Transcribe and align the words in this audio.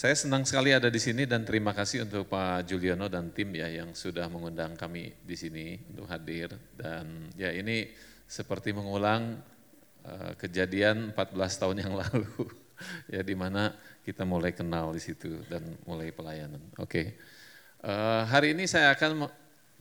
Saya 0.00 0.16
senang 0.16 0.48
sekali 0.48 0.72
ada 0.72 0.88
di 0.88 0.96
sini 0.96 1.28
dan 1.28 1.44
terima 1.44 1.76
kasih 1.76 2.08
untuk 2.08 2.32
Pak 2.32 2.64
Juliono 2.64 3.04
dan 3.12 3.36
tim 3.36 3.52
ya 3.52 3.68
yang 3.68 3.92
sudah 3.92 4.32
mengundang 4.32 4.72
kami 4.72 5.12
di 5.20 5.36
sini 5.36 5.76
untuk 5.92 6.08
hadir 6.08 6.56
dan 6.72 7.28
ya 7.36 7.52
ini 7.52 7.84
seperti 8.24 8.72
mengulang 8.72 9.36
uh, 10.08 10.32
kejadian 10.40 11.12
14 11.12 11.36
tahun 11.36 11.76
yang 11.84 11.92
lalu 12.00 12.32
ya 13.12 13.20
di 13.20 13.36
mana 13.36 13.76
kita 14.00 14.24
mulai 14.24 14.56
kenal 14.56 14.96
di 14.96 15.04
situ 15.04 15.44
dan 15.52 15.68
mulai 15.84 16.16
pelayanan. 16.16 16.64
Oke, 16.80 16.88
okay. 16.88 17.06
uh, 17.84 17.92
eh, 17.92 18.22
hari 18.24 18.56
ini 18.56 18.64
saya 18.64 18.96
akan 18.96 19.28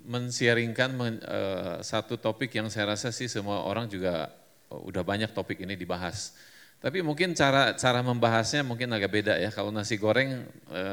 men-sharingkan 0.04 1.00
men, 1.00 1.24
uh, 1.24 1.80
satu 1.80 2.20
topik 2.20 2.52
yang 2.60 2.68
saya 2.68 2.92
rasa 2.92 3.16
sih 3.16 3.32
semua 3.32 3.64
orang 3.64 3.88
juga 3.88 4.36
uh, 4.68 4.84
udah 4.84 5.00
banyak 5.00 5.32
topik 5.32 5.64
ini 5.64 5.80
dibahas 5.80 6.36
tapi 6.80 7.04
mungkin 7.04 7.36
cara 7.36 7.75
cara 7.75 8.00
membahasnya 8.00 8.64
mungkin 8.64 8.88
agak 8.95 9.12
beda 9.12 9.36
ya. 9.36 9.52
Kalau 9.52 9.68
nasi 9.68 10.00
goreng 10.00 10.48
e, 10.71 10.84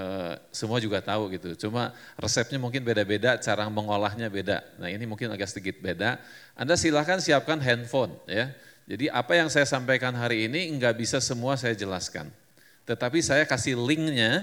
semua 0.50 0.82
juga 0.82 0.98
tahu 0.98 1.30
gitu. 1.38 1.54
Cuma 1.66 1.94
resepnya 2.18 2.58
mungkin 2.58 2.82
beda-beda, 2.82 3.38
cara 3.38 3.70
mengolahnya 3.70 4.26
beda. 4.26 4.66
Nah 4.82 4.90
ini 4.90 5.06
mungkin 5.06 5.30
agak 5.30 5.46
sedikit 5.46 5.78
beda. 5.78 6.18
Anda 6.58 6.74
silahkan 6.74 7.22
siapkan 7.22 7.62
handphone 7.62 8.18
ya. 8.26 8.50
Jadi 8.90 9.06
apa 9.14 9.38
yang 9.38 9.46
saya 9.46 9.62
sampaikan 9.62 10.10
hari 10.18 10.50
ini 10.50 10.74
nggak 10.74 10.98
bisa 10.98 11.22
semua 11.22 11.54
saya 11.54 11.78
jelaskan. 11.78 12.34
Tetapi 12.82 13.22
saya 13.22 13.46
kasih 13.46 13.78
linknya 13.78 14.42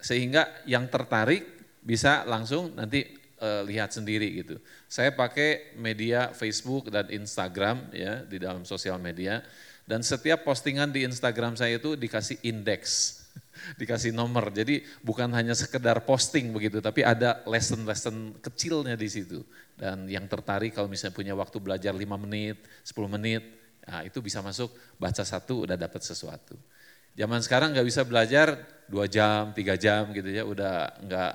sehingga 0.00 0.48
yang 0.64 0.88
tertarik 0.88 1.44
bisa 1.84 2.24
langsung 2.24 2.72
nanti 2.72 3.12
e, 3.36 3.48
lihat 3.68 3.92
sendiri 3.92 4.40
gitu. 4.40 4.56
Saya 4.88 5.12
pakai 5.12 5.76
media 5.76 6.32
Facebook 6.32 6.88
dan 6.88 7.12
Instagram 7.12 7.92
ya 7.92 8.24
di 8.24 8.40
dalam 8.40 8.64
sosial 8.64 8.96
media 8.96 9.44
dan 9.88 10.04
setiap 10.04 10.44
postingan 10.44 10.92
di 10.92 11.08
Instagram 11.08 11.56
saya 11.56 11.80
itu 11.80 11.96
dikasih 11.96 12.44
indeks, 12.44 13.24
dikasih 13.80 14.12
nomor. 14.12 14.52
Jadi 14.52 14.84
bukan 15.00 15.32
hanya 15.32 15.56
sekedar 15.56 16.04
posting 16.04 16.52
begitu, 16.52 16.84
tapi 16.84 17.00
ada 17.00 17.40
lesson-lesson 17.48 18.36
kecilnya 18.44 19.00
di 19.00 19.08
situ. 19.08 19.40
Dan 19.72 20.04
yang 20.04 20.28
tertarik 20.28 20.76
kalau 20.76 20.92
misalnya 20.92 21.16
punya 21.16 21.32
waktu 21.32 21.56
belajar 21.56 21.96
5 21.96 22.04
menit, 22.20 22.60
10 22.84 23.16
menit, 23.16 23.40
nah 23.88 24.04
itu 24.04 24.20
bisa 24.20 24.44
masuk 24.44 24.68
baca 25.00 25.24
satu 25.24 25.64
udah 25.64 25.80
dapat 25.80 26.04
sesuatu. 26.04 26.52
Zaman 27.16 27.40
sekarang 27.40 27.72
nggak 27.72 27.88
bisa 27.88 28.04
belajar 28.04 28.60
dua 28.92 29.08
jam, 29.08 29.56
tiga 29.56 29.74
jam 29.80 30.12
gitu 30.12 30.28
ya, 30.28 30.44
udah 30.44 31.00
nggak 31.00 31.32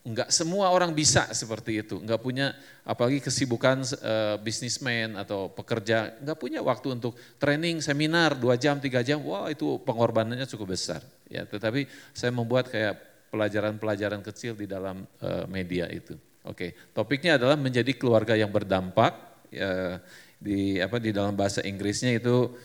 Enggak 0.00 0.32
semua 0.32 0.72
orang 0.72 0.96
bisa 0.96 1.28
seperti 1.36 1.84
itu, 1.84 2.00
enggak 2.00 2.24
punya 2.24 2.56
apalagi 2.88 3.20
kesibukan 3.20 3.84
uh, 4.00 4.40
bisnismen 4.40 5.12
atau 5.12 5.52
pekerja, 5.52 6.16
enggak 6.24 6.40
punya 6.40 6.64
waktu 6.64 6.96
untuk 6.96 7.12
training, 7.36 7.84
seminar 7.84 8.32
dua 8.32 8.56
jam, 8.56 8.80
tiga 8.80 9.04
jam, 9.04 9.20
wah 9.20 9.52
itu 9.52 9.76
pengorbanannya 9.84 10.48
cukup 10.48 10.72
besar. 10.72 11.04
Ya, 11.28 11.44
tetapi 11.44 11.84
saya 12.16 12.32
membuat 12.32 12.72
kayak 12.72 12.96
pelajaran-pelajaran 13.28 14.24
kecil 14.24 14.56
di 14.56 14.64
dalam 14.64 15.04
uh, 15.20 15.44
media 15.52 15.84
itu. 15.92 16.16
Oke, 16.48 16.72
topiknya 16.96 17.36
adalah 17.36 17.60
menjadi 17.60 17.92
keluarga 17.92 18.32
yang 18.32 18.48
berdampak. 18.48 19.12
Ya, 19.52 20.00
di 20.40 20.80
apa 20.80 20.96
di 20.96 21.12
dalam 21.12 21.36
bahasa 21.36 21.60
Inggrisnya 21.60 22.16
itu 22.16 22.56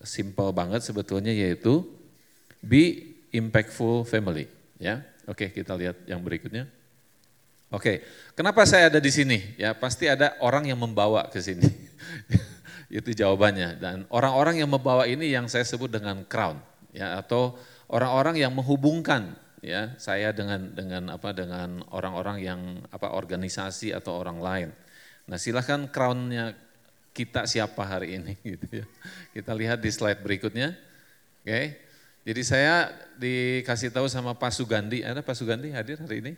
simple 0.00 0.48
banget 0.56 0.80
sebetulnya 0.80 1.28
yaitu 1.28 1.84
be 2.64 3.12
impactful 3.36 4.08
family. 4.08 4.48
Ya, 4.80 5.04
Oke, 5.30 5.54
kita 5.54 5.78
lihat 5.78 6.02
yang 6.10 6.18
berikutnya. 6.18 6.66
Oke, 7.70 8.02
kenapa 8.34 8.66
saya 8.66 8.90
ada 8.90 8.98
di 8.98 9.14
sini? 9.14 9.54
Ya, 9.54 9.70
pasti 9.78 10.10
ada 10.10 10.34
orang 10.42 10.66
yang 10.66 10.82
membawa 10.82 11.30
ke 11.30 11.38
sini. 11.38 11.70
Itu 12.90 13.14
jawabannya. 13.14 13.78
Dan 13.78 13.96
orang-orang 14.10 14.58
yang 14.58 14.66
membawa 14.66 15.06
ini 15.06 15.30
yang 15.30 15.46
saya 15.46 15.62
sebut 15.62 15.86
dengan 15.86 16.26
crown, 16.26 16.58
ya, 16.90 17.22
atau 17.22 17.54
orang-orang 17.86 18.42
yang 18.42 18.50
menghubungkan 18.50 19.38
ya 19.60 19.92
saya 20.00 20.32
dengan 20.32 20.72
dengan 20.72 21.12
apa 21.12 21.36
dengan 21.36 21.84
orang-orang 21.92 22.40
yang 22.40 22.60
apa 22.90 23.14
organisasi 23.14 23.94
atau 23.94 24.18
orang 24.18 24.42
lain. 24.42 24.68
Nah, 25.30 25.38
silahkan 25.38 25.86
crownnya 25.94 26.58
kita 27.14 27.46
siapa 27.46 27.86
hari 27.86 28.18
ini 28.18 28.34
gitu 28.58 28.82
ya. 28.82 28.86
Kita 29.30 29.54
lihat 29.54 29.78
di 29.78 29.94
slide 29.94 30.26
berikutnya. 30.26 30.74
Oke. 31.46 31.89
Jadi 32.20 32.42
saya 32.44 32.92
dikasih 33.16 33.88
tahu 33.92 34.04
sama 34.04 34.36
Pak 34.36 34.52
Sugandi, 34.52 35.00
ada 35.00 35.24
Pak 35.24 35.32
Sugandi 35.32 35.72
hadir 35.72 35.96
hari 36.00 36.20
ini? 36.20 36.32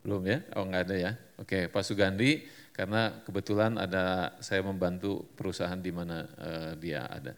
Belum 0.00 0.24
ya? 0.24 0.40
Oh 0.56 0.64
enggak 0.64 0.88
ada 0.88 0.96
ya. 0.96 1.12
Oke, 1.36 1.68
Pak 1.68 1.84
Sugandi 1.84 2.48
karena 2.72 3.20
kebetulan 3.20 3.76
ada 3.76 4.36
saya 4.40 4.64
membantu 4.64 5.28
perusahaan 5.36 5.76
di 5.76 5.92
mana 5.92 6.24
uh, 6.40 6.72
dia 6.80 7.04
ada. 7.04 7.36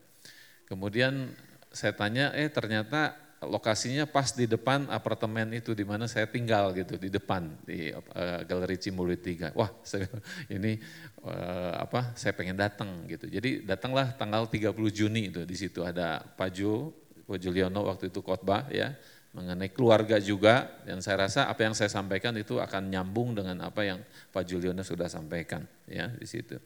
Kemudian 0.70 1.34
saya 1.74 1.90
tanya, 1.98 2.30
eh 2.38 2.46
ternyata 2.46 3.18
lokasinya 3.46 4.06
pas 4.06 4.30
di 4.34 4.46
depan 4.46 4.86
apartemen 4.90 5.50
itu 5.54 5.74
di 5.74 5.82
mana 5.82 6.06
saya 6.06 6.30
tinggal 6.30 6.70
gitu 6.74 6.94
di 6.98 7.10
depan 7.10 7.50
di 7.66 7.90
uh, 7.90 8.40
Galeri 8.46 8.78
Cimbulit 8.78 9.22
3. 9.22 9.54
Wah, 9.58 9.70
saya, 9.90 10.06
ini 10.50 10.78
uh, 11.26 11.82
apa? 11.82 12.14
Saya 12.14 12.32
pengen 12.34 12.58
datang 12.58 13.06
gitu. 13.10 13.26
Jadi 13.26 13.66
datanglah 13.66 14.14
tanggal 14.14 14.46
30 14.46 14.74
Juni 14.94 15.32
itu 15.34 15.42
di 15.42 15.56
situ 15.58 15.82
ada 15.82 16.22
Pak 16.22 16.50
Jo, 16.54 16.94
Pak 17.26 17.38
Juliono 17.38 17.86
waktu 17.86 18.10
itu 18.10 18.20
khotbah 18.22 18.68
ya 18.70 18.94
mengenai 19.32 19.72
keluarga 19.72 20.20
juga 20.20 20.68
dan 20.84 21.00
saya 21.00 21.24
rasa 21.24 21.48
apa 21.48 21.64
yang 21.64 21.72
saya 21.72 21.88
sampaikan 21.88 22.36
itu 22.36 22.60
akan 22.60 22.92
nyambung 22.92 23.32
dengan 23.32 23.64
apa 23.64 23.80
yang 23.80 24.04
Pak 24.28 24.44
Juliono 24.44 24.84
sudah 24.84 25.08
sampaikan 25.08 25.64
ya 25.88 26.12
di 26.12 26.28
situ. 26.28 26.60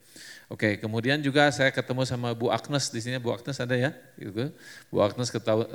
Oke, 0.46 0.78
kemudian 0.78 1.18
juga 1.18 1.50
saya 1.50 1.74
ketemu 1.74 2.06
sama 2.06 2.30
Bu 2.30 2.54
Agnes 2.54 2.86
di 2.94 3.02
sini 3.02 3.18
Bu 3.18 3.34
Agnes 3.34 3.58
ada 3.58 3.74
ya 3.74 3.90
gitu. 4.14 4.54
Bu 4.94 5.02
Agnes 5.02 5.26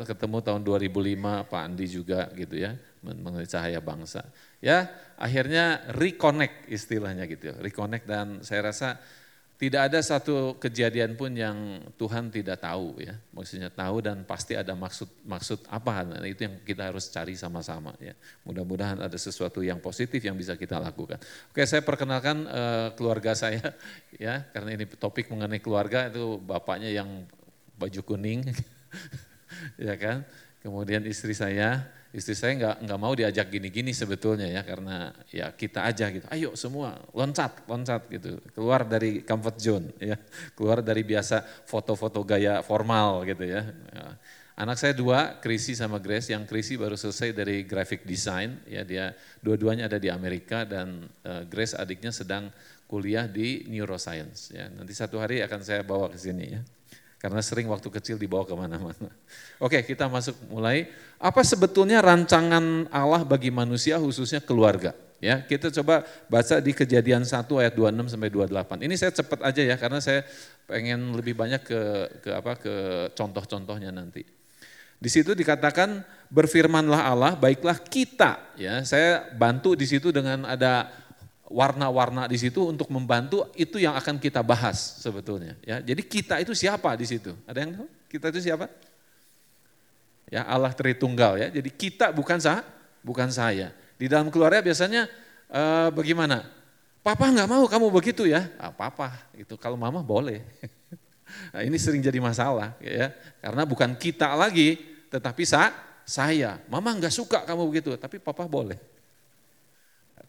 ketemu 0.08 0.38
tahun 0.40 0.62
2005 0.64 1.52
Pak 1.52 1.62
Andi 1.68 1.86
juga 1.92 2.32
gitu 2.32 2.56
ya 2.56 2.80
mengenai 3.04 3.50
cahaya 3.50 3.84
bangsa. 3.84 4.24
Ya, 4.64 4.88
akhirnya 5.20 5.84
reconnect 5.92 6.72
istilahnya 6.72 7.28
gitu, 7.28 7.52
reconnect 7.60 8.06
dan 8.08 8.40
saya 8.48 8.72
rasa 8.72 8.96
tidak 9.62 9.94
ada 9.94 10.02
satu 10.02 10.58
kejadian 10.58 11.14
pun 11.14 11.30
yang 11.38 11.86
Tuhan 11.94 12.34
tidak 12.34 12.66
tahu 12.66 12.98
ya. 12.98 13.14
Maksudnya 13.30 13.70
tahu 13.70 14.02
dan 14.02 14.26
pasti 14.26 14.58
ada 14.58 14.74
maksud 14.74 15.06
maksud 15.22 15.70
apa. 15.70 16.02
Nah, 16.02 16.26
itu 16.26 16.50
yang 16.50 16.66
kita 16.66 16.90
harus 16.90 17.06
cari 17.14 17.38
sama-sama 17.38 17.94
ya. 18.02 18.18
Mudah-mudahan 18.42 18.98
ada 19.06 19.14
sesuatu 19.22 19.62
yang 19.62 19.78
positif 19.78 20.18
yang 20.18 20.34
bisa 20.34 20.58
kita 20.58 20.82
lakukan. 20.82 21.22
Oke, 21.54 21.62
saya 21.70 21.86
perkenalkan 21.86 22.50
uh, 22.50 22.90
keluarga 22.98 23.38
saya 23.38 23.62
ya, 24.18 24.50
karena 24.50 24.82
ini 24.82 24.90
topik 24.98 25.30
mengenai 25.30 25.62
keluarga 25.62 26.10
itu 26.10 26.42
bapaknya 26.42 26.90
yang 26.90 27.30
baju 27.78 28.02
kuning 28.02 28.42
ya 29.78 29.94
kan. 29.94 30.26
Kemudian 30.62 31.02
istri 31.10 31.34
saya 31.34 31.90
istri 32.12 32.36
saya 32.36 32.60
nggak 32.60 32.76
nggak 32.84 33.00
mau 33.00 33.16
diajak 33.16 33.48
gini-gini 33.48 33.96
sebetulnya 33.96 34.44
ya 34.44 34.62
karena 34.68 35.16
ya 35.32 35.48
kita 35.56 35.88
aja 35.88 36.12
gitu. 36.12 36.28
Ayo 36.28 36.50
semua 36.60 37.00
loncat 37.16 37.64
loncat 37.66 38.04
gitu. 38.12 38.38
Keluar 38.52 38.84
dari 38.84 39.24
comfort 39.24 39.58
zone 39.58 39.88
ya. 39.98 40.20
Keluar 40.54 40.84
dari 40.84 41.08
biasa 41.08 41.42
foto-foto 41.66 42.22
gaya 42.28 42.60
formal 42.62 43.24
gitu 43.24 43.48
ya, 43.48 43.64
ya. 43.96 44.06
anak 44.60 44.78
saya 44.78 44.92
dua 44.92 45.40
Krisi 45.40 45.72
sama 45.72 46.04
Grace. 46.04 46.36
Yang 46.36 46.52
Krisi 46.52 46.76
baru 46.76 47.00
selesai 47.00 47.32
dari 47.32 47.64
graphic 47.64 48.04
design 48.04 48.60
ya. 48.68 48.84
Dia 48.84 49.16
dua-duanya 49.40 49.88
ada 49.88 49.98
di 49.98 50.12
Amerika 50.12 50.68
dan 50.68 51.08
uh, 51.24 51.48
Grace 51.48 51.80
adiknya 51.80 52.12
sedang 52.12 52.52
kuliah 52.92 53.24
di 53.24 53.64
neuroscience 53.72 54.52
ya. 54.52 54.68
Nanti 54.68 54.92
satu 54.92 55.16
hari 55.16 55.40
akan 55.48 55.64
saya 55.64 55.82
bawa 55.88 56.12
ke 56.12 56.20
sini 56.20 56.60
ya 56.60 56.62
karena 57.22 57.38
sering 57.46 57.70
waktu 57.70 57.86
kecil 57.94 58.18
dibawa 58.18 58.42
ke 58.50 58.58
mana-mana. 58.58 59.14
Oke 59.62 59.86
kita 59.86 60.10
masuk 60.10 60.34
mulai. 60.50 60.90
Apa 61.22 61.46
sebetulnya 61.46 62.02
rancangan 62.02 62.90
Allah 62.90 63.22
bagi 63.22 63.54
manusia 63.54 64.02
khususnya 64.02 64.42
keluarga? 64.42 64.98
Ya, 65.22 65.38
kita 65.38 65.70
coba 65.70 66.02
baca 66.26 66.58
di 66.58 66.74
Kejadian 66.74 67.22
1 67.22 67.46
ayat 67.46 67.78
26 67.78 68.18
sampai 68.18 68.34
28. 68.34 68.82
Ini 68.90 68.96
saya 68.98 69.14
cepat 69.14 69.40
aja 69.46 69.62
ya 69.62 69.78
karena 69.78 70.02
saya 70.02 70.26
pengen 70.66 71.14
lebih 71.14 71.38
banyak 71.38 71.62
ke 71.62 71.82
ke 72.26 72.30
apa 72.34 72.58
ke 72.58 72.74
contoh-contohnya 73.14 73.94
nanti. 73.94 74.26
Di 74.98 75.10
situ 75.14 75.38
dikatakan 75.38 76.02
berfirmanlah 76.34 77.06
Allah, 77.06 77.32
baiklah 77.38 77.78
kita 77.78 78.58
ya. 78.58 78.82
Saya 78.82 79.30
bantu 79.38 79.78
di 79.78 79.86
situ 79.86 80.10
dengan 80.10 80.42
ada 80.50 80.90
warna-warna 81.52 82.26
di 82.26 82.40
situ 82.40 82.64
untuk 82.64 82.88
membantu 82.90 83.46
itu 83.60 83.78
yang 83.78 83.94
akan 84.00 84.18
kita 84.18 84.40
bahas 84.40 85.04
sebetulnya 85.04 85.60
ya. 85.62 85.84
Jadi 85.84 86.02
kita 86.08 86.40
itu 86.40 86.56
siapa 86.56 86.96
di 86.96 87.06
situ? 87.06 87.36
Ada 87.44 87.58
yang 87.62 87.72
tahu? 87.76 87.88
Kita 88.08 88.26
itu 88.32 88.40
siapa? 88.40 88.72
Ya 90.32 90.48
Allah 90.48 90.72
Tritunggal 90.72 91.38
ya. 91.38 91.48
Jadi 91.52 91.70
kita 91.70 92.16
bukan 92.16 92.40
sah, 92.40 92.64
bukan 93.04 93.28
saya. 93.28 93.76
Di 94.00 94.08
dalam 94.08 94.32
keluarga 94.32 94.64
biasanya 94.64 95.12
eh, 95.52 95.90
bagaimana? 95.92 96.48
Papa 97.02 97.34
nggak 97.34 97.50
mau 97.50 97.66
kamu 97.66 97.88
begitu 97.90 98.30
ya? 98.30 98.46
Ah, 98.62 98.70
papa 98.70 99.12
itu 99.34 99.58
kalau 99.58 99.76
mama 99.76 100.06
boleh. 100.06 100.46
nah, 101.54 101.66
ini 101.66 101.76
sering 101.82 102.00
jadi 102.00 102.22
masalah 102.22 102.78
ya. 102.78 103.10
Karena 103.42 103.66
bukan 103.66 103.98
kita 103.98 104.38
lagi, 104.38 104.78
tetapi 105.10 105.42
sa, 105.42 105.74
saya. 106.06 106.62
Mama 106.70 106.94
nggak 106.94 107.10
suka 107.10 107.42
kamu 107.42 107.64
begitu, 107.74 107.98
tapi 107.98 108.22
papa 108.22 108.46
boleh. 108.46 108.91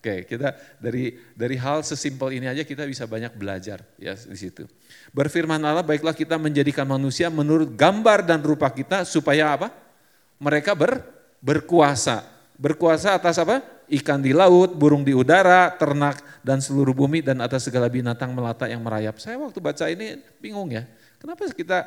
Oke, 0.03 0.27
kita 0.27 0.59
dari 0.83 1.15
dari 1.39 1.55
hal 1.55 1.87
sesimpel 1.87 2.35
ini 2.35 2.51
aja 2.51 2.67
kita 2.67 2.83
bisa 2.91 3.07
banyak 3.07 3.39
belajar 3.39 3.87
ya 3.95 4.19
di 4.19 4.35
situ. 4.35 4.67
Berfirman 5.15 5.63
Allah, 5.63 5.87
baiklah 5.87 6.11
kita 6.11 6.35
menjadikan 6.43 6.83
manusia 6.83 7.31
menurut 7.31 7.71
gambar 7.71 8.27
dan 8.27 8.43
rupa 8.43 8.67
kita 8.75 9.07
supaya 9.07 9.55
apa? 9.55 9.71
Mereka 10.43 10.75
ber, 10.75 11.07
berkuasa. 11.39 12.27
Berkuasa 12.59 13.15
atas 13.15 13.39
apa? 13.39 13.63
Ikan 13.87 14.19
di 14.19 14.35
laut, 14.35 14.75
burung 14.75 15.07
di 15.07 15.15
udara, 15.15 15.71
ternak 15.79 16.19
dan 16.43 16.59
seluruh 16.59 16.99
bumi 16.99 17.23
dan 17.23 17.39
atas 17.39 17.71
segala 17.71 17.87
binatang 17.87 18.35
melata 18.35 18.67
yang 18.67 18.83
merayap. 18.83 19.23
Saya 19.23 19.39
waktu 19.39 19.63
baca 19.63 19.87
ini 19.87 20.19
bingung 20.43 20.75
ya. 20.75 20.83
Kenapa 21.23 21.47
kita 21.47 21.87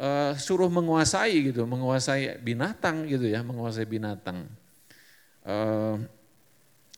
uh, 0.00 0.32
suruh 0.40 0.72
menguasai 0.72 1.52
gitu, 1.52 1.68
menguasai 1.68 2.40
binatang 2.40 3.04
gitu 3.04 3.28
ya, 3.28 3.44
menguasai 3.44 3.84
binatang. 3.84 4.48
Uh, 5.44 6.00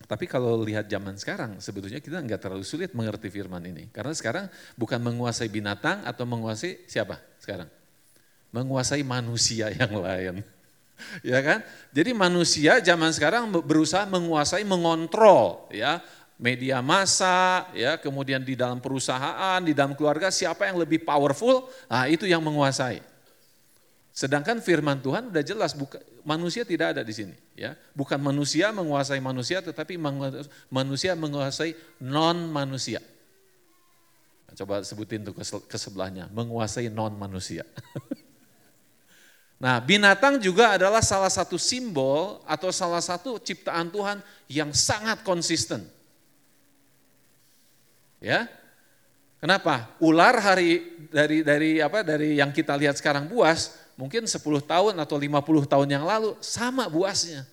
tapi 0.07 0.31
kalau 0.31 0.63
lihat 0.63 0.87
zaman 0.87 1.19
sekarang, 1.19 1.59
sebetulnya 1.59 1.99
kita 1.99 2.23
nggak 2.23 2.39
terlalu 2.39 2.63
sulit 2.63 2.95
mengerti 2.95 3.27
firman 3.27 3.59
ini. 3.67 3.91
Karena 3.91 4.15
sekarang 4.15 4.47
bukan 4.79 5.03
menguasai 5.03 5.51
binatang 5.51 6.07
atau 6.07 6.23
menguasai 6.23 6.87
siapa 6.87 7.19
sekarang? 7.43 7.67
Menguasai 8.55 9.03
manusia 9.03 9.67
yang 9.79 9.99
lain. 9.99 10.47
ya 11.27 11.43
kan? 11.43 11.61
Jadi 11.91 12.15
manusia 12.15 12.79
zaman 12.79 13.11
sekarang 13.11 13.51
berusaha 13.51 14.07
menguasai, 14.07 14.63
mengontrol 14.63 15.67
ya 15.75 15.99
media 16.37 16.85
massa, 16.85 17.67
ya, 17.73 17.97
kemudian 17.97 18.45
di 18.45 18.53
dalam 18.53 18.77
perusahaan, 18.77 19.57
di 19.65 19.73
dalam 19.73 19.97
keluarga, 19.97 20.29
siapa 20.29 20.69
yang 20.69 20.77
lebih 20.77 21.01
powerful, 21.01 21.65
nah 21.89 22.05
itu 22.07 22.29
yang 22.29 22.45
menguasai. 22.45 23.01
Sedangkan 24.13 24.61
firman 24.61 25.01
Tuhan 25.01 25.33
udah 25.33 25.45
jelas, 25.45 25.73
buka, 25.73 25.97
manusia 26.27 26.67
tidak 26.67 26.99
ada 26.99 27.03
di 27.07 27.15
sini. 27.15 27.39
ya 27.55 27.79
Bukan 27.95 28.19
manusia 28.19 28.75
menguasai 28.75 29.23
manusia, 29.23 29.63
tetapi 29.63 29.95
manusia 30.67 31.15
menguasai 31.15 31.79
non-manusia. 32.03 32.99
Nah, 34.51 34.55
coba 34.59 34.83
sebutin 34.83 35.23
tuh 35.23 35.35
ke 35.41 35.79
sebelahnya, 35.79 36.27
menguasai 36.35 36.91
non-manusia. 36.91 37.63
Nah 39.57 39.81
binatang 39.81 40.37
juga 40.37 40.77
adalah 40.77 41.01
salah 41.01 41.33
satu 41.33 41.57
simbol 41.57 42.45
atau 42.45 42.69
salah 42.69 43.01
satu 43.01 43.41
ciptaan 43.41 43.89
Tuhan 43.89 44.21
yang 44.53 44.69
sangat 44.77 45.25
konsisten. 45.25 45.81
Ya. 48.21 48.49
Kenapa? 49.41 49.93
Ular 50.01 50.37
hari 50.41 50.85
dari 51.09 51.41
dari 51.41 51.81
apa 51.81 52.05
dari 52.05 52.41
yang 52.41 52.53
kita 52.53 52.77
lihat 52.77 53.01
sekarang 53.01 53.29
buas, 53.29 53.73
mungkin 53.97 54.29
10 54.29 54.39
tahun 54.63 54.95
atau 55.01 55.17
50 55.17 55.73
tahun 55.73 55.89
yang 55.89 56.05
lalu 56.05 56.37
sama 56.45 56.87
buasnya. 56.87 57.49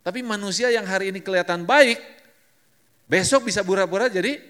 Tapi 0.00 0.24
manusia 0.24 0.72
yang 0.72 0.88
hari 0.88 1.12
ini 1.12 1.20
kelihatan 1.20 1.62
baik, 1.68 2.00
besok 3.06 3.46
bisa 3.46 3.60
pura-pura 3.62 4.08
jadi 4.08 4.40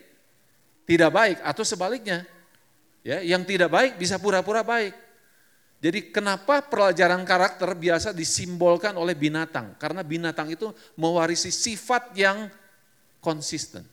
tidak 0.87 1.11
baik 1.11 1.39
atau 1.43 1.67
sebaliknya. 1.67 2.25
Ya, 3.07 3.23
yang 3.23 3.47
tidak 3.47 3.71
baik 3.71 3.93
bisa 3.99 4.19
pura-pura 4.19 4.67
baik. 4.67 4.95
Jadi 5.77 6.11
kenapa 6.11 6.65
pelajaran 6.65 7.23
karakter 7.23 7.77
biasa 7.77 8.11
disimbolkan 8.11 8.97
oleh 8.97 9.13
binatang? 9.15 9.77
Karena 9.77 10.01
binatang 10.03 10.51
itu 10.51 10.73
mewarisi 10.97 11.53
sifat 11.53 12.17
yang 12.17 12.49
konsisten. 13.21 13.85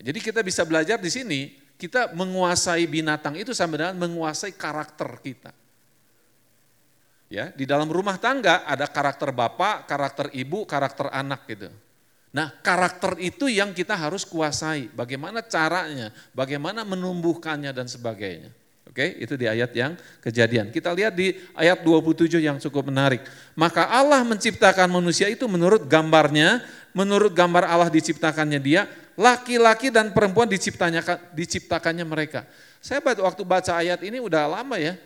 Jadi 0.00 0.18
kita 0.18 0.40
bisa 0.40 0.62
belajar 0.66 0.98
di 0.98 1.10
sini, 1.10 1.40
kita 1.78 2.14
menguasai 2.14 2.86
binatang 2.86 3.34
itu 3.34 3.50
sama 3.50 3.78
dengan 3.78 3.98
menguasai 3.98 4.54
karakter 4.54 5.10
kita. 5.20 5.52
Ya, 7.32 7.50
di 7.50 7.66
dalam 7.66 7.90
rumah 7.90 8.14
tangga 8.20 8.62
ada 8.62 8.86
karakter 8.86 9.34
bapak, 9.34 9.90
karakter 9.90 10.30
ibu, 10.36 10.62
karakter 10.68 11.10
anak 11.10 11.48
gitu. 11.50 11.66
Nah, 12.34 12.50
karakter 12.62 13.14
itu 13.22 13.46
yang 13.46 13.70
kita 13.70 13.94
harus 13.94 14.26
kuasai. 14.26 14.90
Bagaimana 14.90 15.42
caranya, 15.42 16.10
bagaimana 16.34 16.82
menumbuhkannya 16.82 17.70
dan 17.70 17.86
sebagainya. 17.86 18.50
Oke, 18.94 19.18
itu 19.18 19.34
di 19.34 19.50
ayat 19.50 19.74
yang 19.74 19.98
kejadian. 20.22 20.70
Kita 20.70 20.94
lihat 20.94 21.18
di 21.18 21.34
ayat 21.58 21.82
27 21.82 22.38
yang 22.38 22.62
cukup 22.62 22.94
menarik. 22.94 23.26
Maka 23.58 23.90
Allah 23.90 24.22
menciptakan 24.22 24.86
manusia 24.86 25.26
itu 25.26 25.46
menurut 25.50 25.86
gambarnya, 25.90 26.62
menurut 26.94 27.34
gambar 27.34 27.66
Allah 27.66 27.90
diciptakannya 27.90 28.62
dia, 28.62 28.86
laki-laki 29.14 29.90
dan 29.94 30.10
perempuan 30.10 30.50
diciptakannya 30.50 32.06
mereka. 32.06 32.46
Saya 32.82 33.00
waktu 33.00 33.42
baca 33.46 33.72
ayat 33.80 34.02
ini 34.04 34.20
udah 34.20 34.60
lama 34.60 34.76
ya, 34.76 34.98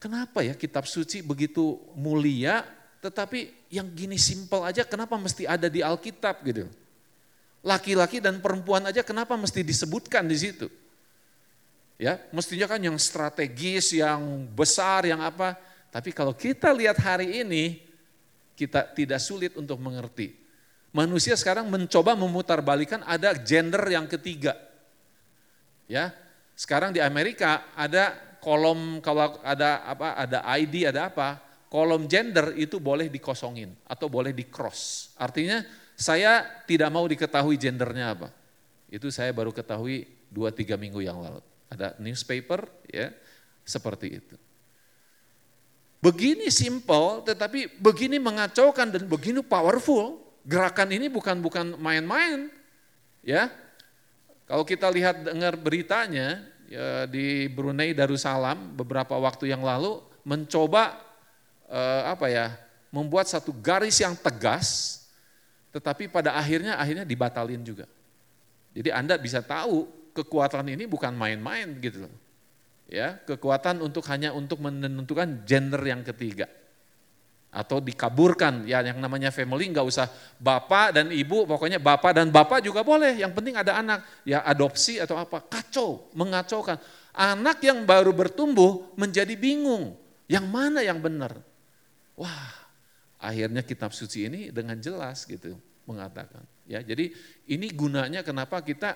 kenapa 0.00 0.42
ya 0.42 0.56
kitab 0.56 0.88
suci 0.88 1.22
begitu 1.22 1.78
mulia, 1.94 2.66
tetapi 2.98 3.54
yang 3.70 3.86
gini 3.92 4.18
simpel 4.18 4.64
aja 4.66 4.82
kenapa 4.82 5.14
mesti 5.14 5.46
ada 5.46 5.70
di 5.70 5.84
Alkitab 5.84 6.42
gitu. 6.42 6.66
Laki-laki 7.62 8.18
dan 8.18 8.40
perempuan 8.42 8.82
aja 8.88 9.04
kenapa 9.04 9.36
mesti 9.36 9.62
disebutkan 9.62 10.26
di 10.26 10.38
situ. 10.38 10.66
Ya, 11.98 12.22
mestinya 12.30 12.70
kan 12.70 12.78
yang 12.78 12.94
strategis, 12.94 13.90
yang 13.90 14.46
besar, 14.54 15.02
yang 15.02 15.18
apa. 15.18 15.58
Tapi 15.90 16.14
kalau 16.14 16.30
kita 16.30 16.70
lihat 16.70 16.94
hari 17.02 17.42
ini, 17.42 17.82
kita 18.54 18.86
tidak 18.94 19.18
sulit 19.18 19.58
untuk 19.58 19.78
mengerti 19.82 20.47
Manusia 20.98 21.38
sekarang 21.38 21.70
mencoba 21.70 22.18
memutarbalikan 22.18 23.06
ada 23.06 23.30
gender 23.38 23.86
yang 23.86 24.10
ketiga. 24.10 24.58
Ya, 25.86 26.10
sekarang 26.58 26.90
di 26.90 26.98
Amerika 26.98 27.70
ada 27.78 28.18
kolom 28.42 28.98
kalau 28.98 29.38
ada 29.46 29.86
apa 29.86 30.18
ada 30.18 30.42
ID 30.58 30.90
ada 30.90 31.06
apa 31.06 31.38
kolom 31.70 32.10
gender 32.10 32.50
itu 32.58 32.82
boleh 32.82 33.06
dikosongin 33.06 33.78
atau 33.86 34.10
boleh 34.10 34.34
di 34.34 34.42
cross. 34.50 35.14
Artinya 35.14 35.62
saya 35.94 36.42
tidak 36.66 36.90
mau 36.90 37.06
diketahui 37.06 37.54
gendernya 37.54 38.18
apa. 38.18 38.34
Itu 38.90 39.14
saya 39.14 39.30
baru 39.30 39.54
ketahui 39.54 40.02
dua 40.26 40.50
tiga 40.50 40.74
minggu 40.74 40.98
yang 40.98 41.22
lalu. 41.22 41.38
Ada 41.70 41.94
newspaper 42.02 42.66
ya 42.90 43.14
seperti 43.62 44.18
itu. 44.18 44.34
Begini 46.02 46.50
simple 46.50 47.22
tetapi 47.22 47.78
begini 47.78 48.18
mengacaukan 48.18 48.98
dan 48.98 49.06
begini 49.06 49.46
powerful 49.46 50.27
gerakan 50.48 50.88
ini 50.96 51.12
bukan 51.12 51.36
bukan 51.44 51.76
main-main, 51.76 52.48
ya. 53.20 53.52
Kalau 54.48 54.64
kita 54.64 54.88
lihat 54.88 55.28
dengar 55.28 55.60
beritanya 55.60 56.40
ya, 56.64 57.04
di 57.04 57.44
Brunei 57.52 57.92
Darussalam 57.92 58.72
beberapa 58.72 59.12
waktu 59.20 59.52
yang 59.52 59.60
lalu 59.60 60.00
mencoba 60.24 60.96
eh, 61.68 62.02
apa 62.08 62.32
ya 62.32 62.56
membuat 62.88 63.28
satu 63.28 63.52
garis 63.52 64.00
yang 64.00 64.16
tegas, 64.16 65.04
tetapi 65.68 66.08
pada 66.08 66.32
akhirnya 66.32 66.80
akhirnya 66.80 67.04
dibatalin 67.04 67.60
juga. 67.60 67.84
Jadi 68.72 68.88
Anda 68.88 69.20
bisa 69.20 69.44
tahu 69.44 69.84
kekuatan 70.16 70.64
ini 70.72 70.88
bukan 70.88 71.12
main-main 71.12 71.76
gitu 71.84 72.08
loh. 72.08 72.14
Ya, 72.88 73.20
kekuatan 73.28 73.84
untuk 73.84 74.00
hanya 74.08 74.32
untuk 74.32 74.64
menentukan 74.64 75.44
gender 75.44 75.84
yang 75.84 76.00
ketiga 76.00 76.48
atau 77.48 77.80
dikaburkan. 77.80 78.68
Ya 78.68 78.84
yang 78.84 79.00
namanya 79.00 79.32
family 79.32 79.72
nggak 79.72 79.86
usah 79.86 80.06
bapak 80.36 80.94
dan 80.96 81.06
ibu. 81.12 81.48
Pokoknya 81.48 81.80
bapak 81.80 82.20
dan 82.20 82.28
bapak 82.28 82.60
juga 82.64 82.84
boleh. 82.84 83.18
Yang 83.18 83.32
penting 83.34 83.54
ada 83.56 83.80
anak. 83.80 84.04
Ya 84.22 84.44
adopsi 84.44 85.00
atau 85.00 85.16
apa. 85.16 85.40
Kacau 85.44 86.08
mengacaukan. 86.12 86.76
Anak 87.16 87.64
yang 87.64 87.82
baru 87.82 88.14
bertumbuh 88.14 88.94
menjadi 88.94 89.34
bingung. 89.34 89.96
Yang 90.28 90.46
mana 90.46 90.84
yang 90.84 91.00
benar? 91.00 91.34
Wah 92.14 92.52
akhirnya 93.18 93.66
kitab 93.66 93.90
suci 93.90 94.30
ini 94.30 94.40
dengan 94.54 94.78
jelas 94.78 95.26
gitu 95.26 95.56
mengatakan. 95.88 96.44
Ya 96.68 96.84
jadi 96.84 97.10
ini 97.48 97.72
gunanya 97.72 98.20
kenapa 98.20 98.60
kita 98.60 98.94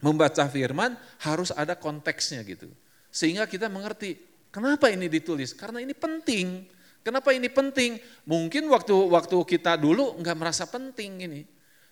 membaca 0.00 0.48
firman 0.48 0.96
harus 1.20 1.52
ada 1.52 1.76
konteksnya 1.76 2.40
gitu. 2.42 2.72
Sehingga 3.12 3.44
kita 3.44 3.68
mengerti 3.68 4.16
kenapa 4.48 4.88
ini 4.88 5.06
ditulis. 5.06 5.52
Karena 5.52 5.84
ini 5.84 5.92
penting 5.92 6.66
Kenapa 7.00 7.32
ini 7.32 7.48
penting? 7.48 7.96
Mungkin 8.28 8.68
waktu 8.68 8.92
waktu 8.92 9.36
kita 9.48 9.80
dulu 9.80 10.20
nggak 10.20 10.36
merasa 10.36 10.68
penting 10.68 11.24
ini. 11.24 11.42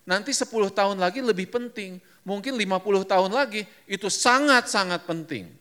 Nanti 0.08 0.32
10 0.32 0.48
tahun 0.72 0.96
lagi 1.00 1.20
lebih 1.20 1.52
penting. 1.52 2.00
Mungkin 2.24 2.56
50 2.56 3.04
tahun 3.04 3.30
lagi 3.32 3.64
itu 3.88 4.08
sangat-sangat 4.08 5.04
penting. 5.04 5.52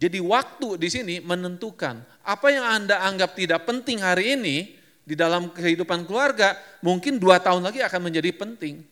Jadi 0.00 0.18
waktu 0.22 0.80
di 0.80 0.88
sini 0.88 1.14
menentukan 1.20 2.00
apa 2.24 2.46
yang 2.48 2.64
Anda 2.64 3.04
anggap 3.04 3.36
tidak 3.36 3.66
penting 3.68 4.00
hari 4.00 4.38
ini 4.38 4.56
di 5.02 5.18
dalam 5.18 5.50
kehidupan 5.50 6.06
keluarga, 6.06 6.54
mungkin 6.80 7.18
dua 7.18 7.42
tahun 7.42 7.66
lagi 7.66 7.82
akan 7.82 8.00
menjadi 8.06 8.30
penting. 8.32 8.86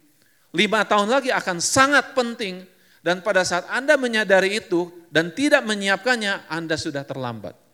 Lima 0.50 0.83
tahun 0.83 1.07
lagi 1.07 1.31
akan 1.31 1.62
sangat 1.62 2.12
penting. 2.12 2.67
Dan 2.99 3.23
pada 3.23 3.47
saat 3.47 3.71
Anda 3.71 3.95
menyadari 3.95 4.59
itu 4.59 4.91
dan 5.09 5.31
tidak 5.31 5.62
menyiapkannya, 5.65 6.50
Anda 6.50 6.75
sudah 6.75 7.07
terlambat. 7.07 7.68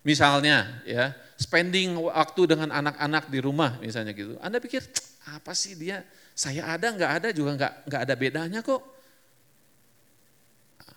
Misalnya 0.00 0.80
ya, 0.88 1.12
spending 1.36 1.96
waktu 1.96 2.48
dengan 2.48 2.72
anak-anak 2.72 3.28
di 3.28 3.38
rumah 3.40 3.76
misalnya 3.80 4.16
gitu. 4.16 4.36
Anda 4.40 4.60
pikir 4.60 4.80
apa 5.28 5.52
sih 5.52 5.76
dia? 5.76 6.04
Saya 6.32 6.72
ada 6.72 6.88
nggak 6.88 7.12
ada 7.20 7.28
juga 7.36 7.56
nggak 7.56 7.72
nggak 7.88 8.02
ada 8.08 8.14
bedanya 8.16 8.60
kok. 8.64 8.80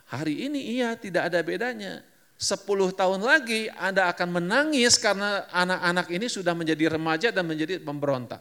Hari 0.08 0.48
ini 0.48 0.80
iya 0.80 0.96
tidak 0.96 1.28
ada 1.32 1.40
bedanya. 1.44 2.00
Sepuluh 2.40 2.92
tahun 2.92 3.24
lagi 3.24 3.68
Anda 3.76 4.08
akan 4.12 4.40
menangis 4.40 5.00
karena 5.00 5.48
anak-anak 5.52 6.08
ini 6.12 6.28
sudah 6.28 6.52
menjadi 6.56 6.96
remaja 6.96 7.32
dan 7.32 7.44
menjadi 7.44 7.80
pemberontak. 7.84 8.40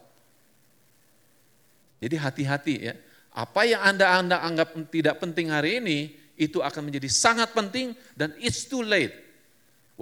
Jadi 2.02 2.16
hati-hati 2.18 2.76
ya. 2.82 2.94
Apa 3.34 3.64
yang 3.66 3.82
Anda 3.82 4.06
Anda 4.14 4.36
anggap 4.42 4.74
tidak 4.90 5.22
penting 5.22 5.50
hari 5.50 5.78
ini 5.82 5.98
itu 6.34 6.58
akan 6.58 6.90
menjadi 6.90 7.08
sangat 7.10 7.54
penting 7.54 7.94
dan 8.18 8.34
it's 8.42 8.66
too 8.66 8.82
late 8.82 9.31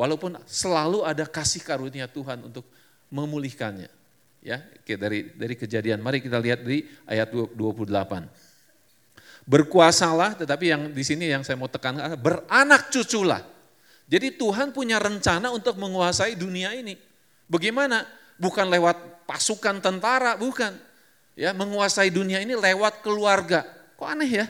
Walaupun 0.00 0.40
selalu 0.48 1.04
ada 1.04 1.28
kasih 1.28 1.60
karunia 1.60 2.08
Tuhan 2.08 2.48
untuk 2.48 2.64
memulihkannya. 3.12 3.92
Ya, 4.40 4.64
Oke, 4.80 4.96
dari 4.96 5.28
dari 5.36 5.52
kejadian. 5.52 6.00
Mari 6.00 6.24
kita 6.24 6.40
lihat 6.40 6.64
di 6.64 6.88
ayat 7.04 7.28
28. 7.28 7.52
Berkuasalah, 9.44 10.40
tetapi 10.40 10.72
yang 10.72 10.82
di 10.88 11.04
sini 11.04 11.28
yang 11.28 11.44
saya 11.44 11.60
mau 11.60 11.68
tekankan 11.68 12.16
beranak 12.16 12.88
cuculah. 12.88 13.44
Jadi 14.08 14.40
Tuhan 14.40 14.72
punya 14.72 14.96
rencana 14.96 15.52
untuk 15.52 15.76
menguasai 15.76 16.32
dunia 16.32 16.72
ini. 16.72 16.96
Bagaimana? 17.44 18.08
Bukan 18.40 18.72
lewat 18.72 19.28
pasukan 19.28 19.84
tentara, 19.84 20.40
bukan. 20.40 20.80
Ya, 21.36 21.52
menguasai 21.52 22.08
dunia 22.08 22.40
ini 22.40 22.56
lewat 22.56 23.04
keluarga. 23.04 23.68
Kok 24.00 24.08
aneh 24.08 24.32
ya? 24.32 24.48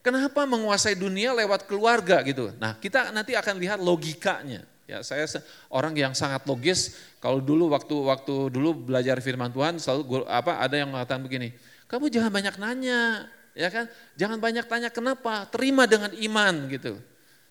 Kenapa 0.00 0.48
menguasai 0.48 0.96
dunia 0.96 1.36
lewat 1.36 1.68
keluarga 1.68 2.24
gitu? 2.24 2.48
Nah, 2.56 2.72
kita 2.80 3.12
nanti 3.12 3.36
akan 3.36 3.60
lihat 3.60 3.78
logikanya. 3.80 4.64
Ya, 4.88 5.04
saya 5.06 5.28
orang 5.70 5.94
yang 5.94 6.16
sangat 6.16 6.42
logis. 6.48 6.96
Kalau 7.20 7.38
dulu 7.38 7.70
waktu 7.70 7.94
waktu 7.94 8.50
dulu 8.50 8.90
belajar 8.90 9.20
firman 9.20 9.52
Tuhan 9.52 9.78
selalu 9.78 10.26
apa 10.26 10.58
ada 10.58 10.74
yang 10.74 10.90
mengatakan 10.90 11.22
begini, 11.22 11.54
kamu 11.86 12.10
jangan 12.10 12.32
banyak 12.32 12.54
nanya, 12.58 13.28
ya 13.52 13.68
kan? 13.70 13.86
Jangan 14.16 14.40
banyak 14.40 14.66
tanya 14.66 14.88
kenapa, 14.90 15.46
terima 15.52 15.84
dengan 15.84 16.10
iman 16.10 16.54
gitu. 16.72 16.98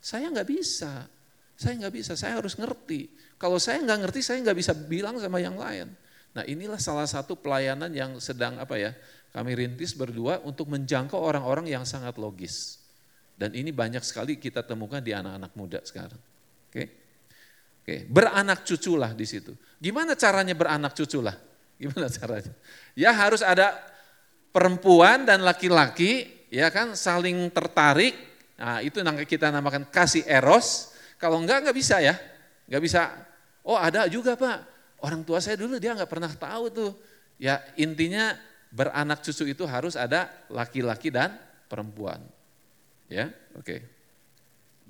Saya 0.01 0.27
nggak 0.33 0.49
bisa, 0.49 1.07
saya 1.53 1.73
nggak 1.79 1.93
bisa, 1.95 2.17
saya 2.17 2.41
harus 2.41 2.57
ngerti. 2.59 3.07
Kalau 3.39 3.55
saya 3.55 3.79
nggak 3.87 4.09
ngerti, 4.09 4.19
saya 4.19 4.43
nggak 4.43 4.57
bisa 4.57 4.73
bilang 4.75 5.15
sama 5.21 5.39
yang 5.39 5.55
lain. 5.55 5.91
Nah 6.33 6.43
inilah 6.43 6.77
salah 6.81 7.07
satu 7.07 7.39
pelayanan 7.39 7.89
yang 7.93 8.19
sedang 8.19 8.59
apa 8.59 8.77
ya 8.77 8.91
kami 9.29 9.51
rintis 9.53 9.93
berdua 9.93 10.41
untuk 10.41 10.69
menjangkau 10.73 11.17
orang-orang 11.17 11.69
yang 11.69 11.85
sangat 11.85 12.17
logis. 12.17 12.81
Dan 13.39 13.55
ini 13.55 13.71
banyak 13.71 14.03
sekali 14.03 14.35
kita 14.35 14.65
temukan 14.65 14.99
di 14.99 15.15
anak-anak 15.15 15.51
muda 15.55 15.79
sekarang. 15.85 16.19
Oke? 16.67 16.83
Oke, 17.79 18.05
beranak 18.09 18.67
cuculah 18.67 19.15
di 19.15 19.23
situ. 19.23 19.55
Gimana 19.79 20.13
caranya 20.13 20.53
beranak 20.53 20.91
cuculah? 20.91 21.33
Gimana 21.81 22.11
caranya? 22.11 22.51
Ya 22.97 23.15
harus 23.15 23.39
ada 23.39 23.79
perempuan 24.51 25.23
dan 25.23 25.45
laki-laki 25.45 26.27
ya 26.51 26.67
kan 26.73 26.97
saling 26.97 27.47
tertarik. 27.53 28.17
Nah, 28.59 28.83
itu 28.83 28.99
yang 28.99 29.15
kita 29.23 29.47
namakan 29.53 29.87
kasih 29.87 30.27
eros. 30.27 30.91
Kalau 31.15 31.39
enggak 31.39 31.63
enggak 31.63 31.77
bisa 31.77 32.03
ya. 32.03 32.19
Enggak 32.67 32.83
bisa. 32.83 33.01
Oh, 33.63 33.79
ada 33.79 34.03
juga, 34.11 34.35
Pak. 34.35 34.67
Orang 34.99 35.23
tua 35.23 35.39
saya 35.39 35.55
dulu 35.55 35.79
dia 35.79 35.95
enggak 35.95 36.11
pernah 36.11 36.27
tahu 36.27 36.67
tuh. 36.67 36.91
Ya, 37.39 37.63
intinya 37.79 38.35
beranak 38.69 39.25
cucu 39.25 39.49
itu 39.49 39.65
harus 39.65 39.97
ada 39.97 40.29
laki-laki 40.49 41.09
dan 41.09 41.33
perempuan. 41.69 42.21
Ya, 43.09 43.33
oke. 43.57 43.65
Okay. 43.65 43.79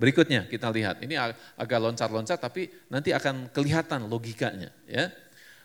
Berikutnya 0.00 0.48
kita 0.48 0.72
lihat, 0.72 1.04
ini 1.04 1.12
agak 1.60 1.76
loncat-loncat 1.76 2.40
tapi 2.40 2.72
nanti 2.88 3.12
akan 3.12 3.52
kelihatan 3.52 4.08
logikanya. 4.08 4.72
ya. 4.88 5.12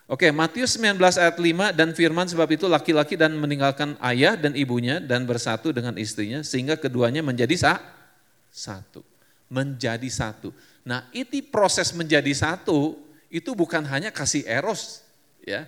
Oke, 0.05 0.29
Matius 0.29 0.75
19 0.77 1.00
ayat 1.17 1.39
5 1.39 1.72
dan 1.74 1.89
firman 1.95 2.27
sebab 2.27 2.45
itu 2.51 2.67
laki-laki 2.67 3.17
dan 3.17 3.34
meninggalkan 3.39 3.98
ayah 4.03 4.38
dan 4.38 4.53
ibunya 4.53 5.01
dan 5.01 5.25
bersatu 5.25 5.72
dengan 5.72 5.98
istrinya 5.98 6.43
sehingga 6.43 6.77
keduanya 6.77 7.24
menjadi 7.24 7.55
sa 7.55 7.74
satu. 8.51 9.01
Menjadi 9.50 10.05
satu. 10.12 10.51
Nah, 10.86 11.10
itu 11.10 11.41
proses 11.48 11.89
menjadi 11.95 12.29
satu 12.36 13.01
itu 13.34 13.55
bukan 13.57 13.81
hanya 13.88 14.13
kasih 14.13 14.45
eros 14.45 15.01
ya. 15.41 15.65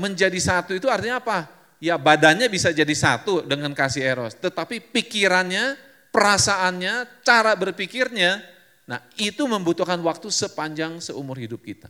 Menjadi 0.00 0.40
satu 0.40 0.74
itu 0.74 0.90
artinya 0.90 1.22
apa? 1.22 1.59
Ya 1.80 1.96
badannya 1.96 2.44
bisa 2.52 2.76
jadi 2.76 2.92
satu 2.92 3.40
dengan 3.40 3.72
kasih 3.72 4.04
eros, 4.04 4.36
tetapi 4.36 4.92
pikirannya 4.92 5.80
perasaannya, 6.12 7.24
cara 7.24 7.56
berpikirnya, 7.56 8.44
nah 8.84 9.00
itu 9.16 9.48
membutuhkan 9.48 9.96
waktu 10.04 10.28
sepanjang 10.28 11.00
seumur 11.00 11.40
hidup 11.40 11.64
kita. 11.64 11.88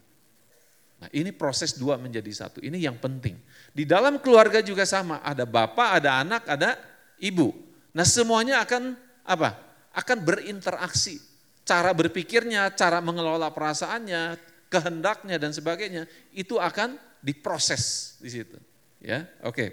Nah 1.03 1.11
ini 1.11 1.35
proses 1.35 1.75
dua 1.75 1.99
menjadi 1.99 2.31
satu, 2.31 2.63
ini 2.63 2.79
yang 2.87 3.03
penting. 3.03 3.35
Di 3.75 3.83
dalam 3.83 4.23
keluarga 4.23 4.63
juga 4.63 4.87
sama, 4.87 5.19
ada 5.27 5.43
bapak, 5.43 5.99
ada 5.99 6.23
anak, 6.23 6.47
ada 6.47 6.79
ibu. 7.19 7.51
Nah 7.91 8.07
semuanya 8.07 8.63
akan 8.63 8.95
apa? 9.27 9.59
Akan 9.91 10.23
berinteraksi. 10.23 11.19
Cara 11.67 11.91
berpikirnya, 11.91 12.71
cara 12.79 13.03
mengelola 13.03 13.51
perasaannya, 13.51 14.39
kehendaknya 14.71 15.35
dan 15.41 15.51
sebagainya, 15.51 16.07
itu 16.31 16.63
akan 16.63 16.95
diproses 17.25 18.15
di 18.23 18.31
situ. 18.31 18.70
Ya, 19.01 19.25
oke. 19.41 19.73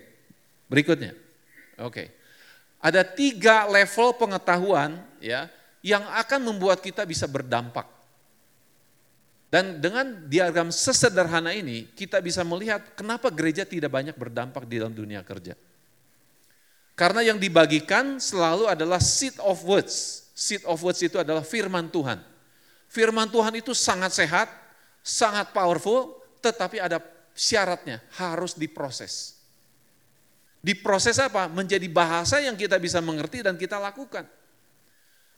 Berikutnya, 0.71 1.15
oke. 1.79 2.11
Ada 2.79 3.03
tiga 3.03 3.67
level 3.67 4.15
pengetahuan 4.15 4.99
ya 5.19 5.51
yang 5.83 6.03
akan 6.03 6.51
membuat 6.51 6.79
kita 6.79 7.03
bisa 7.03 7.27
berdampak. 7.27 7.87
Dan 9.47 9.79
dengan 9.79 10.27
diagram 10.27 10.75
sesederhana 10.75 11.55
ini 11.55 11.87
kita 11.95 12.19
bisa 12.19 12.43
melihat 12.43 12.83
kenapa 12.99 13.31
gereja 13.31 13.63
tidak 13.63 13.95
banyak 13.95 14.15
berdampak 14.15 14.67
di 14.67 14.75
dalam 14.83 14.91
dunia 14.91 15.23
kerja. 15.23 15.55
Karena 16.97 17.23
yang 17.23 17.39
dibagikan 17.39 18.19
selalu 18.19 18.67
adalah 18.67 18.99
seed 18.99 19.39
of 19.39 19.61
words. 19.63 20.27
Seed 20.35 20.67
of 20.67 20.81
words 20.83 20.99
itu 20.99 21.15
adalah 21.15 21.45
firman 21.45 21.87
Tuhan. 21.87 22.19
Firman 22.91 23.31
Tuhan 23.31 23.53
itu 23.55 23.71
sangat 23.71 24.11
sehat, 24.11 24.51
sangat 24.99 25.55
powerful, 25.55 26.19
tetapi 26.43 26.81
ada 26.81 26.99
syaratnya, 27.37 28.01
harus 28.17 28.57
diproses. 28.57 29.37
Diproses 30.57 31.21
apa? 31.21 31.45
Menjadi 31.45 31.85
bahasa 31.85 32.41
yang 32.41 32.57
kita 32.57 32.81
bisa 32.81 32.97
mengerti 32.97 33.45
dan 33.45 33.55
kita 33.55 33.77
lakukan. 33.77 34.25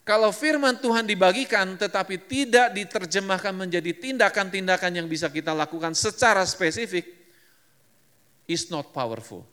Kalau 0.07 0.33
firman 0.33 0.79
Tuhan 0.79 1.05
dibagikan 1.05 1.77
tetapi 1.77 2.17
tidak 2.25 2.73
diterjemahkan 2.73 3.53
menjadi 3.53 3.93
tindakan-tindakan 3.93 4.95
yang 4.95 5.05
bisa 5.05 5.29
kita 5.29 5.53
lakukan 5.53 5.93
secara 5.93 6.41
spesifik, 6.47 7.05
is 8.49 8.71
not 8.73 8.89
powerful. 8.89 9.45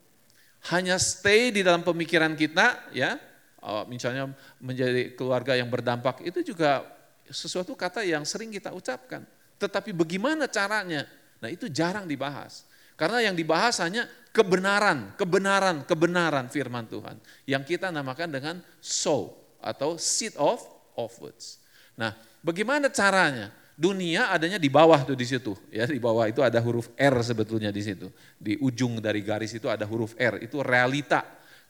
Hanya 0.72 0.96
stay 0.96 1.52
di 1.52 1.60
dalam 1.60 1.84
pemikiran 1.84 2.32
kita, 2.32 2.88
ya, 2.96 3.20
oh, 3.60 3.84
misalnya 3.84 4.32
menjadi 4.56 5.12
keluarga 5.12 5.52
yang 5.52 5.68
berdampak, 5.68 6.24
itu 6.24 6.40
juga 6.40 6.88
sesuatu 7.28 7.76
kata 7.76 8.06
yang 8.06 8.24
sering 8.24 8.48
kita 8.48 8.72
ucapkan. 8.72 9.28
Tetapi 9.60 9.92
bagaimana 9.92 10.48
caranya? 10.48 11.04
Nah 11.40 11.48
itu 11.52 11.68
jarang 11.68 12.08
dibahas. 12.08 12.64
Karena 12.96 13.20
yang 13.20 13.36
dibahas 13.36 13.76
hanya 13.84 14.08
kebenaran, 14.32 15.12
kebenaran, 15.20 15.84
kebenaran 15.84 16.48
firman 16.48 16.88
Tuhan. 16.88 17.20
Yang 17.44 17.76
kita 17.76 17.92
namakan 17.92 18.32
dengan 18.32 18.56
soul 18.80 19.36
atau 19.60 20.00
seed 20.00 20.32
of 20.40 20.64
of 20.96 21.12
words. 21.20 21.60
Nah, 21.94 22.16
bagaimana 22.40 22.88
caranya? 22.88 23.52
Dunia 23.76 24.32
adanya 24.32 24.56
di 24.56 24.72
bawah 24.72 25.04
tuh 25.04 25.12
di 25.12 25.28
situ, 25.28 25.52
ya 25.68 25.84
di 25.84 26.00
bawah 26.00 26.24
itu 26.24 26.40
ada 26.40 26.56
huruf 26.64 26.88
R 26.96 27.12
sebetulnya 27.20 27.68
di 27.68 27.84
situ. 27.84 28.08
Di 28.40 28.56
ujung 28.56 29.04
dari 29.04 29.20
garis 29.20 29.52
itu 29.52 29.68
ada 29.68 29.84
huruf 29.84 30.16
R, 30.16 30.40
itu 30.40 30.64
realita. 30.64 31.20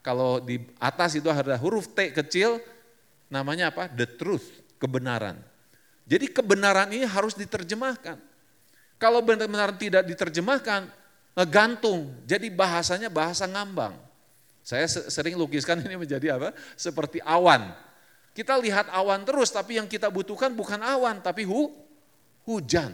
Kalau 0.06 0.38
di 0.38 0.62
atas 0.78 1.18
itu 1.18 1.26
ada 1.26 1.58
huruf 1.58 1.90
T 1.90 2.14
kecil, 2.14 2.62
namanya 3.26 3.74
apa? 3.74 3.90
The 3.90 4.06
truth, 4.06 4.46
kebenaran. 4.78 5.34
Jadi 6.06 6.30
kebenaran 6.30 6.94
ini 6.94 7.02
harus 7.02 7.34
diterjemahkan. 7.34 8.22
Kalau 8.96 9.20
benar-benar 9.20 9.76
tidak 9.76 10.08
diterjemahkan, 10.08 10.88
gantung. 11.44 12.16
Jadi 12.24 12.48
bahasanya 12.48 13.12
bahasa 13.12 13.44
ngambang. 13.44 13.92
Saya 14.64 14.88
sering 14.88 15.36
lukiskan 15.36 15.78
ini 15.86 16.00
menjadi 16.00 16.40
apa? 16.40 16.56
Seperti 16.74 17.20
awan. 17.20 17.76
Kita 18.32 18.56
lihat 18.56 18.88
awan 18.92 19.24
terus, 19.24 19.52
tapi 19.52 19.76
yang 19.76 19.88
kita 19.88 20.08
butuhkan 20.08 20.52
bukan 20.52 20.80
awan, 20.80 21.20
tapi 21.20 21.44
hu, 21.44 21.72
hujan. 22.48 22.92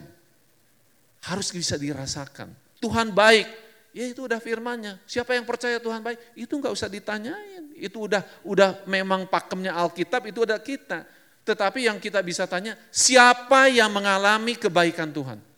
Harus 1.22 1.54
bisa 1.54 1.78
dirasakan. 1.78 2.50
Tuhan 2.82 3.14
baik, 3.14 3.46
ya 3.94 4.10
itu 4.10 4.26
udah 4.26 4.38
firmannya. 4.42 5.02
Siapa 5.06 5.34
yang 5.34 5.46
percaya 5.46 5.78
Tuhan 5.78 6.02
baik, 6.02 6.38
itu 6.38 6.50
nggak 6.50 6.74
usah 6.74 6.90
ditanyain. 6.90 7.74
Itu 7.74 8.06
udah 8.06 8.22
udah 8.46 8.86
memang 8.86 9.26
pakemnya 9.26 9.74
Alkitab, 9.74 10.30
itu 10.30 10.46
udah 10.46 10.58
kita. 10.62 11.06
Tetapi 11.42 11.90
yang 11.90 11.98
kita 11.98 12.22
bisa 12.22 12.46
tanya, 12.46 12.78
siapa 12.94 13.66
yang 13.66 13.90
mengalami 13.90 14.54
kebaikan 14.54 15.10
Tuhan? 15.10 15.51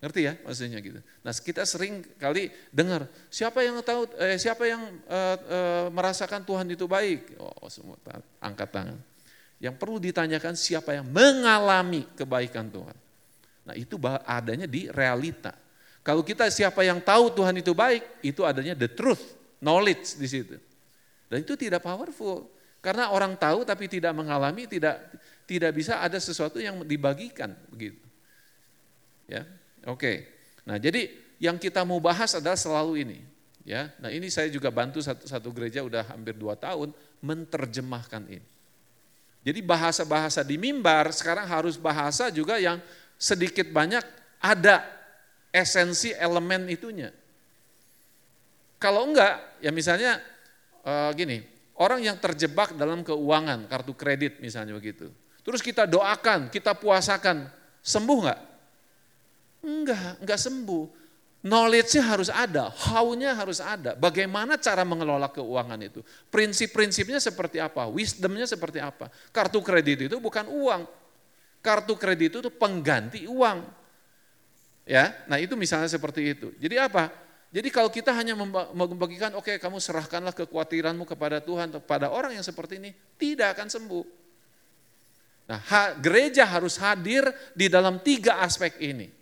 Ngerti 0.00 0.20
ya 0.24 0.32
maksudnya 0.40 0.80
gitu. 0.80 0.96
Nah 1.20 1.32
kita 1.36 1.68
sering 1.68 2.00
kali 2.16 2.48
dengar 2.72 3.04
siapa 3.28 3.60
yang 3.60 3.84
tahu 3.84 4.08
eh, 4.16 4.40
siapa 4.40 4.64
yang 4.64 4.80
eh, 5.04 5.36
eh, 5.36 5.86
merasakan 5.92 6.40
Tuhan 6.40 6.72
itu 6.72 6.88
baik. 6.88 7.36
Oh 7.36 7.68
semua 7.68 8.00
angkat 8.40 8.68
tangan. 8.72 8.98
Yang 9.60 9.76
perlu 9.76 10.00
ditanyakan 10.00 10.56
siapa 10.56 10.96
yang 10.96 11.04
mengalami 11.04 12.08
kebaikan 12.16 12.72
Tuhan. 12.72 12.96
Nah 13.68 13.76
itu 13.76 14.00
adanya 14.24 14.64
di 14.64 14.88
realita. 14.88 15.52
Kalau 16.00 16.24
kita 16.24 16.48
siapa 16.48 16.80
yang 16.80 16.96
tahu 16.96 17.28
Tuhan 17.36 17.60
itu 17.60 17.76
baik, 17.76 18.24
itu 18.24 18.40
adanya 18.40 18.72
the 18.72 18.88
truth, 18.88 19.36
knowledge 19.60 20.16
di 20.16 20.24
situ. 20.24 20.56
Dan 21.28 21.44
itu 21.44 21.52
tidak 21.60 21.84
powerful. 21.84 22.48
Karena 22.80 23.12
orang 23.12 23.36
tahu 23.36 23.68
tapi 23.68 23.84
tidak 23.84 24.16
mengalami, 24.16 24.64
tidak 24.64 24.96
tidak 25.44 25.76
bisa 25.76 26.00
ada 26.00 26.16
sesuatu 26.16 26.56
yang 26.56 26.80
dibagikan 26.88 27.52
begitu. 27.68 28.00
Ya, 29.28 29.44
Oke. 29.88 30.28
Nah, 30.68 30.76
jadi 30.76 31.08
yang 31.40 31.56
kita 31.56 31.84
mau 31.88 31.98
bahas 32.02 32.36
adalah 32.36 32.58
selalu 32.58 33.04
ini. 33.06 33.18
Ya, 33.60 33.92
nah 34.00 34.08
ini 34.08 34.32
saya 34.32 34.48
juga 34.48 34.72
bantu 34.72 35.04
satu, 35.04 35.28
satu 35.28 35.52
gereja 35.52 35.84
udah 35.84 36.02
hampir 36.10 36.32
dua 36.32 36.56
tahun 36.56 36.96
menerjemahkan 37.20 38.24
ini. 38.26 38.46
Jadi 39.40 39.60
bahasa-bahasa 39.64 40.40
di 40.44 40.56
mimbar 40.56 41.12
sekarang 41.12 41.44
harus 41.48 41.76
bahasa 41.76 42.32
juga 42.32 42.56
yang 42.56 42.80
sedikit 43.20 43.68
banyak 43.68 44.00
ada 44.40 44.84
esensi 45.52 46.12
elemen 46.16 46.68
itunya. 46.72 47.12
Kalau 48.80 49.04
enggak, 49.04 49.60
ya 49.60 49.68
misalnya 49.68 50.20
uh, 50.84 51.12
gini, 51.12 51.44
orang 51.76 52.00
yang 52.00 52.16
terjebak 52.16 52.72
dalam 52.76 53.04
keuangan, 53.04 53.68
kartu 53.68 53.92
kredit 53.92 54.40
misalnya 54.40 54.72
begitu. 54.72 55.12
Terus 55.44 55.60
kita 55.60 55.84
doakan, 55.84 56.48
kita 56.48 56.72
puasakan, 56.76 57.44
sembuh 57.84 58.18
enggak? 58.24 58.40
Enggak, 59.60 60.20
enggak 60.20 60.40
sembuh. 60.40 60.84
Knowledge-nya 61.40 62.04
harus 62.04 62.28
ada, 62.28 62.68
how-nya 62.68 63.32
harus 63.32 63.64
ada. 63.64 63.96
Bagaimana 63.96 64.60
cara 64.60 64.84
mengelola 64.84 65.32
keuangan 65.32 65.80
itu? 65.80 66.04
Prinsip-prinsipnya 66.28 67.16
seperti 67.16 67.56
apa? 67.56 67.88
Wisdom-nya 67.88 68.44
seperti 68.44 68.76
apa? 68.76 69.08
Kartu 69.32 69.64
kredit 69.64 70.04
itu 70.04 70.16
bukan 70.20 70.44
uang. 70.52 70.84
Kartu 71.64 71.96
kredit 71.96 72.44
itu 72.44 72.50
pengganti 72.52 73.24
uang. 73.24 73.64
Ya, 74.84 75.16
nah 75.32 75.40
itu 75.40 75.56
misalnya 75.56 75.88
seperti 75.88 76.36
itu. 76.36 76.52
Jadi 76.60 76.76
apa? 76.76 77.08
Jadi 77.50 77.68
kalau 77.72 77.88
kita 77.88 78.12
hanya 78.12 78.36
membagikan, 78.76 79.32
oke 79.32 79.48
okay, 79.48 79.56
kamu 79.56 79.80
serahkanlah 79.80 80.36
kekhawatiranmu 80.36 81.08
kepada 81.08 81.40
Tuhan, 81.40 81.72
kepada 81.72 82.12
orang 82.12 82.36
yang 82.36 82.44
seperti 82.44 82.78
ini, 82.78 82.92
tidak 83.16 83.56
akan 83.56 83.66
sembuh. 83.72 84.04
Nah, 85.50 85.60
gereja 85.98 86.46
harus 86.46 86.78
hadir 86.78 87.26
di 87.56 87.66
dalam 87.66 87.98
tiga 87.98 88.38
aspek 88.44 88.78
ini. 88.78 89.19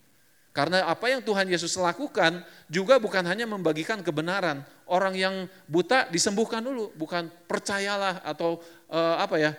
Karena 0.59 0.89
apa 0.89 1.07
yang 1.13 1.23
Tuhan 1.23 1.47
Yesus 1.47 1.77
lakukan 1.79 2.43
juga 2.67 2.99
bukan 2.99 3.23
hanya 3.29 3.47
membagikan 3.47 4.03
kebenaran. 4.03 4.65
Orang 4.89 5.15
yang 5.15 5.47
buta 5.69 6.09
disembuhkan 6.09 6.65
dulu, 6.65 6.91
bukan 6.97 7.29
percayalah 7.45 8.25
atau 8.25 8.59
uh, 8.89 9.21
apa 9.21 9.37
ya, 9.37 9.53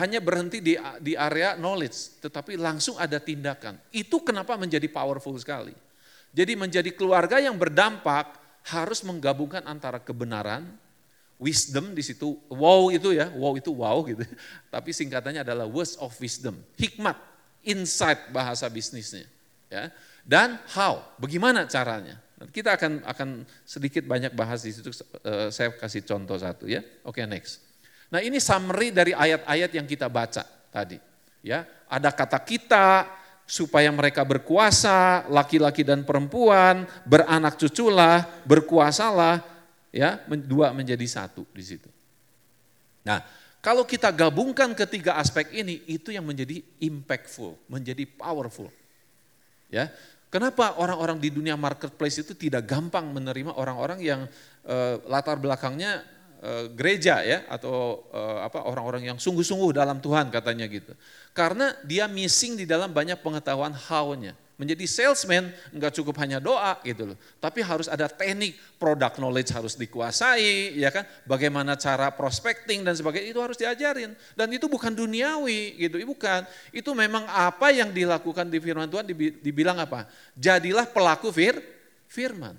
hanya 0.00 0.18
berhenti 0.18 0.64
di, 0.64 0.74
di 1.04 1.12
area 1.14 1.54
knowledge, 1.54 2.18
tetapi 2.24 2.56
langsung 2.56 2.96
ada 2.96 3.20
tindakan. 3.20 3.76
Itu 3.92 4.24
kenapa 4.24 4.56
menjadi 4.56 4.88
powerful 4.88 5.36
sekali. 5.36 5.76
Jadi 6.32 6.52
menjadi 6.56 6.90
keluarga 6.90 7.38
yang 7.38 7.54
berdampak 7.54 8.40
harus 8.66 9.04
menggabungkan 9.04 9.62
antara 9.68 10.00
kebenaran, 10.00 10.66
wisdom 11.38 11.92
di 11.92 12.02
situ, 12.02 12.34
wow 12.48 12.88
itu 12.90 13.12
ya, 13.14 13.28
wow 13.36 13.54
itu 13.54 13.70
wow 13.70 14.00
gitu. 14.08 14.24
Tapi 14.74 14.90
singkatannya 14.90 15.44
adalah 15.44 15.68
words 15.68 15.94
of 16.00 16.10
wisdom, 16.18 16.56
hikmat, 16.74 17.14
insight 17.62 18.32
bahasa 18.32 18.66
bisnisnya 18.66 19.35
ya. 19.70 19.90
Dan 20.26 20.58
how? 20.74 21.02
Bagaimana 21.22 21.70
caranya? 21.70 22.18
Kita 22.52 22.76
akan 22.76 23.00
akan 23.08 23.28
sedikit 23.64 24.04
banyak 24.04 24.36
bahas 24.36 24.60
di 24.60 24.74
situ. 24.74 24.92
Uh, 25.24 25.48
saya 25.48 25.72
kasih 25.72 26.04
contoh 26.04 26.36
satu 26.36 26.68
ya. 26.68 26.84
Oke 27.06 27.22
okay, 27.22 27.24
next. 27.24 27.64
Nah 28.12 28.20
ini 28.20 28.36
summary 28.36 28.92
dari 28.92 29.16
ayat-ayat 29.16 29.70
yang 29.72 29.86
kita 29.88 30.06
baca 30.12 30.44
tadi 30.68 31.00
ya. 31.40 31.64
Ada 31.88 32.12
kata 32.12 32.36
kita 32.44 33.08
supaya 33.46 33.88
mereka 33.94 34.26
berkuasa 34.26 35.24
laki-laki 35.30 35.86
dan 35.86 36.02
perempuan 36.02 36.84
beranak 37.08 37.56
cuculah 37.56 38.26
berkuasalah 38.44 39.40
ya. 39.88 40.20
Dua 40.44 40.76
menjadi 40.76 41.06
satu 41.08 41.48
di 41.56 41.64
situ. 41.64 41.88
Nah 43.08 43.24
kalau 43.64 43.88
kita 43.88 44.12
gabungkan 44.12 44.76
ketiga 44.76 45.16
aspek 45.16 45.56
ini 45.56 45.88
itu 45.88 46.12
yang 46.12 46.28
menjadi 46.28 46.60
impactful 46.84 47.56
menjadi 47.64 48.04
powerful 48.04 48.68
Ya, 49.66 49.90
kenapa 50.30 50.78
orang-orang 50.78 51.18
di 51.18 51.34
dunia 51.34 51.58
marketplace 51.58 52.22
itu 52.22 52.38
tidak 52.38 52.70
gampang 52.70 53.10
menerima 53.10 53.50
orang-orang 53.58 53.98
yang 53.98 54.20
uh, 54.62 55.02
latar 55.10 55.42
belakangnya 55.42 56.06
uh, 56.42 56.70
gereja 56.70 57.22
ya 57.26 57.42
atau 57.50 58.06
uh, 58.14 58.46
apa 58.46 58.62
orang-orang 58.62 59.10
yang 59.10 59.18
sungguh-sungguh 59.18 59.74
dalam 59.74 59.98
Tuhan 59.98 60.30
katanya 60.30 60.70
gitu. 60.70 60.94
Karena 61.34 61.74
dia 61.82 62.06
missing 62.06 62.54
di 62.54 62.64
dalam 62.64 62.94
banyak 62.94 63.18
pengetahuan 63.20 63.74
how-nya. 63.74 64.38
Menjadi 64.56 64.88
salesman 64.88 65.52
enggak 65.68 65.92
cukup 66.00 66.16
hanya 66.24 66.40
doa 66.40 66.80
gitu 66.80 67.12
loh, 67.12 67.16
tapi 67.44 67.60
harus 67.60 67.92
ada 67.92 68.08
teknik, 68.08 68.56
product 68.80 69.20
knowledge 69.20 69.52
harus 69.52 69.76
dikuasai, 69.76 70.72
ya 70.80 70.88
kan? 70.88 71.04
Bagaimana 71.28 71.76
cara 71.76 72.08
prospecting 72.08 72.80
dan 72.80 72.96
sebagainya 72.96 73.36
itu 73.36 73.40
harus 73.44 73.60
diajarin. 73.60 74.16
Dan 74.32 74.48
itu 74.56 74.64
bukan 74.64 74.96
duniawi 74.96 75.76
gitu, 75.76 76.00
bukan. 76.08 76.48
Itu 76.72 76.96
memang 76.96 77.28
apa 77.28 77.68
yang 77.68 77.92
dilakukan 77.92 78.48
di 78.48 78.56
firman 78.56 78.88
Tuhan 78.88 79.04
dibilang 79.44 79.76
apa? 79.76 80.08
Jadilah 80.32 80.88
pelaku 80.88 81.28
fir, 81.28 81.60
firman. 82.08 82.56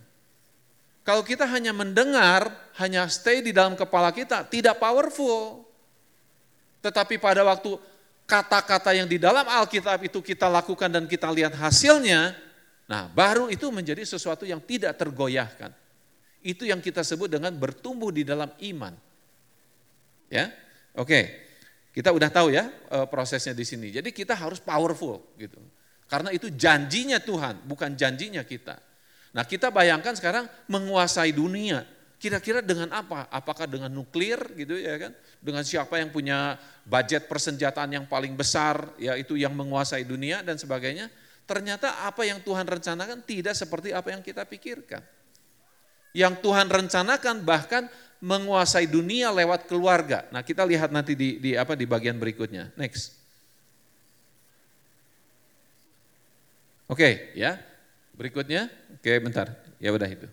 Kalau 1.01 1.25
kita 1.25 1.49
hanya 1.49 1.73
mendengar, 1.73 2.53
hanya 2.77 3.10
stay 3.10 3.41
di 3.41 3.49
dalam 3.49 3.73
kepala 3.73 4.13
kita, 4.13 4.45
tidak 4.45 4.77
powerful. 4.77 5.65
Tetapi 6.86 7.17
pada 7.17 7.41
waktu 7.41 7.73
kata-kata 8.27 8.91
yang 8.91 9.07
di 9.07 9.15
dalam 9.17 9.47
Alkitab 9.47 10.03
itu 10.03 10.19
kita 10.19 10.51
lakukan 10.51 10.91
dan 10.91 11.07
kita 11.07 11.31
lihat 11.31 11.55
hasilnya, 11.55 12.35
nah 12.85 13.07
baru 13.07 13.47
itu 13.47 13.71
menjadi 13.71 14.03
sesuatu 14.03 14.43
yang 14.43 14.59
tidak 14.59 14.99
tergoyahkan. 14.99 15.71
Itu 16.43 16.67
yang 16.67 16.83
kita 16.83 17.01
sebut 17.01 17.31
dengan 17.31 17.55
bertumbuh 17.55 18.11
di 18.11 18.27
dalam 18.27 18.51
iman. 18.61 18.93
Ya, 20.27 20.51
oke. 20.93 21.47
Kita 21.95 22.13
udah 22.13 22.29
tahu 22.29 22.53
ya 22.53 22.69
eh, 22.69 23.07
prosesnya 23.09 23.57
di 23.57 23.65
sini. 23.65 23.89
Jadi 23.89 24.13
kita 24.13 24.37
harus 24.37 24.61
powerful 24.61 25.33
gitu. 25.41 25.57
Karena 26.05 26.29
itu 26.29 26.53
janjinya 26.53 27.17
Tuhan, 27.17 27.65
bukan 27.65 27.97
janjinya 27.97 28.45
kita. 28.45 28.77
Nah 29.33 29.43
kita 29.43 29.73
bayangkan 29.73 30.13
sekarang 30.13 30.45
menguasai 30.69 31.33
dunia. 31.33 31.83
Kira-kira 32.17 32.65
dengan 32.65 32.89
apa? 32.97 33.30
Apakah 33.30 33.69
dengan 33.69 33.93
nuklir 33.93 34.41
gitu 34.58 34.73
ya 34.73 34.97
kan? 34.97 35.13
Dengan 35.38 35.62
siapa 35.62 36.01
yang 36.01 36.10
punya 36.10 36.58
budget 36.82 37.30
persenjataan 37.30 37.93
yang 37.93 38.06
paling 38.10 38.34
besar, 38.34 38.89
yaitu 38.97 39.38
yang 39.38 39.53
menguasai 39.53 40.01
dunia 40.01 40.41
dan 40.41 40.58
sebagainya. 40.58 41.13
Ternyata 41.45 42.10
apa 42.10 42.25
yang 42.25 42.41
Tuhan 42.41 42.65
rencanakan 42.65 43.21
tidak 43.21 43.53
seperti 43.53 43.93
apa 43.93 44.10
yang 44.10 44.25
kita 44.25 44.49
pikirkan. 44.49 45.06
Yang 46.17 46.41
Tuhan 46.41 46.67
rencanakan 46.73 47.45
bahkan 47.45 47.86
menguasai 48.17 48.89
dunia 48.89 49.30
lewat 49.30 49.69
keluarga. 49.69 50.25
Nah, 50.34 50.41
kita 50.41 50.65
lihat 50.65 50.89
nanti 50.89 51.13
di, 51.13 51.38
di 51.38 51.53
apa 51.53 51.77
di 51.77 51.86
bagian 51.86 52.17
berikutnya. 52.17 52.73
Next. 52.73 53.13
Oke, 56.89 56.97
okay, 56.97 57.13
ya. 57.38 57.62
Berikutnya. 58.17 58.73
Oke, 58.97 59.06
okay, 59.06 59.17
bentar. 59.21 59.53
Ya 59.77 59.93
udah 59.93 60.10
itu. 60.10 60.25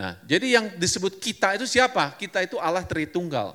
Nah, 0.00 0.16
jadi 0.24 0.56
yang 0.56 0.66
disebut 0.80 1.20
kita 1.20 1.60
itu 1.60 1.68
siapa? 1.68 2.16
Kita 2.16 2.40
itu 2.40 2.56
Allah 2.56 2.80
Tritunggal. 2.80 3.52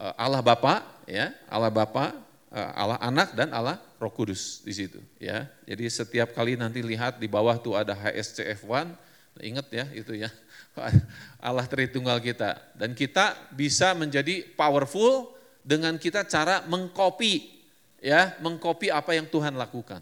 Eh, 0.00 0.14
Allah 0.16 0.40
Bapa, 0.40 0.80
ya, 1.04 1.28
Allah 1.44 1.68
Bapa, 1.68 2.16
eh, 2.48 2.70
Allah 2.72 2.96
Anak 3.04 3.36
dan 3.36 3.52
Allah 3.52 3.76
Roh 4.00 4.08
Kudus 4.08 4.64
di 4.64 4.72
situ, 4.72 4.96
ya. 5.20 5.44
Jadi 5.68 5.84
setiap 5.92 6.32
kali 6.32 6.56
nanti 6.56 6.80
lihat 6.80 7.20
di 7.20 7.28
bawah 7.28 7.60
tuh 7.60 7.76
ada 7.76 7.92
HSCF1, 7.92 8.96
ingat 9.44 9.68
ya 9.68 9.84
itu 9.92 10.16
ya. 10.16 10.32
Allah 11.44 11.68
Tritunggal 11.68 12.24
kita 12.24 12.56
dan 12.72 12.96
kita 12.96 13.36
bisa 13.52 13.92
menjadi 13.92 14.48
powerful 14.56 15.36
dengan 15.60 16.00
kita 16.00 16.24
cara 16.24 16.64
mengcopy 16.64 17.60
ya, 18.00 18.40
mengcopy 18.40 18.88
apa 18.88 19.20
yang 19.20 19.28
Tuhan 19.28 19.52
lakukan. 19.52 20.00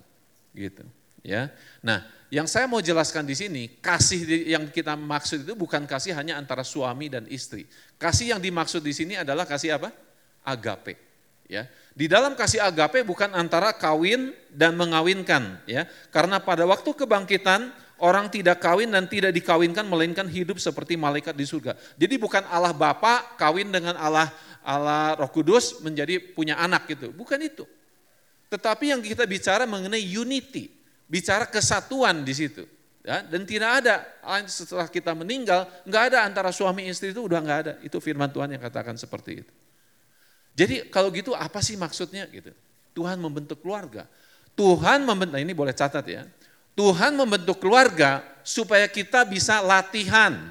Gitu, 0.55 0.87
ya. 1.27 1.51
Nah, 1.83 2.07
yang 2.27 2.51
saya 2.51 2.67
mau 2.67 2.83
jelaskan 2.83 3.23
di 3.23 3.39
sini, 3.39 3.63
kasih 3.79 4.51
yang 4.51 4.67
kita 4.67 4.99
maksud 4.99 5.47
itu 5.47 5.55
bukan 5.55 5.87
kasih 5.87 6.11
hanya 6.11 6.35
antara 6.35 6.67
suami 6.67 7.07
dan 7.07 7.23
istri. 7.31 7.71
Kasih 8.03 8.35
yang 8.35 8.41
dimaksud 8.43 8.83
di 8.83 8.91
sini 8.91 9.15
adalah 9.15 9.47
kasih 9.47 9.79
apa? 9.79 9.95
Agape. 10.43 10.99
Ya. 11.47 11.71
Di 11.95 12.11
dalam 12.11 12.35
kasih 12.35 12.59
agape 12.59 13.07
bukan 13.07 13.31
antara 13.31 13.71
kawin 13.71 14.35
dan 14.51 14.75
mengawinkan, 14.75 15.63
ya. 15.71 15.87
Karena 16.11 16.43
pada 16.43 16.67
waktu 16.67 16.91
kebangkitan 16.91 17.71
orang 18.03 18.29
tidak 18.29 18.61
kawin 18.61 18.93
dan 18.93 19.07
tidak 19.07 19.33
dikawinkan 19.33 19.87
melainkan 19.87 20.27
hidup 20.29 20.61
seperti 20.61 20.99
malaikat 20.99 21.33
di 21.33 21.47
surga. 21.49 21.79
Jadi 21.97 22.19
bukan 22.21 22.45
Allah 22.51 22.75
Bapa 22.75 23.39
kawin 23.41 23.71
dengan 23.73 23.97
Allah 23.97 24.29
Allah 24.67 25.15
Roh 25.17 25.31
Kudus 25.31 25.79
menjadi 25.81 26.19
punya 26.19 26.59
anak 26.59 26.91
gitu. 26.91 27.15
Bukan 27.15 27.39
itu. 27.39 27.63
Tetapi 28.51 28.91
yang 28.91 29.01
kita 29.03 29.23
bicara 29.27 29.63
mengenai 29.67 30.03
unity, 30.03 30.76
bicara 31.07 31.47
kesatuan 31.47 32.23
di 32.27 32.35
situ. 32.35 32.67
Ya, 33.07 33.23
dan 33.23 33.47
tidak 33.47 33.71
ada 33.87 34.03
setelah 34.51 34.91
kita 34.91 35.15
meninggal, 35.15 35.63
nggak 35.87 36.03
ada 36.11 36.19
antara 36.27 36.51
suami 36.51 36.91
istri 36.91 37.15
itu 37.15 37.23
udah 37.23 37.39
nggak 37.39 37.59
ada. 37.63 37.73
Itu 37.79 38.03
firman 38.03 38.27
Tuhan 38.35 38.51
yang 38.51 38.59
katakan 38.59 38.99
seperti 38.99 39.47
itu. 39.47 39.53
Jadi 40.59 40.91
kalau 40.91 41.15
gitu 41.15 41.31
apa 41.31 41.63
sih 41.63 41.79
maksudnya 41.79 42.27
gitu? 42.27 42.51
Tuhan 42.99 43.23
membentuk 43.23 43.63
keluarga. 43.63 44.11
Tuhan 44.59 45.07
membentuk, 45.07 45.39
nah 45.39 45.43
ini 45.45 45.55
boleh 45.55 45.71
catat 45.71 46.03
ya. 46.09 46.27
Tuhan 46.75 47.15
membentuk 47.15 47.63
keluarga 47.63 48.27
supaya 48.43 48.91
kita 48.91 49.23
bisa 49.23 49.63
latihan. 49.63 50.51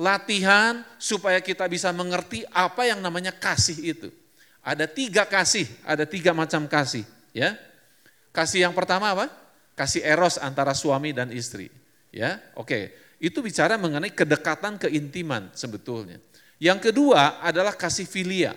Latihan 0.00 0.80
supaya 0.96 1.44
kita 1.44 1.68
bisa 1.68 1.92
mengerti 1.92 2.48
apa 2.56 2.88
yang 2.88 3.04
namanya 3.04 3.36
kasih 3.36 3.76
itu. 3.92 4.08
Ada 4.64 4.88
tiga 4.88 5.28
kasih, 5.28 5.68
ada 5.84 6.08
tiga 6.08 6.32
macam 6.32 6.64
kasih. 6.64 7.04
ya. 7.36 7.52
Kasih 8.32 8.64
yang 8.64 8.72
pertama 8.72 9.12
apa? 9.12 9.41
Kasih 9.78 10.04
eros 10.04 10.36
antara 10.36 10.76
suami 10.76 11.12
dan 11.12 11.32
istri. 11.32 11.72
Ya, 12.12 12.40
oke. 12.58 12.92
Itu 13.22 13.40
bicara 13.40 13.78
mengenai 13.78 14.10
kedekatan 14.10 14.76
keintiman 14.82 15.48
sebetulnya. 15.54 16.18
Yang 16.58 16.90
kedua 16.90 17.40
adalah 17.42 17.74
kasih 17.74 18.04
filia. 18.04 18.52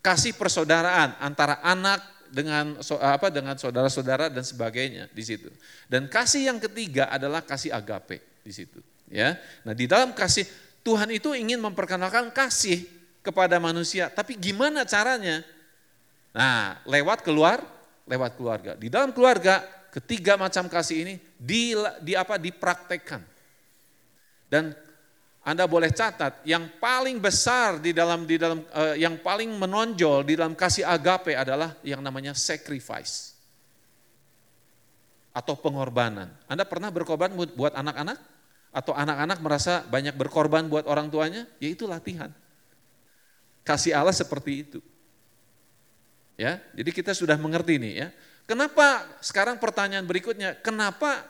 Kasih 0.00 0.32
persaudaraan 0.34 1.18
antara 1.20 1.60
anak 1.60 2.00
dengan 2.28 2.76
apa 3.00 3.28
dengan 3.32 3.56
saudara-saudara 3.56 4.28
dan 4.28 4.44
sebagainya 4.44 5.08
di 5.12 5.24
situ. 5.24 5.48
Dan 5.88 6.06
kasih 6.06 6.52
yang 6.52 6.60
ketiga 6.60 7.08
adalah 7.08 7.40
kasih 7.40 7.72
agape 7.72 8.20
di 8.44 8.52
situ, 8.52 8.80
ya. 9.08 9.36
Nah, 9.64 9.72
di 9.72 9.88
dalam 9.88 10.12
kasih 10.12 10.44
Tuhan 10.84 11.08
itu 11.12 11.32
ingin 11.34 11.60
memperkenalkan 11.60 12.30
kasih 12.32 12.84
kepada 13.24 13.56
manusia, 13.60 14.08
tapi 14.08 14.36
gimana 14.36 14.84
caranya? 14.84 15.44
Nah, 16.32 16.78
lewat 16.86 17.24
keluar, 17.24 17.60
lewat 18.06 18.38
keluarga. 18.38 18.72
Di 18.76 18.88
dalam 18.92 19.10
keluarga, 19.12 19.64
ketiga 19.94 20.36
macam 20.36 20.66
kasih 20.68 20.96
ini 21.04 21.14
di, 21.36 21.76
di 22.04 22.12
apa 22.14 22.36
dipraktekkan. 22.36 23.22
Dan 24.48 24.72
anda 25.48 25.64
boleh 25.64 25.88
catat, 25.88 26.44
yang 26.44 26.68
paling 26.76 27.16
besar 27.16 27.80
di 27.80 27.96
dalam 27.96 28.28
di 28.28 28.36
dalam 28.36 28.60
uh, 28.68 28.92
yang 29.00 29.16
paling 29.16 29.48
menonjol 29.48 30.20
di 30.28 30.36
dalam 30.36 30.52
kasih 30.52 30.84
agape 30.84 31.32
adalah 31.32 31.72
yang 31.80 32.04
namanya 32.04 32.36
sacrifice 32.36 33.32
atau 35.32 35.56
pengorbanan. 35.56 36.28
Anda 36.50 36.68
pernah 36.68 36.92
berkorban 36.92 37.32
buat 37.32 37.72
anak-anak 37.72 38.18
atau 38.74 38.92
anak-anak 38.92 39.38
merasa 39.40 39.80
banyak 39.88 40.12
berkorban 40.12 40.68
buat 40.68 40.84
orang 40.84 41.08
tuanya? 41.08 41.48
Ya 41.62 41.72
itu 41.72 41.88
latihan. 41.88 42.28
Kasih 43.64 43.96
Allah 43.96 44.12
seperti 44.12 44.68
itu. 44.68 44.80
Ya, 46.38 46.62
jadi 46.70 46.94
kita 46.94 47.16
sudah 47.16 47.34
mengerti 47.34 47.80
nih 47.82 47.94
ya. 48.04 48.08
Kenapa 48.48 49.04
sekarang 49.20 49.60
pertanyaan 49.60 50.08
berikutnya, 50.08 50.56
kenapa 50.64 51.28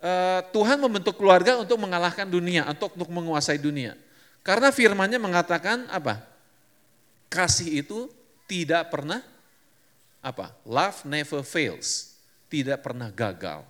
Eh, 0.00 0.40
Tuhan 0.56 0.80
membentuk 0.80 1.20
keluarga 1.20 1.60
untuk 1.60 1.76
mengalahkan 1.76 2.24
dunia, 2.24 2.64
untuk 2.72 2.96
untuk 2.96 3.12
menguasai 3.12 3.60
dunia. 3.60 3.92
Karena 4.40 4.72
firmannya 4.72 5.20
mengatakan 5.20 5.84
apa? 5.92 6.24
Kasih 7.28 7.84
itu 7.84 8.08
tidak 8.48 8.88
pernah 8.88 9.20
apa? 10.24 10.56
Love 10.64 11.04
never 11.04 11.44
fails. 11.44 12.16
Tidak 12.48 12.80
pernah 12.80 13.12
gagal. 13.12 13.60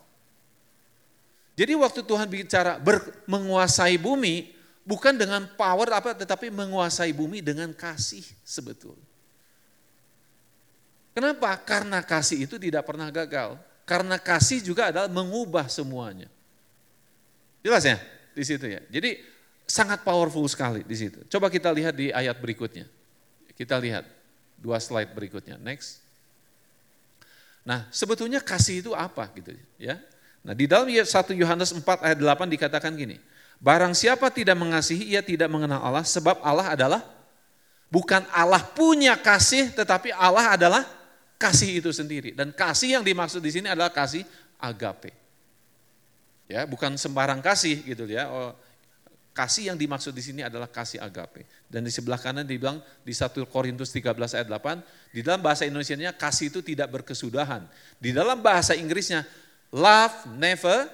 Jadi 1.58 1.74
waktu 1.74 2.00
Tuhan 2.06 2.30
bicara 2.30 2.78
ber, 2.78 3.02
menguasai 3.26 3.98
bumi 3.98 4.54
bukan 4.86 5.18
dengan 5.18 5.50
power 5.58 5.90
apa 5.98 6.14
tetapi 6.14 6.46
menguasai 6.46 7.10
bumi 7.10 7.42
dengan 7.42 7.74
kasih 7.74 8.22
sebetulnya. 8.46 9.09
Kenapa? 11.10 11.54
Karena 11.62 12.00
kasih 12.00 12.46
itu 12.46 12.56
tidak 12.56 12.86
pernah 12.86 13.10
gagal. 13.10 13.58
Karena 13.82 14.16
kasih 14.16 14.62
juga 14.62 14.94
adalah 14.94 15.10
mengubah 15.10 15.66
semuanya. 15.66 16.30
Jelas 17.60 17.82
ya 17.82 17.98
di 18.32 18.44
situ 18.46 18.66
ya. 18.70 18.80
Jadi 18.86 19.18
sangat 19.66 20.06
powerful 20.06 20.46
sekali 20.46 20.86
di 20.86 20.96
situ. 20.96 21.26
Coba 21.26 21.50
kita 21.50 21.74
lihat 21.74 21.98
di 21.98 22.14
ayat 22.14 22.38
berikutnya. 22.38 22.86
Kita 23.58 23.76
lihat 23.82 24.06
dua 24.56 24.78
slide 24.78 25.10
berikutnya. 25.10 25.58
Next. 25.58 26.00
Nah, 27.66 27.90
sebetulnya 27.92 28.40
kasih 28.40 28.80
itu 28.80 28.90
apa 28.96 29.28
gitu 29.36 29.52
ya. 29.76 30.00
Nah, 30.40 30.56
di 30.56 30.64
dalam 30.64 30.88
1 30.88 31.04
Yohanes 31.36 31.70
4 31.76 31.84
ayat 32.00 32.16
8 32.16 32.48
dikatakan 32.48 32.96
gini. 32.96 33.20
Barang 33.60 33.92
siapa 33.92 34.32
tidak 34.32 34.56
mengasihi, 34.56 35.12
ia 35.12 35.20
tidak 35.20 35.52
mengenal 35.52 35.84
Allah 35.84 36.00
sebab 36.00 36.40
Allah 36.40 36.72
adalah 36.72 37.04
bukan 37.92 38.24
Allah 38.32 38.64
punya 38.72 39.20
kasih 39.20 39.68
tetapi 39.76 40.16
Allah 40.16 40.56
adalah 40.56 40.82
kasih 41.40 41.80
itu 41.80 41.88
sendiri. 41.88 42.36
Dan 42.36 42.52
kasih 42.52 43.00
yang 43.00 43.04
dimaksud 43.04 43.40
di 43.40 43.48
sini 43.48 43.72
adalah 43.72 43.88
kasih 43.88 44.28
agape. 44.60 45.16
Ya, 46.44 46.68
bukan 46.68 47.00
sembarang 47.00 47.40
kasih 47.40 47.80
gitu 47.80 48.04
ya. 48.04 48.28
Oh, 48.28 48.52
kasih 49.32 49.72
yang 49.72 49.78
dimaksud 49.80 50.12
di 50.12 50.20
sini 50.20 50.44
adalah 50.44 50.68
kasih 50.68 51.00
agape. 51.00 51.48
Dan 51.64 51.86
di 51.86 51.88
sebelah 51.88 52.20
kanan 52.20 52.44
dibilang 52.44 52.84
di 53.00 53.16
1 53.16 53.32
Korintus 53.48 53.88
13 53.88 54.36
ayat 54.36 54.48
8, 54.52 55.16
di 55.16 55.24
dalam 55.24 55.40
bahasa 55.40 55.64
Indonesianya 55.64 56.12
kasih 56.12 56.52
itu 56.52 56.60
tidak 56.60 56.92
berkesudahan. 56.92 57.64
Di 57.96 58.12
dalam 58.12 58.44
bahasa 58.44 58.76
Inggrisnya 58.76 59.24
love 59.72 60.28
never 60.36 60.90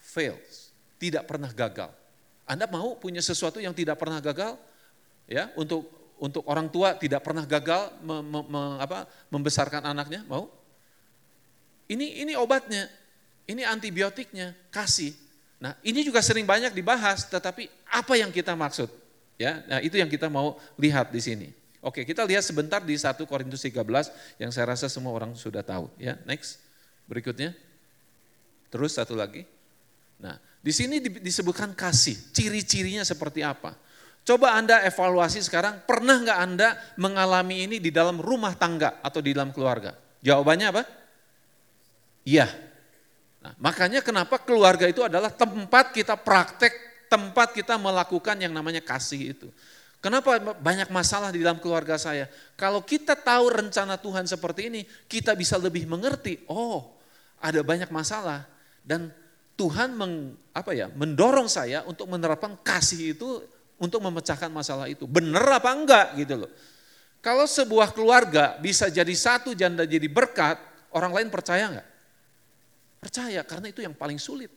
fails. 0.00 0.72
Tidak 0.96 1.28
pernah 1.28 1.52
gagal. 1.52 1.92
Anda 2.48 2.64
mau 2.70 2.96
punya 2.96 3.20
sesuatu 3.20 3.60
yang 3.60 3.76
tidak 3.76 4.00
pernah 4.00 4.22
gagal? 4.22 4.56
Ya, 5.28 5.52
untuk 5.54 5.99
untuk 6.20 6.44
orang 6.44 6.68
tua 6.68 6.92
tidak 6.94 7.24
pernah 7.24 7.42
gagal 7.48 7.96
me, 8.04 8.20
me, 8.20 8.40
me, 8.44 8.62
apa, 8.76 9.08
membesarkan 9.32 9.88
anaknya, 9.88 10.20
mau? 10.28 10.52
Ini 11.90 12.22
ini 12.22 12.38
obatnya, 12.38 12.86
ini 13.48 13.66
antibiotiknya, 13.66 14.54
kasih. 14.70 15.16
Nah 15.58 15.74
ini 15.82 16.06
juga 16.06 16.22
sering 16.22 16.46
banyak 16.46 16.70
dibahas, 16.76 17.26
tetapi 17.26 17.66
apa 17.88 18.14
yang 18.14 18.30
kita 18.30 18.54
maksud? 18.54 18.86
Ya, 19.40 19.64
nah 19.64 19.80
itu 19.80 19.96
yang 19.96 20.12
kita 20.12 20.28
mau 20.28 20.60
lihat 20.76 21.08
di 21.08 21.18
sini. 21.24 21.48
Oke, 21.80 22.04
kita 22.04 22.28
lihat 22.28 22.44
sebentar 22.44 22.84
di 22.84 22.92
1 22.92 23.16
Korintus 23.24 23.64
13 23.64 23.80
yang 24.36 24.52
saya 24.52 24.76
rasa 24.76 24.84
semua 24.92 25.16
orang 25.16 25.32
sudah 25.32 25.64
tahu. 25.64 25.88
Ya, 25.96 26.20
next. 26.28 26.60
Berikutnya. 27.08 27.56
Terus 28.68 29.00
satu 29.00 29.16
lagi. 29.16 29.48
Nah, 30.20 30.36
di 30.60 30.68
sini 30.76 31.00
disebutkan 31.00 31.72
kasih, 31.72 32.20
ciri-cirinya 32.36 33.00
seperti 33.00 33.40
apa? 33.40 33.72
Coba 34.20 34.54
Anda 34.54 34.84
evaluasi 34.84 35.40
sekarang, 35.40 35.82
pernah 35.88 36.20
nggak 36.20 36.38
Anda 36.38 36.68
mengalami 37.00 37.66
ini 37.66 37.76
di 37.80 37.88
dalam 37.88 38.20
rumah 38.20 38.52
tangga 38.54 39.00
atau 39.00 39.18
di 39.24 39.32
dalam 39.32 39.50
keluarga? 39.50 39.96
Jawabannya 40.20 40.66
apa? 40.70 40.82
Iya. 42.28 42.46
Nah, 43.40 43.56
makanya 43.56 44.04
kenapa 44.04 44.36
keluarga 44.36 44.84
itu 44.84 45.00
adalah 45.00 45.32
tempat 45.32 45.96
kita 45.96 46.20
praktek, 46.20 47.08
tempat 47.08 47.56
kita 47.56 47.80
melakukan 47.80 48.36
yang 48.36 48.52
namanya 48.52 48.84
kasih 48.84 49.32
itu. 49.32 49.48
Kenapa 50.00 50.40
banyak 50.40 50.88
masalah 50.88 51.28
di 51.28 51.44
dalam 51.44 51.60
keluarga 51.60 52.00
saya? 52.00 52.28
Kalau 52.56 52.80
kita 52.80 53.12
tahu 53.12 53.52
rencana 53.52 54.00
Tuhan 54.00 54.24
seperti 54.24 54.72
ini, 54.72 54.80
kita 55.08 55.36
bisa 55.36 55.60
lebih 55.60 55.84
mengerti, 55.84 56.40
oh 56.48 56.96
ada 57.40 57.60
banyak 57.60 57.88
masalah. 57.92 58.48
Dan 58.80 59.12
Tuhan 59.60 59.92
meng, 59.92 60.36
apa 60.56 60.72
ya, 60.72 60.88
mendorong 60.92 61.48
saya 61.52 61.84
untuk 61.84 62.08
menerapkan 62.08 62.56
kasih 62.64 63.12
itu 63.12 63.44
untuk 63.80 64.04
memecahkan 64.04 64.52
masalah 64.52 64.86
itu. 64.92 65.08
Benar 65.08 65.56
apa 65.56 65.72
enggak 65.72 66.06
gitu 66.20 66.44
loh. 66.44 66.52
Kalau 67.24 67.48
sebuah 67.48 67.96
keluarga 67.96 68.60
bisa 68.60 68.92
jadi 68.92 69.12
satu 69.16 69.56
janda 69.56 69.88
jadi 69.88 70.04
berkat, 70.06 70.60
orang 70.92 71.16
lain 71.16 71.28
percaya 71.32 71.64
enggak? 71.72 71.88
Percaya 73.00 73.40
karena 73.40 73.72
itu 73.72 73.80
yang 73.80 73.96
paling 73.96 74.20
sulit. 74.20 74.52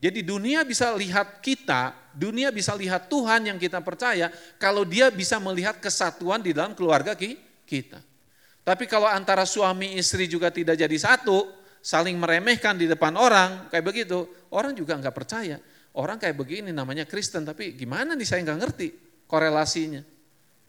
Jadi 0.00 0.26
dunia 0.26 0.66
bisa 0.66 0.90
lihat 0.96 1.38
kita, 1.44 1.94
dunia 2.16 2.50
bisa 2.50 2.74
lihat 2.74 3.06
Tuhan 3.06 3.46
yang 3.46 3.58
kita 3.60 3.78
percaya 3.84 4.32
kalau 4.58 4.82
dia 4.82 5.12
bisa 5.12 5.38
melihat 5.38 5.78
kesatuan 5.78 6.42
di 6.42 6.50
dalam 6.50 6.74
keluarga 6.74 7.14
kita. 7.14 8.00
Tapi 8.64 8.84
kalau 8.88 9.06
antara 9.06 9.46
suami 9.46 10.00
istri 10.00 10.26
juga 10.26 10.48
tidak 10.48 10.80
jadi 10.80 10.96
satu, 10.96 11.46
saling 11.84 12.16
meremehkan 12.16 12.80
di 12.80 12.88
depan 12.88 13.12
orang, 13.14 13.68
kayak 13.68 13.84
begitu, 13.84 14.24
orang 14.50 14.72
juga 14.72 14.96
enggak 14.96 15.14
percaya 15.14 15.60
orang 15.96 16.18
kayak 16.20 16.36
begini 16.38 16.70
namanya 16.70 17.08
Kristen, 17.08 17.42
tapi 17.42 17.74
gimana 17.74 18.14
nih 18.14 18.26
saya 18.28 18.44
nggak 18.46 18.60
ngerti 18.60 18.88
korelasinya. 19.26 20.02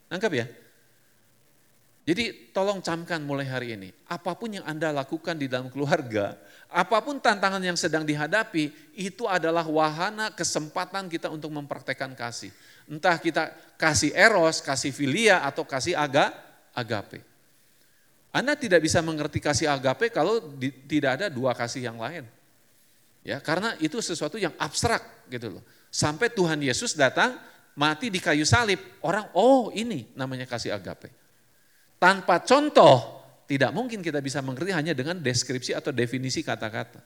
Nangkap 0.09 0.31
ya? 0.33 0.45
Jadi 2.01 2.49
tolong 2.49 2.81
camkan 2.81 3.21
mulai 3.21 3.45
hari 3.45 3.77
ini, 3.77 3.93
apa 4.09 4.33
pun 4.33 4.49
yang 4.49 4.65
Anda 4.65 4.89
lakukan 4.89 5.37
di 5.37 5.45
dalam 5.45 5.69
keluarga, 5.69 6.33
apa 6.65 6.97
pun 6.97 7.21
tantangan 7.21 7.61
yang 7.61 7.77
sedang 7.77 8.01
dihadapi, 8.01 8.97
itu 8.97 9.29
adalah 9.29 9.61
wahana 9.69 10.33
kesempatan 10.33 11.05
kita 11.05 11.29
untuk 11.29 11.53
mempraktekkan 11.53 12.17
kasih. 12.17 12.49
Entah 12.89 13.21
kita 13.21 13.53
kasih 13.77 14.17
eros, 14.17 14.65
kasih 14.65 14.89
filia, 14.89 15.45
atau 15.45 15.61
kasih 15.61 15.93
aga, 15.93 16.33
agape. 16.73 17.21
Anda 18.33 18.57
tidak 18.57 18.81
bisa 18.81 19.03
mengerti 19.05 19.37
kasih 19.37 19.69
agape 19.69 20.09
kalau 20.09 20.41
di, 20.57 20.73
tidak 20.89 21.21
ada 21.21 21.25
dua 21.29 21.53
kasih 21.53 21.85
yang 21.85 22.01
lain. 22.01 22.25
Ya, 23.21 23.37
karena 23.37 23.77
itu 23.77 24.01
sesuatu 24.01 24.41
yang 24.41 24.53
abstrak 24.57 25.29
gitu 25.29 25.59
loh. 25.59 25.63
Sampai 25.93 26.33
Tuhan 26.33 26.57
Yesus 26.57 26.97
datang 26.97 27.37
mati 27.77 28.09
di 28.09 28.17
kayu 28.17 28.43
salib, 28.43 28.81
orang 29.05 29.29
oh 29.37 29.69
ini 29.71 30.09
namanya 30.17 30.49
kasih 30.49 30.73
agape. 30.73 31.13
Tanpa 32.01 32.41
contoh 32.41 33.21
tidak 33.45 33.69
mungkin 33.75 34.01
kita 34.01 34.17
bisa 34.23 34.41
mengerti 34.41 34.73
hanya 34.73 34.93
dengan 34.97 35.21
deskripsi 35.21 35.77
atau 35.77 35.93
definisi 35.93 36.41
kata-kata. 36.41 37.03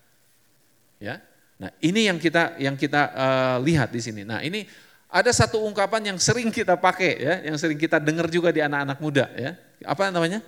Ya. 1.04 1.20
Nah, 1.60 1.72
ini 1.84 2.08
yang 2.08 2.16
kita 2.16 2.56
yang 2.64 2.80
kita 2.80 3.12
uh, 3.12 3.58
lihat 3.60 3.92
di 3.92 4.00
sini. 4.00 4.24
Nah, 4.24 4.40
ini 4.40 4.64
ada 5.12 5.32
satu 5.36 5.64
ungkapan 5.64 6.16
yang 6.16 6.18
sering 6.20 6.48
kita 6.48 6.80
pakai 6.80 7.12
ya, 7.20 7.34
yang 7.52 7.60
sering 7.60 7.80
kita 7.80 8.00
dengar 8.00 8.32
juga 8.32 8.56
di 8.56 8.64
anak-anak 8.64 9.00
muda 9.04 9.26
ya. 9.36 9.56
Apa 9.84 10.12
namanya? 10.12 10.40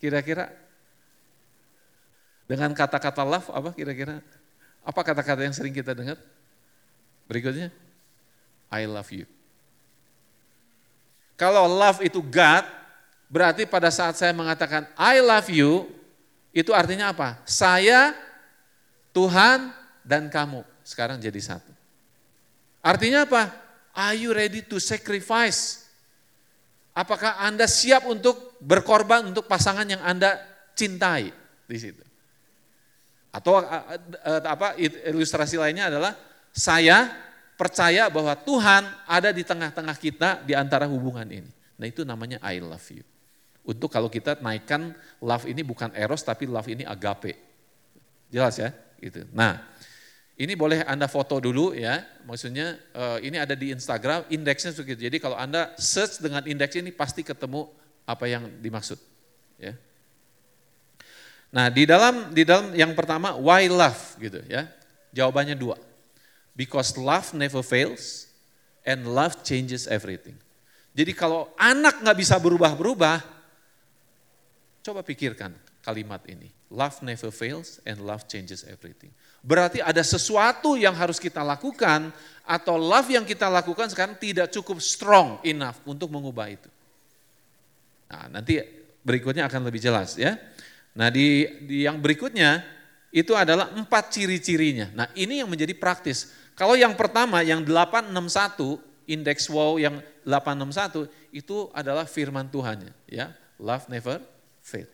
Kira-kira 0.00 0.48
dengan 2.48 2.72
kata-kata 2.72 3.22
love 3.22 3.48
apa 3.52 3.70
kira-kira? 3.76 4.24
Apa 4.90 5.06
kata-kata 5.06 5.46
yang 5.46 5.54
sering 5.54 5.70
kita 5.70 5.94
dengar? 5.94 6.18
Berikutnya, 7.30 7.70
I 8.66 8.90
love 8.90 9.06
you. 9.14 9.30
Kalau 11.38 11.70
love 11.70 12.02
itu 12.02 12.18
God, 12.18 12.66
berarti 13.30 13.70
pada 13.70 13.94
saat 13.94 14.18
saya 14.18 14.34
mengatakan 14.34 14.90
I 14.98 15.22
love 15.22 15.46
you, 15.46 15.86
itu 16.50 16.74
artinya 16.74 17.14
apa? 17.14 17.38
Saya, 17.46 18.18
Tuhan, 19.14 19.70
dan 20.02 20.26
kamu 20.26 20.66
sekarang 20.82 21.22
jadi 21.22 21.38
satu. 21.38 21.70
Artinya 22.82 23.22
apa? 23.22 23.54
Are 23.94 24.18
you 24.18 24.34
ready 24.34 24.66
to 24.66 24.82
sacrifice 24.82 25.80
Apakah 26.90 27.38
Anda 27.38 27.70
siap 27.70 28.04
untuk 28.10 28.58
berkorban 28.58 29.30
untuk 29.30 29.46
pasangan 29.46 29.86
yang 29.86 30.02
Anda 30.02 30.42
cintai 30.74 31.30
di 31.70 31.78
situ? 31.78 32.02
Atau 33.30 33.62
apa 34.26 34.74
ilustrasi 35.10 35.54
lainnya 35.54 35.86
adalah 35.86 36.18
saya 36.50 37.14
percaya 37.54 38.10
bahwa 38.10 38.34
Tuhan 38.34 38.82
ada 39.06 39.30
di 39.30 39.46
tengah-tengah 39.46 39.96
kita 39.96 40.42
di 40.42 40.58
antara 40.58 40.90
hubungan 40.90 41.28
ini. 41.30 41.50
Nah 41.78 41.86
itu 41.86 42.02
namanya 42.02 42.42
I 42.42 42.58
love 42.58 42.84
you. 42.90 43.06
Untuk 43.62 43.92
kalau 43.92 44.10
kita 44.10 44.40
naikkan 44.40 44.96
love 45.22 45.46
ini 45.46 45.62
bukan 45.62 45.92
eros 45.94 46.24
tapi 46.24 46.48
love 46.48 46.66
ini 46.66 46.82
agape. 46.82 47.36
Jelas 48.32 48.56
ya? 48.58 48.72
Gitu. 48.98 49.28
Nah, 49.30 49.62
ini 50.40 50.56
boleh 50.56 50.80
Anda 50.88 51.04
foto 51.06 51.36
dulu 51.36 51.76
ya, 51.76 52.00
maksudnya 52.24 52.80
ini 53.20 53.36
ada 53.36 53.52
di 53.52 53.70
Instagram, 53.70 54.24
indeksnya 54.32 54.72
begitu. 54.72 55.04
Jadi 55.06 55.20
kalau 55.20 55.36
Anda 55.36 55.76
search 55.76 56.24
dengan 56.24 56.42
indeks 56.48 56.74
ini 56.80 56.88
pasti 56.90 57.20
ketemu 57.20 57.68
apa 58.08 58.24
yang 58.24 58.48
dimaksud. 58.64 58.96
Ya. 59.60 59.76
Nah 61.50 61.66
di 61.66 61.82
dalam 61.82 62.30
di 62.30 62.46
dalam 62.46 62.70
yang 62.74 62.94
pertama 62.94 63.34
why 63.34 63.66
love 63.66 63.98
gitu 64.22 64.38
ya, 64.46 64.70
jawabannya 65.10 65.58
dua. 65.58 65.78
Because 66.54 66.94
love 66.98 67.34
never 67.34 67.62
fails 67.62 68.30
and 68.86 69.06
love 69.06 69.42
changes 69.42 69.90
everything. 69.90 70.38
Jadi 70.94 71.14
kalau 71.14 71.50
anak 71.54 72.02
nggak 72.02 72.18
bisa 72.18 72.34
berubah-berubah, 72.38 73.22
coba 74.82 75.00
pikirkan 75.06 75.54
kalimat 75.82 76.22
ini. 76.26 76.50
Love 76.70 77.02
never 77.02 77.34
fails 77.34 77.82
and 77.82 77.98
love 78.02 78.26
changes 78.30 78.62
everything. 78.66 79.10
Berarti 79.42 79.80
ada 79.80 80.04
sesuatu 80.04 80.76
yang 80.76 80.94
harus 80.94 81.18
kita 81.18 81.40
lakukan 81.42 82.12
atau 82.46 82.76
love 82.78 83.08
yang 83.10 83.26
kita 83.26 83.48
lakukan 83.50 83.90
sekarang 83.90 84.14
tidak 84.20 84.52
cukup 84.54 84.78
strong 84.78 85.40
enough 85.42 85.80
untuk 85.88 86.12
mengubah 86.12 86.46
itu. 86.52 86.70
Nah, 88.10 88.38
nanti 88.38 88.60
berikutnya 89.00 89.46
akan 89.48 89.66
lebih 89.66 89.80
jelas 89.80 90.18
ya. 90.18 90.36
Nah, 90.94 91.08
di, 91.08 91.46
di 91.66 91.86
yang 91.86 91.98
berikutnya 92.02 92.62
itu 93.10 93.34
adalah 93.34 93.70
empat 93.74 94.14
ciri-cirinya. 94.14 94.90
Nah, 94.94 95.06
ini 95.18 95.42
yang 95.42 95.50
menjadi 95.50 95.74
praktis. 95.74 96.30
Kalau 96.54 96.76
yang 96.76 96.94
pertama 96.94 97.40
yang 97.42 97.62
861 97.64 98.78
indeks 99.10 99.50
wow 99.50 99.80
yang 99.80 99.98
861 100.22 101.08
itu 101.34 101.70
adalah 101.72 102.06
firman 102.06 102.46
Tuhannya 102.46 102.92
ya. 103.08 103.32
Love 103.60 103.88
never 103.88 104.20
fail. 104.60 104.88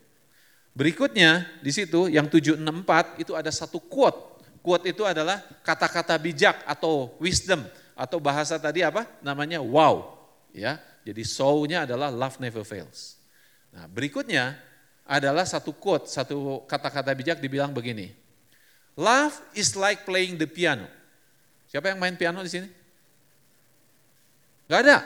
Berikutnya 0.76 1.48
di 1.64 1.72
situ 1.72 2.12
yang 2.12 2.28
764 2.28 3.22
itu 3.24 3.32
ada 3.32 3.48
satu 3.48 3.80
quote 3.80 4.36
Quote 4.66 4.90
itu 4.90 5.06
adalah 5.06 5.38
kata-kata 5.62 6.18
bijak 6.18 6.58
atau 6.66 7.14
wisdom 7.22 7.62
atau 7.94 8.18
bahasa 8.18 8.58
tadi 8.58 8.82
apa? 8.82 9.06
Namanya 9.22 9.62
wow. 9.62 10.18
Ya. 10.50 10.82
Jadi 11.06 11.22
so-nya 11.22 11.86
adalah 11.86 12.10
love 12.10 12.42
never 12.42 12.66
fails. 12.66 13.14
Nah, 13.70 13.86
berikutnya 13.86 14.58
adalah 15.06 15.46
satu 15.46 15.70
quote, 15.70 16.10
satu 16.10 16.66
kata-kata 16.66 17.14
bijak 17.14 17.38
dibilang 17.38 17.70
begini. 17.70 18.10
Love 18.98 19.38
is 19.54 19.78
like 19.78 20.02
playing 20.02 20.34
the 20.34 20.50
piano. 20.50 20.90
Siapa 21.70 21.94
yang 21.94 22.02
main 22.02 22.18
piano 22.18 22.42
di 22.42 22.50
sini? 22.50 22.68
Gak 24.66 24.80
ada. 24.82 24.98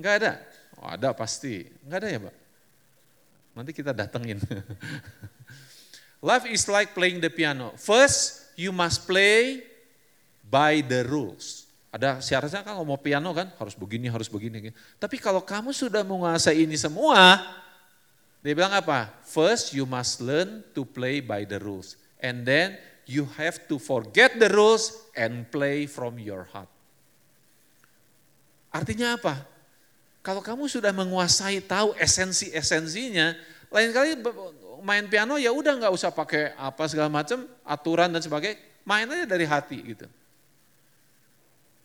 Gak 0.00 0.14
ada. 0.22 0.32
Oh, 0.80 0.88
ada 0.88 1.12
pasti. 1.12 1.68
Gak 1.84 2.00
ada 2.00 2.08
ya, 2.08 2.18
Pak? 2.22 2.34
Nanti 3.54 3.70
kita 3.76 3.92
datengin. 3.92 4.40
Life 6.24 6.48
is 6.48 6.64
like 6.66 6.96
playing 6.96 7.20
the 7.20 7.28
piano. 7.28 7.76
First, 7.76 8.56
you 8.56 8.72
must 8.72 9.04
play 9.04 9.60
by 10.48 10.80
the 10.80 11.04
rules. 11.04 11.68
Ada 11.94 12.18
syaratnya 12.18 12.66
kan 12.66 12.74
kalau 12.74 12.82
mau 12.82 12.98
piano 12.98 13.30
kan 13.30 13.54
harus 13.54 13.78
begini, 13.78 14.10
harus 14.10 14.26
begini. 14.26 14.74
Tapi 14.98 15.20
kalau 15.20 15.44
kamu 15.44 15.70
sudah 15.70 16.02
menguasai 16.02 16.66
ini 16.66 16.74
semua, 16.74 17.38
dia 18.44 18.52
bilang 18.52 18.76
apa? 18.76 19.08
First 19.24 19.72
you 19.72 19.88
must 19.88 20.20
learn 20.20 20.60
to 20.76 20.84
play 20.84 21.24
by 21.24 21.48
the 21.48 21.56
rules. 21.56 21.96
And 22.20 22.44
then 22.44 22.76
you 23.08 23.24
have 23.40 23.64
to 23.72 23.80
forget 23.80 24.36
the 24.36 24.52
rules 24.52 24.92
and 25.16 25.48
play 25.48 25.88
from 25.88 26.20
your 26.20 26.44
heart. 26.52 26.68
Artinya 28.68 29.16
apa? 29.16 29.48
Kalau 30.20 30.44
kamu 30.44 30.68
sudah 30.68 30.92
menguasai 30.92 31.64
tahu 31.64 31.96
esensi-esensinya, 31.96 33.32
lain 33.72 33.90
kali 33.96 34.16
main 34.84 35.08
piano 35.08 35.40
ya 35.40 35.48
udah 35.48 35.80
nggak 35.80 35.92
usah 35.92 36.12
pakai 36.12 36.52
apa 36.56 36.84
segala 36.88 37.08
macam 37.08 37.48
aturan 37.64 38.12
dan 38.12 38.20
sebagainya, 38.20 38.60
main 38.84 39.08
aja 39.08 39.24
dari 39.24 39.48
hati 39.48 39.78
gitu. 39.80 40.06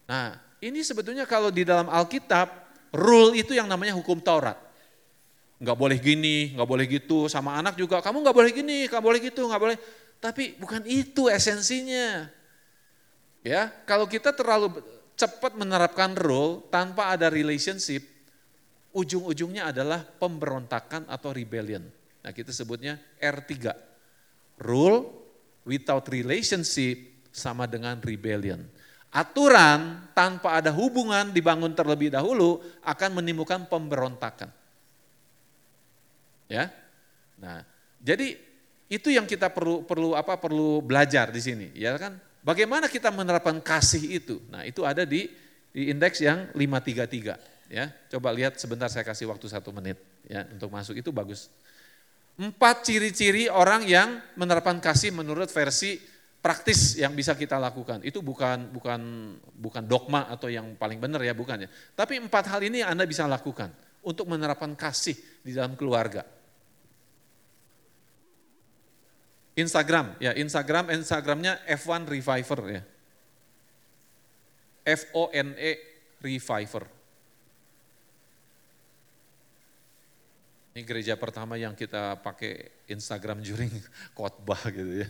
Nah 0.07 0.35
ini 0.59 0.83
sebetulnya 0.83 1.23
kalau 1.23 1.51
di 1.51 1.63
dalam 1.63 1.87
Alkitab 1.87 2.51
rule 2.91 3.39
itu 3.39 3.55
yang 3.55 3.67
namanya 3.67 3.95
hukum 3.95 4.19
Taurat. 4.19 4.68
Nggak 5.59 5.77
boleh 5.77 5.97
gini, 5.99 6.55
nggak 6.55 6.69
boleh 6.69 6.85
gitu, 6.87 7.27
sama 7.27 7.59
anak 7.59 7.75
juga 7.75 7.99
kamu 7.99 8.23
nggak 8.23 8.37
boleh 8.37 8.51
gini, 8.55 8.87
nggak 8.87 9.03
boleh 9.03 9.19
gitu, 9.19 9.43
nggak 9.43 9.61
boleh. 9.61 9.77
Tapi 10.19 10.55
bukan 10.55 10.87
itu 10.87 11.27
esensinya. 11.27 12.31
Ya, 13.43 13.71
kalau 13.87 14.07
kita 14.07 14.31
terlalu 14.35 14.79
cepat 15.19 15.55
menerapkan 15.59 16.15
rule 16.15 16.63
tanpa 16.71 17.11
ada 17.11 17.27
relationship, 17.27 18.03
ujung-ujungnya 18.95 19.71
adalah 19.71 19.99
pemberontakan 20.03 21.07
atau 21.11 21.35
rebellion. 21.35 21.83
Nah 22.23 22.31
kita 22.31 22.51
sebutnya 22.55 22.99
R3. 23.19 23.71
Rule 24.59 25.07
without 25.63 26.07
relationship 26.11 27.27
sama 27.31 27.67
dengan 27.67 27.99
rebellion. 27.99 28.59
Aturan 29.09 30.11
tanpa 30.13 30.61
ada 30.61 30.69
hubungan 30.69 31.33
dibangun 31.33 31.73
terlebih 31.73 32.13
dahulu 32.13 32.61
akan 32.85 33.09
menimbulkan 33.19 33.65
pemberontakan. 33.65 34.51
Ya. 36.49 36.73
Nah, 37.37 37.63
jadi 38.01 38.35
itu 38.89 39.13
yang 39.13 39.29
kita 39.29 39.53
perlu 39.53 39.85
perlu 39.85 40.17
apa 40.17 40.35
perlu 40.41 40.81
belajar 40.81 41.29
di 41.29 41.39
sini, 41.39 41.67
ya 41.77 41.93
kan? 41.95 42.17
Bagaimana 42.41 42.89
kita 42.89 43.13
menerapkan 43.13 43.61
kasih 43.61 44.17
itu? 44.17 44.41
Nah, 44.49 44.65
itu 44.65 44.81
ada 44.81 45.05
di 45.05 45.29
di 45.69 45.93
indeks 45.93 46.19
yang 46.25 46.49
533 46.57 47.37
ya. 47.69 47.85
Coba 48.09 48.33
lihat 48.33 48.57
sebentar 48.57 48.89
saya 48.89 49.05
kasih 49.05 49.29
waktu 49.29 49.45
satu 49.45 49.69
menit 49.69 50.01
ya 50.25 50.43
untuk 50.49 50.73
masuk 50.73 50.97
itu 50.97 51.13
bagus. 51.13 51.47
Empat 52.39 52.87
ciri-ciri 52.87 53.51
orang 53.51 53.85
yang 53.85 54.17
menerapkan 54.33 54.81
kasih 54.81 55.13
menurut 55.13 55.51
versi 55.51 56.01
praktis 56.39 56.95
yang 56.97 57.13
bisa 57.13 57.35
kita 57.35 57.59
lakukan. 57.59 58.01
Itu 58.01 58.23
bukan 58.23 58.73
bukan 58.73 59.01
bukan 59.59 59.83
dogma 59.85 60.25
atau 60.31 60.49
yang 60.49 60.73
paling 60.79 60.97
benar 60.97 61.21
ya, 61.21 61.35
bukan 61.35 61.67
ya. 61.67 61.69
Tapi 61.93 62.17
empat 62.17 62.49
hal 62.49 62.65
ini 62.65 62.81
Anda 62.81 63.05
bisa 63.05 63.27
lakukan 63.27 63.69
untuk 64.01 64.25
menerapkan 64.31 64.73
kasih 64.73 65.15
di 65.43 65.51
dalam 65.53 65.75
keluarga. 65.75 66.23
Instagram, 69.59 70.15
ya 70.23 70.31
Instagram, 70.33 70.89
Instagramnya 70.95 71.59
F1 71.67 72.07
Reviver 72.07 72.59
ya. 72.79 72.81
F 74.87 75.11
O 75.13 75.29
N 75.29 75.53
E 75.59 75.71
Reviver. 76.23 76.87
Ini 80.73 80.81
gereja 80.87 81.13
pertama 81.19 81.59
yang 81.59 81.75
kita 81.75 82.17
pakai 82.23 82.87
Instagram 82.87 83.43
during 83.43 83.69
khotbah 84.17 84.63
gitu 84.71 85.03
ya. 85.03 85.09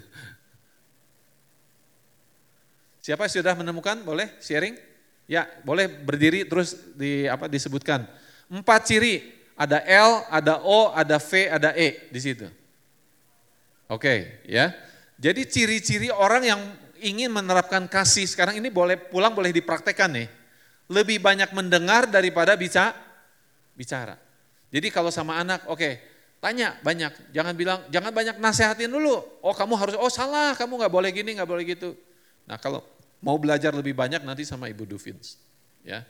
Siapa 3.00 3.30
yang 3.30 3.34
sudah 3.40 3.54
menemukan? 3.56 4.02
Boleh 4.04 4.34
sharing? 4.44 4.76
Ya, 5.30 5.46
boleh 5.62 5.86
berdiri 5.86 6.44
terus 6.44 6.74
di 6.98 7.30
apa 7.30 7.46
disebutkan. 7.46 8.10
Empat 8.50 8.90
ciri, 8.90 9.30
ada 9.54 9.78
L, 9.86 10.26
ada 10.26 10.58
O, 10.66 10.90
ada 10.90 11.22
V, 11.22 11.32
ada 11.48 11.70
E 11.78 12.10
di 12.10 12.18
situ. 12.18 12.59
Oke, 13.90 14.46
ya. 14.46 14.70
Jadi 15.18 15.50
ciri-ciri 15.50 16.14
orang 16.14 16.46
yang 16.46 16.62
ingin 17.02 17.34
menerapkan 17.34 17.90
kasih 17.90 18.30
sekarang 18.30 18.62
ini 18.62 18.70
boleh 18.70 18.96
pulang 18.96 19.34
boleh 19.34 19.50
dipraktekkan 19.50 20.14
nih. 20.14 20.30
Lebih 20.94 21.18
banyak 21.18 21.50
mendengar 21.58 22.06
daripada 22.06 22.54
bisa 22.54 22.94
bicara. 23.74 24.16
Jadi 24.70 24.94
kalau 24.94 25.10
sama 25.10 25.42
anak, 25.42 25.66
oke, 25.66 25.82
okay, 25.82 25.94
tanya 26.38 26.78
banyak, 26.86 27.34
jangan 27.34 27.54
bilang, 27.58 27.80
jangan 27.90 28.14
banyak 28.14 28.38
nasehatin 28.38 28.94
dulu. 28.94 29.26
Oh 29.42 29.58
kamu 29.58 29.74
harus, 29.74 29.96
oh 29.98 30.12
salah, 30.14 30.54
kamu 30.54 30.86
nggak 30.86 30.94
boleh 30.94 31.10
gini, 31.10 31.34
nggak 31.34 31.50
boleh 31.50 31.66
gitu. 31.66 31.98
Nah 32.46 32.62
kalau 32.62 32.86
mau 33.26 33.36
belajar 33.42 33.74
lebih 33.74 33.98
banyak 33.98 34.22
nanti 34.22 34.46
sama 34.46 34.70
Ibu 34.70 34.86
Duvin, 34.86 35.18
ya. 35.82 36.06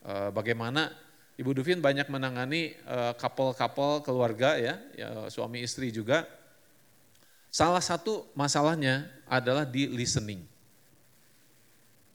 E, 0.00 0.30
bagaimana 0.30 0.94
Ibu 1.34 1.50
Duvin 1.50 1.82
banyak 1.82 2.06
menangani 2.06 2.78
couple-couple 3.18 4.06
keluarga 4.06 4.54
ya, 4.56 4.78
ya, 4.94 5.26
suami 5.26 5.66
istri 5.66 5.90
juga. 5.90 6.22
Salah 7.54 7.78
satu 7.78 8.26
masalahnya 8.34 9.06
adalah 9.30 9.62
di 9.62 9.86
listening. 9.86 10.42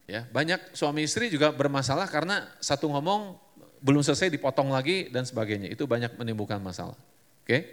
Ya, 0.04 0.28
banyak 0.28 0.76
suami 0.76 1.08
istri 1.08 1.32
juga 1.32 1.48
bermasalah 1.48 2.04
karena 2.12 2.44
satu 2.60 2.92
ngomong 2.92 3.40
belum 3.80 4.04
selesai 4.04 4.28
dipotong 4.28 4.68
lagi 4.68 5.08
dan 5.08 5.24
sebagainya. 5.24 5.72
Itu 5.72 5.88
banyak 5.88 6.20
menimbulkan 6.20 6.60
masalah. 6.60 6.92
Oke? 7.40 7.72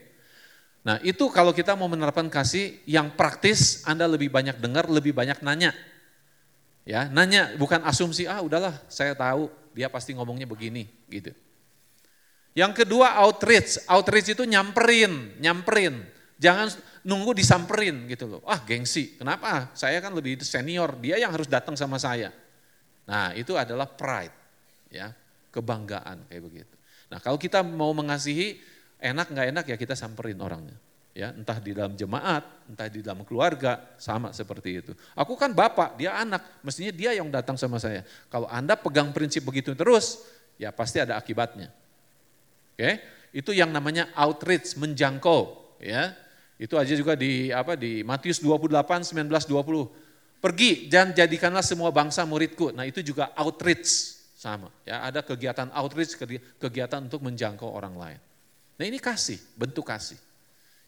Nah 0.87 1.03
itu 1.03 1.27
kalau 1.27 1.51
kita 1.51 1.75
mau 1.75 1.91
menerapkan 1.91 2.31
kasih 2.31 2.79
yang 2.87 3.11
praktis, 3.11 3.83
Anda 3.83 4.07
lebih 4.07 4.31
banyak 4.31 4.63
dengar, 4.63 4.87
lebih 4.87 5.11
banyak 5.11 5.43
nanya. 5.43 5.75
Ya, 6.87 7.11
nanya 7.11 7.51
bukan 7.59 7.83
asumsi, 7.83 8.31
ah 8.31 8.39
udahlah 8.39 8.79
saya 8.87 9.11
tahu 9.11 9.51
dia 9.75 9.91
pasti 9.91 10.15
ngomongnya 10.15 10.47
begini 10.47 10.87
gitu. 11.11 11.35
Yang 12.55 12.87
kedua 12.87 13.19
outreach. 13.27 13.83
Outreach 13.91 14.39
itu 14.39 14.47
nyamperin, 14.47 15.35
nyamperin. 15.43 16.15
Jangan 16.37 16.69
nunggu 17.01 17.33
disamperin 17.33 18.05
gitu 18.05 18.29
loh. 18.29 18.41
Ah 18.45 18.61
gengsi, 18.61 19.17
kenapa? 19.17 19.73
Saya 19.73 19.97
kan 19.97 20.13
lebih 20.13 20.37
senior, 20.45 20.93
dia 21.01 21.17
yang 21.17 21.33
harus 21.33 21.49
datang 21.49 21.73
sama 21.73 21.97
saya. 21.97 22.29
Nah 23.09 23.33
itu 23.33 23.57
adalah 23.57 23.89
pride, 23.89 24.35
ya 24.93 25.09
kebanggaan 25.49 26.29
kayak 26.29 26.43
begitu. 26.45 26.75
Nah 27.09 27.17
kalau 27.17 27.41
kita 27.41 27.65
mau 27.65 27.89
mengasihi, 27.95 28.61
enak 29.01 29.33
nggak 29.33 29.47
enak 29.49 29.65
ya 29.65 29.77
kita 29.81 29.97
samperin 29.97 30.37
orangnya. 30.37 30.77
Ya, 31.17 31.33
entah 31.33 31.57
di 31.57 31.73
dalam 31.73 31.97
jemaat, 31.97 32.45
entah 32.69 32.85
di 32.93 33.01
dalam 33.01 33.25
keluarga, 33.25 33.97
sama 33.97 34.29
seperti 34.37 34.85
itu. 34.85 34.93
Aku 35.17 35.33
kan 35.33 35.49
bapak, 35.49 35.97
dia 35.97 36.13
anak, 36.13 36.61
mestinya 36.61 36.93
dia 36.93 37.09
yang 37.17 37.33
datang 37.33 37.57
sama 37.57 37.81
saya. 37.81 38.05
Kalau 38.29 38.45
Anda 38.45 38.77
pegang 38.77 39.09
prinsip 39.09 39.41
begitu 39.41 39.73
terus, 39.73 40.21
ya 40.61 40.69
pasti 40.69 41.01
ada 41.01 41.17
akibatnya. 41.17 41.73
Oke, 42.77 43.01
itu 43.33 43.49
yang 43.49 43.73
namanya 43.73 44.13
outreach, 44.13 44.77
menjangkau, 44.77 45.57
ya. 45.81 46.13
Itu 46.57 46.73
aja 46.75 46.93
juga 46.97 47.13
di 47.13 47.53
apa 47.53 47.77
di 47.77 48.01
Matius 48.01 48.41
28 48.41 49.13
19 49.13 49.29
20. 49.29 50.41
Pergi 50.41 50.89
dan 50.89 51.13
jadikanlah 51.13 51.65
semua 51.65 51.89
bangsa 51.89 52.25
muridku. 52.25 52.73
Nah, 52.73 52.85
itu 52.85 53.01
juga 53.01 53.33
outreach 53.37 54.17
sama, 54.37 54.69
ya. 54.85 55.01
Ada 55.05 55.25
kegiatan 55.25 55.69
outreach, 55.73 56.13
kegiatan 56.61 57.01
untuk 57.05 57.25
menjangkau 57.25 57.65
orang 57.65 57.97
lain. 57.97 58.19
Nah, 58.77 58.85
ini 58.85 59.01
kasih, 59.01 59.41
bentuk 59.57 59.85
kasih. 59.89 60.17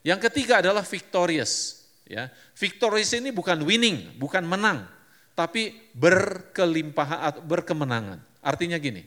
Yang 0.06 0.30
ketiga 0.30 0.62
adalah 0.62 0.86
victorious, 0.86 1.86
ya. 2.06 2.30
Victorious 2.54 3.10
ini 3.18 3.34
bukan 3.34 3.58
winning, 3.66 4.14
bukan 4.22 4.46
menang, 4.46 4.86
tapi 5.34 5.74
berkelimpahan 5.98 7.42
berkemenangan. 7.46 8.22
Artinya 8.46 8.78
gini, 8.78 9.02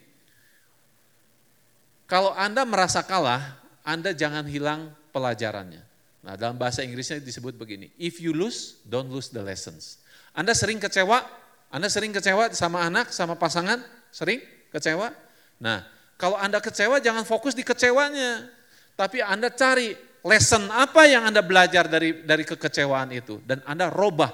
kalau 2.11 2.35
Anda 2.35 2.67
merasa 2.67 3.01
kalah, 3.07 3.63
Anda 3.87 4.11
jangan 4.11 4.45
hilang 4.51 4.91
pelajarannya. 5.15 5.92
Nah 6.23 6.39
dalam 6.39 6.55
bahasa 6.55 6.87
Inggrisnya 6.87 7.19
disebut 7.19 7.59
begini, 7.59 7.91
if 7.99 8.23
you 8.23 8.31
lose, 8.31 8.79
don't 8.87 9.11
lose 9.11 9.29
the 9.29 9.43
lessons. 9.43 9.99
Anda 10.33 10.55
sering 10.55 10.79
kecewa, 10.79 11.23
Anda 11.69 11.91
sering 11.91 12.15
kecewa 12.15 12.55
sama 12.55 12.87
anak, 12.87 13.11
sama 13.11 13.35
pasangan, 13.35 13.83
sering 14.15 14.39
kecewa. 14.71 15.11
Nah 15.59 15.83
kalau 16.15 16.39
Anda 16.39 16.63
kecewa 16.63 17.03
jangan 17.03 17.27
fokus 17.27 17.53
di 17.53 17.67
kecewanya, 17.67 18.47
tapi 18.95 19.19
Anda 19.19 19.51
cari 19.51 19.93
lesson 20.23 20.71
apa 20.71 21.11
yang 21.11 21.27
Anda 21.27 21.43
belajar 21.43 21.91
dari 21.91 22.23
dari 22.23 22.47
kekecewaan 22.47 23.11
itu 23.11 23.43
dan 23.43 23.59
Anda 23.67 23.91
robah 23.91 24.31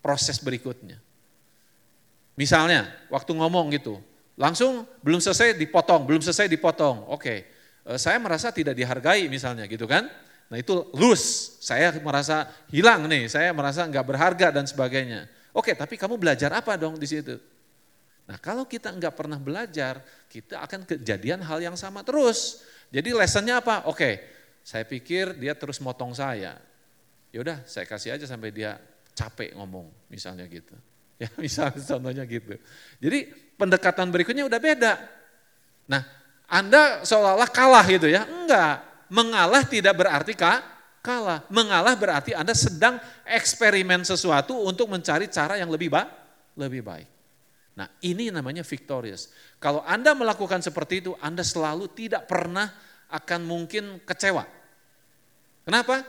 proses 0.00 0.40
berikutnya. 0.40 0.96
Misalnya 2.32 2.88
waktu 3.12 3.36
ngomong 3.36 3.68
gitu, 3.76 4.00
Langsung 4.40 4.88
belum 5.04 5.20
selesai 5.20 5.60
dipotong, 5.60 6.08
belum 6.08 6.24
selesai 6.24 6.48
dipotong. 6.48 7.04
Oke, 7.12 7.34
eh, 7.84 7.98
saya 8.00 8.16
merasa 8.16 8.48
tidak 8.48 8.72
dihargai 8.72 9.28
misalnya 9.28 9.68
gitu 9.68 9.84
kan. 9.84 10.08
Nah 10.52 10.60
itu 10.60 10.84
lose, 10.92 11.56
saya 11.64 11.96
merasa 12.04 12.44
hilang 12.68 13.08
nih, 13.08 13.24
saya 13.24 13.56
merasa 13.56 13.88
nggak 13.88 14.04
berharga 14.04 14.52
dan 14.52 14.68
sebagainya. 14.68 15.24
Oke, 15.56 15.72
tapi 15.72 15.96
kamu 15.96 16.20
belajar 16.20 16.52
apa 16.52 16.76
dong 16.76 17.00
di 17.00 17.08
situ? 17.08 17.40
Nah 18.28 18.36
kalau 18.36 18.68
kita 18.68 18.92
nggak 18.92 19.16
pernah 19.16 19.40
belajar, 19.40 20.04
kita 20.28 20.60
akan 20.60 20.84
kejadian 20.84 21.40
hal 21.40 21.56
yang 21.56 21.72
sama 21.72 22.04
terus. 22.04 22.68
Jadi 22.92 23.16
lessonnya 23.16 23.64
apa? 23.64 23.88
Oke, 23.88 24.20
saya 24.60 24.84
pikir 24.84 25.40
dia 25.40 25.56
terus 25.56 25.80
motong 25.80 26.12
saya. 26.12 26.60
Yaudah, 27.32 27.64
saya 27.64 27.88
kasih 27.88 28.20
aja 28.20 28.28
sampai 28.28 28.52
dia 28.52 28.76
capek 29.16 29.56
ngomong, 29.56 29.88
misalnya 30.12 30.44
gitu. 30.52 30.76
Ya, 31.22 31.30
misalnya 31.38 31.78
contohnya 31.78 32.26
gitu. 32.26 32.58
Jadi 32.98 33.30
pendekatan 33.54 34.10
berikutnya 34.10 34.42
udah 34.42 34.58
beda. 34.58 34.98
Nah, 35.86 36.02
Anda 36.50 37.06
seolah-olah 37.06 37.46
kalah 37.46 37.86
gitu 37.86 38.10
ya. 38.10 38.26
Enggak, 38.26 38.91
mengalah 39.12 39.68
tidak 39.68 39.92
berarti 39.92 40.32
kah? 40.32 40.72
kalah. 41.02 41.44
Mengalah 41.50 41.98
berarti 41.98 42.32
Anda 42.32 42.54
sedang 42.54 42.96
eksperimen 43.26 44.06
sesuatu 44.06 44.62
untuk 44.62 44.88
mencari 44.88 45.28
cara 45.28 45.58
yang 45.58 45.68
lebih 45.68 45.90
baik. 45.90 46.08
Lebih 46.56 46.80
baik. 46.86 47.08
Nah 47.76 47.90
ini 48.00 48.30
namanya 48.30 48.62
victorious. 48.62 49.28
Kalau 49.58 49.82
Anda 49.82 50.14
melakukan 50.14 50.62
seperti 50.62 51.02
itu, 51.04 51.12
Anda 51.18 51.42
selalu 51.42 51.90
tidak 51.92 52.30
pernah 52.30 52.70
akan 53.12 53.44
mungkin 53.44 54.00
kecewa. 54.06 54.46
Kenapa? 55.66 56.06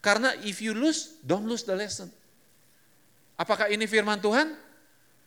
Karena 0.00 0.32
if 0.40 0.64
you 0.64 0.72
lose, 0.72 1.20
don't 1.20 1.44
lose 1.44 1.66
the 1.66 1.76
lesson. 1.76 2.08
Apakah 3.36 3.68
ini 3.68 3.84
firman 3.84 4.20
Tuhan? 4.20 4.56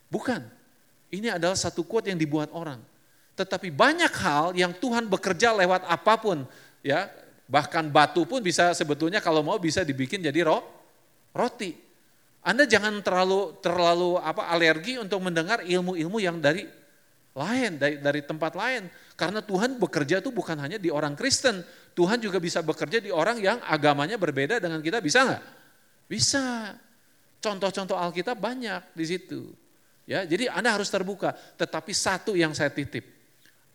Bukan. 0.09 0.41
Ini 1.13 1.37
adalah 1.37 1.57
satu 1.57 1.85
quote 1.85 2.09
yang 2.09 2.17
dibuat 2.17 2.49
orang. 2.53 2.81
Tetapi 3.33 3.73
banyak 3.73 4.13
hal 4.13 4.53
yang 4.53 4.73
Tuhan 4.77 5.09
bekerja 5.09 5.53
lewat 5.57 5.85
apa 5.89 6.13
pun, 6.21 6.45
ya 6.83 7.09
bahkan 7.47 7.87
batu 7.87 8.27
pun 8.27 8.43
bisa 8.43 8.75
sebetulnya 8.75 9.23
kalau 9.23 9.41
mau 9.41 9.57
bisa 9.57 9.81
dibikin 9.81 10.19
jadi 10.19 10.45
roh, 10.45 10.61
roti. 11.33 11.75
Anda 12.43 12.67
jangan 12.67 12.99
terlalu 12.99 13.55
terlalu 13.63 14.19
apa 14.19 14.51
alergi 14.51 14.99
untuk 14.99 15.23
mendengar 15.23 15.63
ilmu-ilmu 15.63 16.19
yang 16.19 16.43
dari 16.43 16.67
lain 17.33 17.79
dari 17.79 18.03
dari 18.03 18.21
tempat 18.21 18.53
lain. 18.53 18.91
Karena 19.15 19.39
Tuhan 19.39 19.79
bekerja 19.79 20.19
itu 20.19 20.29
bukan 20.29 20.59
hanya 20.59 20.75
di 20.75 20.91
orang 20.91 21.15
Kristen. 21.15 21.63
Tuhan 21.95 22.19
juga 22.19 22.43
bisa 22.43 22.59
bekerja 22.59 22.99
di 22.99 23.13
orang 23.13 23.39
yang 23.39 23.63
agamanya 23.63 24.19
berbeda 24.19 24.59
dengan 24.59 24.83
kita. 24.83 24.99
Bisa 24.99 25.23
nggak? 25.23 25.43
Bisa. 26.09 26.75
Contoh-contoh 27.43 27.95
Alkitab 27.99 28.39
banyak 28.39 28.95
di 28.95 29.05
situ. 29.07 29.51
Ya, 30.03 30.27
jadi 30.27 30.51
Anda 30.51 30.75
harus 30.75 30.91
terbuka. 30.91 31.35
Tetapi 31.55 31.91
satu 31.95 32.35
yang 32.35 32.51
saya 32.51 32.71
titip, 32.71 33.07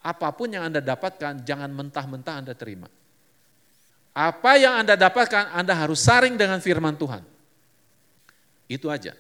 apa 0.05 0.29
pun 0.33 0.49
yang 0.53 0.69
Anda 0.69 0.85
dapatkan 0.85 1.45
jangan 1.45 1.73
mentah-mentah 1.73 2.35
Anda 2.45 2.53
terima. 2.53 2.89
Apa 4.19 4.59
yang 4.59 4.83
Anda 4.83 4.99
dapatkan 4.99 5.55
Anda 5.55 5.79
harus 5.79 6.03
saring 6.03 6.35
dengan 6.35 6.59
firman 6.59 6.99
Tuhan. 6.99 7.23
Itu 8.67 8.91
aja. 8.91 9.15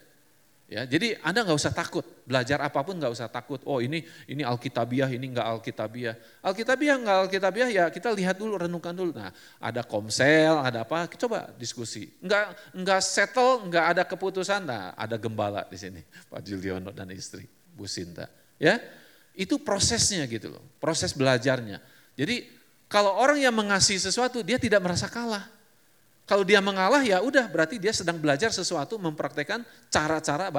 Ya, 0.68 0.84
jadi 0.84 1.16
Anda 1.24 1.48
nggak 1.48 1.56
usah 1.56 1.72
takut, 1.72 2.04
belajar 2.28 2.60
apa 2.60 2.84
pun 2.84 2.98
nggak 2.98 3.08
usah 3.08 3.24
takut. 3.30 3.56
Oh 3.64 3.80
ini 3.80 4.04
ini 4.28 4.44
alkitabiah, 4.44 5.08
ini 5.08 5.32
nggak 5.32 5.46
alkitabiah. 5.54 6.12
Alkitabiah 6.44 7.00
nggak 7.00 7.16
alkitabiah 7.24 7.68
ya 7.72 7.84
kita 7.88 8.12
lihat 8.12 8.36
dulu, 8.36 8.60
renungkan 8.60 8.92
dulu. 8.92 9.16
Nah 9.16 9.32
ada 9.62 9.80
komsel, 9.80 10.60
ada 10.60 10.84
apa, 10.84 11.08
coba 11.16 11.48
diskusi. 11.56 12.12
Nggak 12.20 12.74
nggak 12.84 13.00
settle, 13.00 13.64
nggak 13.70 13.84
ada 13.96 14.02
keputusan. 14.04 14.66
Nah 14.66 14.92
ada 14.92 15.16
gembala 15.16 15.64
di 15.64 15.80
sini, 15.80 16.04
Pak 16.28 16.44
Juliono 16.44 16.92
dan 16.92 17.08
istri, 17.16 17.48
Bu 17.72 17.88
Sinta. 17.88 18.28
Ya 18.60 18.76
itu 19.32 19.56
prosesnya 19.62 20.28
gitu 20.28 20.52
loh, 20.52 20.64
proses 20.76 21.16
belajarnya. 21.16 21.80
Jadi 22.12 22.57
kalau 22.88 23.12
orang 23.12 23.36
yang 23.36 23.52
mengasihi 23.52 24.00
sesuatu 24.00 24.40
dia 24.40 24.56
tidak 24.56 24.80
merasa 24.80 25.06
kalah. 25.06 25.44
Kalau 26.28 26.44
dia 26.44 26.60
mengalah 26.60 27.00
ya 27.04 27.24
udah 27.24 27.48
berarti 27.48 27.80
dia 27.80 27.92
sedang 27.92 28.20
belajar 28.20 28.52
sesuatu 28.52 29.00
mempraktekkan 29.00 29.64
cara-cara 29.88 30.52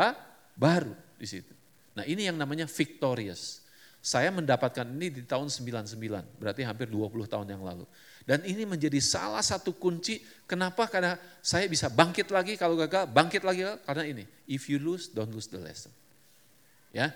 baru 0.58 0.94
di 1.18 1.26
situ. 1.30 1.54
Nah 1.94 2.06
ini 2.06 2.26
yang 2.26 2.38
namanya 2.38 2.66
victorious. 2.66 3.66
Saya 4.00 4.32
mendapatkan 4.32 4.88
ini 4.88 5.12
di 5.12 5.22
tahun 5.28 5.52
99, 5.52 6.00
berarti 6.40 6.64
hampir 6.64 6.88
20 6.88 7.12
tahun 7.28 7.48
yang 7.52 7.62
lalu. 7.68 7.84
Dan 8.24 8.48
ini 8.48 8.64
menjadi 8.64 8.96
salah 9.04 9.44
satu 9.44 9.76
kunci 9.76 10.24
kenapa 10.48 10.88
karena 10.88 11.20
saya 11.44 11.68
bisa 11.68 11.92
bangkit 11.92 12.32
lagi 12.32 12.56
kalau 12.56 12.80
gagal, 12.80 13.12
bangkit 13.12 13.44
lagi 13.44 13.68
karena 13.84 14.08
ini. 14.08 14.24
If 14.48 14.72
you 14.72 14.80
lose, 14.80 15.12
don't 15.12 15.28
lose 15.36 15.52
the 15.52 15.60
lesson. 15.60 15.92
Ya, 16.96 17.12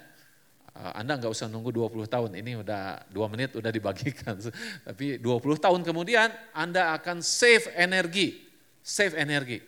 anda 0.73 1.21
nggak 1.21 1.29
usah 1.29 1.45
nunggu 1.45 1.69
20 1.69 2.09
tahun, 2.09 2.31
ini 2.33 2.57
udah 2.65 3.05
dua 3.13 3.29
menit 3.29 3.53
udah 3.53 3.69
dibagikan. 3.69 4.33
Tapi 4.89 5.21
20 5.21 5.61
tahun 5.61 5.85
kemudian 5.85 6.33
Anda 6.49 6.97
akan 6.97 7.21
save 7.21 7.69
energi 7.77 8.43
save 8.83 9.15
energi. 9.15 9.63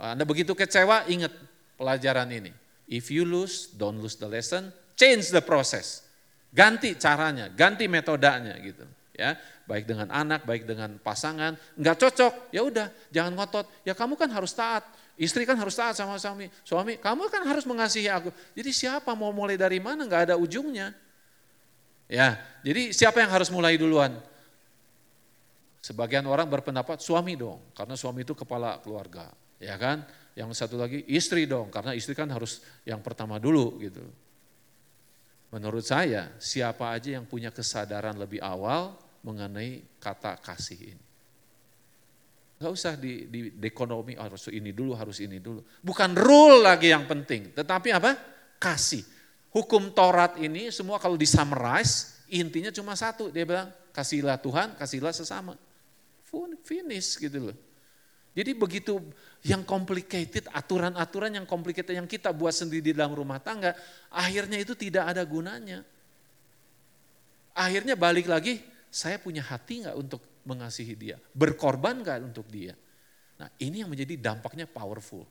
Anda 0.00 0.24
begitu 0.24 0.56
kecewa, 0.56 1.04
ingat 1.06 1.30
pelajaran 1.76 2.26
ini. 2.32 2.50
If 2.88 3.12
you 3.12 3.28
lose, 3.28 3.68
don't 3.76 4.00
lose 4.00 4.16
the 4.16 4.26
lesson, 4.26 4.72
change 4.96 5.28
the 5.28 5.44
process. 5.44 6.08
Ganti 6.48 6.96
caranya, 6.96 7.52
ganti 7.52 7.84
metodenya 7.84 8.56
gitu. 8.64 8.88
Ya, 9.12 9.36
baik 9.68 9.84
dengan 9.84 10.08
anak, 10.08 10.48
baik 10.48 10.64
dengan 10.64 10.96
pasangan, 10.96 11.58
nggak 11.76 11.96
cocok, 12.00 12.54
ya 12.54 12.64
udah, 12.64 12.88
jangan 13.12 13.36
ngotot. 13.36 13.66
Ya 13.84 13.92
kamu 13.92 14.16
kan 14.16 14.30
harus 14.32 14.56
taat, 14.56 14.86
istri 15.18 15.42
kan 15.44 15.58
harus 15.58 15.74
taat 15.74 15.98
sama 15.98 16.16
suami, 16.16 16.48
suami 16.62 16.96
kamu 16.96 17.28
kan 17.28 17.42
harus 17.44 17.66
mengasihi 17.66 18.08
aku. 18.08 18.30
Jadi 18.54 18.70
siapa 18.70 19.12
mau 19.12 19.34
mulai 19.34 19.58
dari 19.58 19.82
mana? 19.82 20.06
Nggak 20.06 20.32
ada 20.32 20.34
ujungnya. 20.38 20.94
Ya, 22.08 22.40
jadi 22.64 22.94
siapa 22.96 23.20
yang 23.20 23.28
harus 23.28 23.52
mulai 23.52 23.76
duluan? 23.76 24.16
Sebagian 25.84 26.24
orang 26.24 26.48
berpendapat 26.48 27.04
suami 27.04 27.36
dong, 27.36 27.60
karena 27.76 27.94
suami 27.94 28.24
itu 28.24 28.32
kepala 28.32 28.80
keluarga, 28.80 29.28
ya 29.60 29.76
kan? 29.76 30.08
Yang 30.32 30.56
satu 30.56 30.80
lagi 30.80 31.04
istri 31.04 31.44
dong, 31.44 31.68
karena 31.68 31.92
istri 31.92 32.16
kan 32.16 32.30
harus 32.32 32.64
yang 32.88 33.04
pertama 33.04 33.36
dulu 33.36 33.76
gitu. 33.84 34.00
Menurut 35.52 35.84
saya, 35.84 36.32
siapa 36.40 36.92
aja 36.92 37.20
yang 37.20 37.24
punya 37.24 37.52
kesadaran 37.52 38.16
lebih 38.16 38.40
awal 38.40 38.96
mengenai 39.24 39.84
kata 40.00 40.36
kasih 40.40 40.96
ini. 40.96 41.07
Gak 42.58 42.72
usah 42.74 42.98
di, 42.98 43.30
di, 43.30 43.54
di 43.54 43.66
ekonomi, 43.70 44.18
oh, 44.18 44.26
harus 44.26 44.50
ini 44.50 44.74
dulu, 44.74 44.98
harus 44.98 45.22
ini 45.22 45.38
dulu. 45.38 45.62
Bukan 45.78 46.18
rule 46.18 46.66
lagi 46.66 46.90
yang 46.90 47.06
penting, 47.06 47.54
tetapi 47.54 47.94
apa? 47.94 48.18
Kasih. 48.58 49.06
Hukum 49.54 49.94
Taurat 49.94 50.34
ini 50.42 50.74
semua 50.74 50.98
kalau 50.98 51.14
di 51.14 51.24
summarize, 51.24 52.26
intinya 52.26 52.74
cuma 52.74 52.98
satu, 52.98 53.30
dia 53.30 53.46
bilang 53.46 53.70
Kasihlah 53.98 54.38
Tuhan, 54.38 54.78
kasihlah 54.78 55.10
sesama. 55.10 55.58
Finish 56.62 57.18
gitu 57.18 57.50
loh. 57.50 57.56
Jadi 58.30 58.54
begitu 58.54 59.02
yang 59.42 59.66
complicated, 59.66 60.46
aturan-aturan 60.54 61.34
yang 61.34 61.42
complicated 61.42 61.98
yang 61.98 62.06
kita 62.06 62.30
buat 62.30 62.54
sendiri 62.54 62.78
di 62.78 62.92
dalam 62.94 63.10
rumah 63.10 63.42
tangga, 63.42 63.74
akhirnya 64.06 64.62
itu 64.62 64.78
tidak 64.78 65.10
ada 65.10 65.26
gunanya. 65.26 65.82
Akhirnya 67.50 67.98
balik 67.98 68.30
lagi, 68.30 68.62
saya 68.86 69.18
punya 69.18 69.42
hati 69.42 69.82
nggak 69.82 69.96
untuk 69.98 70.22
mengasihi 70.48 70.96
dia? 70.96 71.16
Berkorban 71.36 72.00
nggak 72.00 72.18
untuk 72.24 72.48
dia? 72.48 72.72
Nah 73.36 73.48
ini 73.60 73.84
yang 73.84 73.92
menjadi 73.92 74.16
dampaknya 74.16 74.64
powerful. 74.64 75.28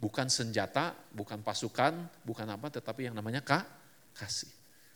Bukan 0.00 0.26
senjata, 0.32 0.96
bukan 1.12 1.44
pasukan, 1.44 1.94
bukan 2.24 2.46
apa, 2.48 2.72
tetapi 2.72 3.08
yang 3.08 3.14
namanya 3.14 3.44
kak, 3.44 3.64
kasih. 4.16 4.50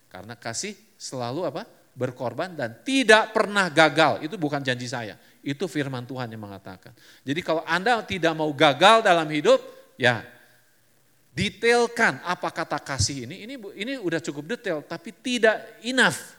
Karena 0.09 0.33
kasih 0.33 0.73
selalu 0.97 1.45
apa? 1.45 1.63
Berkorban 1.93 2.53
dan 2.57 2.81
tidak 2.81 3.31
pernah 3.31 3.69
gagal. 3.69 4.25
Itu 4.25 4.35
bukan 4.35 4.61
janji 4.65 4.89
saya. 4.89 5.15
Itu 5.45 5.69
firman 5.69 6.03
Tuhan 6.09 6.29
yang 6.29 6.43
mengatakan. 6.43 6.91
Jadi 7.23 7.39
kalau 7.45 7.63
Anda 7.63 8.01
tidak 8.03 8.33
mau 8.35 8.51
gagal 8.51 9.05
dalam 9.05 9.25
hidup, 9.31 9.61
ya 9.95 10.25
detailkan 11.33 12.19
apa 12.25 12.49
kata 12.51 12.77
kasih 12.83 13.29
ini. 13.29 13.47
Ini 13.47 13.53
ini 13.79 13.93
udah 13.95 14.19
cukup 14.19 14.57
detail, 14.57 14.83
tapi 14.83 15.15
tidak 15.15 15.79
enough. 15.87 16.38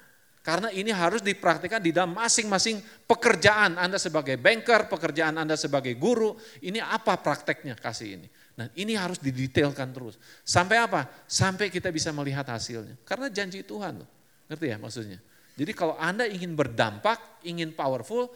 Karena 0.51 0.67
ini 0.75 0.91
harus 0.91 1.23
dipraktikkan 1.23 1.79
di 1.79 1.95
dalam 1.95 2.11
masing-masing 2.19 2.83
pekerjaan 3.07 3.79
Anda 3.79 4.03
sebagai 4.03 4.35
banker, 4.35 4.91
pekerjaan 4.91 5.39
Anda 5.39 5.55
sebagai 5.55 5.95
guru. 5.95 6.35
Ini 6.59 6.83
apa 6.83 7.15
prakteknya 7.23 7.79
kasih 7.79 8.19
ini? 8.19 8.27
Nah 8.59 8.67
ini 8.75 8.99
harus 8.99 9.23
didetailkan 9.23 9.95
terus. 9.95 10.19
Sampai 10.43 10.83
apa? 10.83 11.07
Sampai 11.31 11.71
kita 11.71 11.95
bisa 11.95 12.11
melihat 12.11 12.43
hasilnya. 12.51 12.99
Karena 13.07 13.31
janji 13.31 13.63
Tuhan. 13.63 14.03
Ngerti 14.51 14.67
ya 14.67 14.77
maksudnya? 14.83 15.23
Jadi 15.55 15.71
kalau 15.71 15.95
Anda 15.95 16.27
ingin 16.27 16.59
berdampak, 16.59 17.47
ingin 17.47 17.71
powerful, 17.71 18.35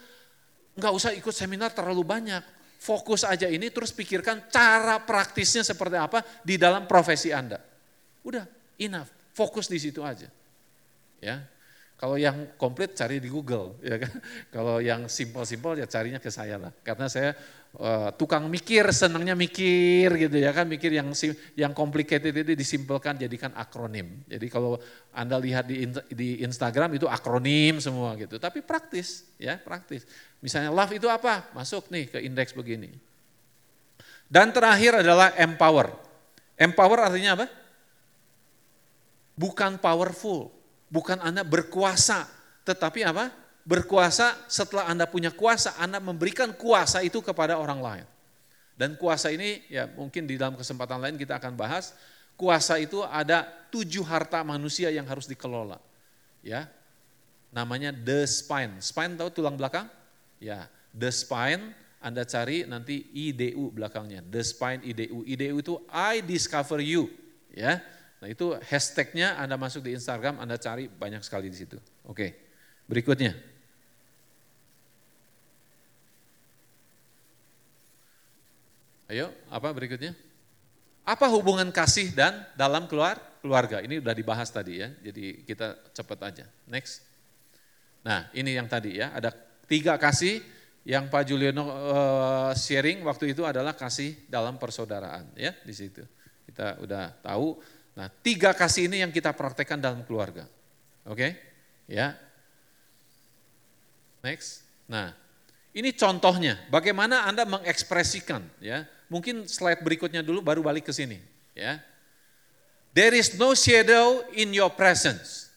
nggak 0.78 0.92
usah 0.94 1.10
ikut 1.18 1.34
seminar 1.34 1.74
terlalu 1.74 2.06
banyak. 2.06 2.46
Fokus 2.78 3.26
aja 3.26 3.50
ini 3.50 3.74
terus 3.74 3.90
pikirkan 3.90 4.54
cara 4.54 5.02
praktisnya 5.02 5.66
seperti 5.66 5.98
apa 5.98 6.22
di 6.46 6.62
dalam 6.62 6.86
profesi 6.86 7.34
Anda. 7.34 7.58
Udah, 8.22 8.46
enough. 8.78 9.10
Fokus 9.34 9.66
di 9.66 9.82
situ 9.82 9.98
aja. 10.06 10.30
Ya, 11.18 11.42
kalau 11.94 12.18
yang 12.18 12.58
komplit 12.58 12.98
cari 12.98 13.22
di 13.22 13.30
Google, 13.30 13.78
ya 13.78 13.96
kan. 14.02 14.12
Kalau 14.54 14.82
yang 14.82 15.06
simpel-simpel 15.06 15.78
ya 15.78 15.86
carinya 15.86 16.18
ke 16.18 16.26
saya 16.26 16.58
lah. 16.58 16.74
Karena 16.82 17.06
saya 17.06 17.38
uh, 17.78 18.10
tukang 18.18 18.50
mikir, 18.50 18.82
senangnya 18.90 19.38
mikir 19.38 20.10
gitu 20.18 20.36
ya 20.36 20.50
kan, 20.50 20.66
mikir 20.66 20.90
yang 20.90 21.14
yang 21.54 21.70
complicated 21.70 22.34
itu 22.34 22.52
disimpelkan 22.58 23.14
jadikan 23.14 23.54
akronim. 23.54 24.26
Jadi 24.26 24.46
kalau 24.50 24.74
anda 25.14 25.38
lihat 25.38 25.70
di 25.70 25.86
di 26.10 26.42
Instagram 26.42 26.98
itu 26.98 27.06
akronim 27.06 27.78
semua 27.78 28.18
gitu. 28.18 28.42
Tapi 28.42 28.58
praktis, 28.60 29.30
ya 29.38 29.54
praktis. 29.56 30.02
Misalnya 30.42 30.74
love 30.74 30.98
itu 30.98 31.06
apa? 31.06 31.46
Masuk 31.54 31.94
nih 31.94 32.10
ke 32.10 32.18
indeks 32.26 32.58
begini. 32.58 32.90
Dan 34.26 34.50
terakhir 34.50 34.98
adalah 34.98 35.30
empower. 35.38 35.94
Empower 36.58 37.06
artinya 37.06 37.38
apa? 37.38 37.46
Bukan 39.38 39.78
powerful 39.78 40.53
bukan 40.94 41.18
Anda 41.18 41.42
berkuasa, 41.42 42.30
tetapi 42.62 43.02
apa? 43.02 43.34
Berkuasa 43.66 44.46
setelah 44.46 44.86
Anda 44.86 45.10
punya 45.10 45.34
kuasa, 45.34 45.74
Anda 45.74 45.98
memberikan 45.98 46.54
kuasa 46.54 47.02
itu 47.02 47.18
kepada 47.18 47.58
orang 47.58 47.82
lain. 47.82 48.06
Dan 48.78 48.94
kuasa 48.94 49.34
ini 49.34 49.66
ya 49.66 49.90
mungkin 49.90 50.30
di 50.30 50.38
dalam 50.38 50.54
kesempatan 50.54 51.02
lain 51.02 51.18
kita 51.18 51.42
akan 51.42 51.58
bahas, 51.58 51.90
kuasa 52.38 52.78
itu 52.78 53.02
ada 53.02 53.42
tujuh 53.74 54.06
harta 54.06 54.46
manusia 54.46 54.94
yang 54.94 55.06
harus 55.10 55.26
dikelola. 55.26 55.82
Ya, 56.44 56.70
namanya 57.50 57.90
the 57.90 58.22
spine. 58.28 58.78
Spine 58.78 59.18
tahu 59.18 59.32
tulang 59.34 59.58
belakang? 59.58 59.90
Ya, 60.38 60.70
the 60.94 61.10
spine 61.10 61.74
Anda 62.04 62.28
cari 62.28 62.68
nanti 62.68 63.08
IDU 63.16 63.72
belakangnya. 63.72 64.20
The 64.28 64.42
spine 64.44 64.84
IDU. 64.84 65.24
IDU 65.24 65.56
itu 65.58 65.74
I 65.88 66.20
discover 66.20 66.84
you. 66.84 67.08
Ya, 67.54 67.80
Nah 68.24 68.32
itu 68.32 68.56
hashtagnya 68.56 69.36
Anda 69.36 69.60
masuk 69.60 69.84
di 69.84 69.92
Instagram, 69.92 70.40
Anda 70.40 70.56
cari 70.56 70.88
banyak 70.88 71.20
sekali 71.20 71.52
di 71.52 71.60
situ. 71.60 71.76
Oke, 72.08 72.32
berikutnya. 72.88 73.36
Ayo, 79.12 79.28
apa 79.52 79.68
berikutnya? 79.76 80.16
Apa 81.04 81.28
hubungan 81.28 81.68
kasih 81.68 82.16
dan 82.16 82.48
dalam 82.56 82.88
keluar 82.88 83.20
keluarga? 83.44 83.84
Ini 83.84 84.00
udah 84.00 84.16
dibahas 84.16 84.48
tadi 84.48 84.80
ya, 84.80 84.88
jadi 85.04 85.44
kita 85.44 85.92
cepat 85.92 86.18
aja. 86.24 86.48
Next. 86.64 87.04
Nah 88.08 88.32
ini 88.32 88.56
yang 88.56 88.64
tadi 88.64 89.04
ya, 89.04 89.12
ada 89.12 89.36
tiga 89.68 90.00
kasih 90.00 90.40
yang 90.88 91.12
Pak 91.12 91.28
Juliono 91.28 91.68
uh, 91.68 92.56
sharing 92.56 93.04
waktu 93.04 93.36
itu 93.36 93.44
adalah 93.44 93.76
kasih 93.76 94.16
dalam 94.32 94.56
persaudaraan 94.56 95.28
ya 95.36 95.52
di 95.60 95.76
situ. 95.76 96.00
Kita 96.48 96.80
udah 96.80 97.20
tahu 97.20 97.60
Nah, 97.94 98.10
tiga 98.22 98.50
kasih 98.50 98.90
ini 98.90 99.06
yang 99.06 99.14
kita 99.14 99.30
praktekkan 99.30 99.78
dalam 99.78 100.02
keluarga. 100.02 100.50
Oke? 101.06 101.14
Okay? 101.14 101.30
Ya. 101.86 102.18
Next. 104.24 104.66
Nah, 104.90 105.14
ini 105.74 105.94
contohnya 105.94 106.58
bagaimana 106.70 107.26
Anda 107.26 107.46
mengekspresikan 107.46 108.42
ya. 108.58 108.86
Mungkin 109.06 109.46
slide 109.46 109.84
berikutnya 109.84 110.24
dulu 110.24 110.40
baru 110.42 110.64
balik 110.64 110.90
ke 110.90 110.92
sini, 110.94 111.20
ya. 111.54 111.78
There 112.94 113.14
is 113.14 113.34
no 113.34 113.52
shadow 113.52 114.22
in 114.34 114.54
your 114.54 114.70
presence. 114.72 115.50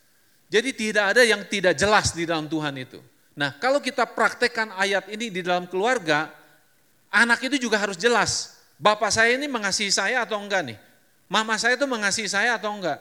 Jadi 0.50 0.74
tidak 0.74 1.16
ada 1.16 1.22
yang 1.22 1.46
tidak 1.46 1.78
jelas 1.78 2.12
di 2.18 2.26
dalam 2.26 2.50
Tuhan 2.50 2.74
itu. 2.82 3.00
Nah, 3.38 3.54
kalau 3.62 3.78
kita 3.78 4.10
praktekkan 4.10 4.74
ayat 4.74 5.06
ini 5.14 5.30
di 5.30 5.46
dalam 5.46 5.70
keluarga, 5.70 6.34
anak 7.14 7.46
itu 7.46 7.70
juga 7.70 7.78
harus 7.78 7.94
jelas. 7.94 8.58
Bapak 8.82 9.14
saya 9.14 9.38
ini 9.38 9.46
mengasihi 9.46 9.94
saya 9.94 10.26
atau 10.26 10.42
enggak 10.42 10.66
nih? 10.66 10.78
Mama 11.28 11.60
saya 11.60 11.76
itu 11.76 11.84
mengasihi 11.84 12.32
saya 12.32 12.56
atau 12.56 12.72
enggak? 12.72 13.00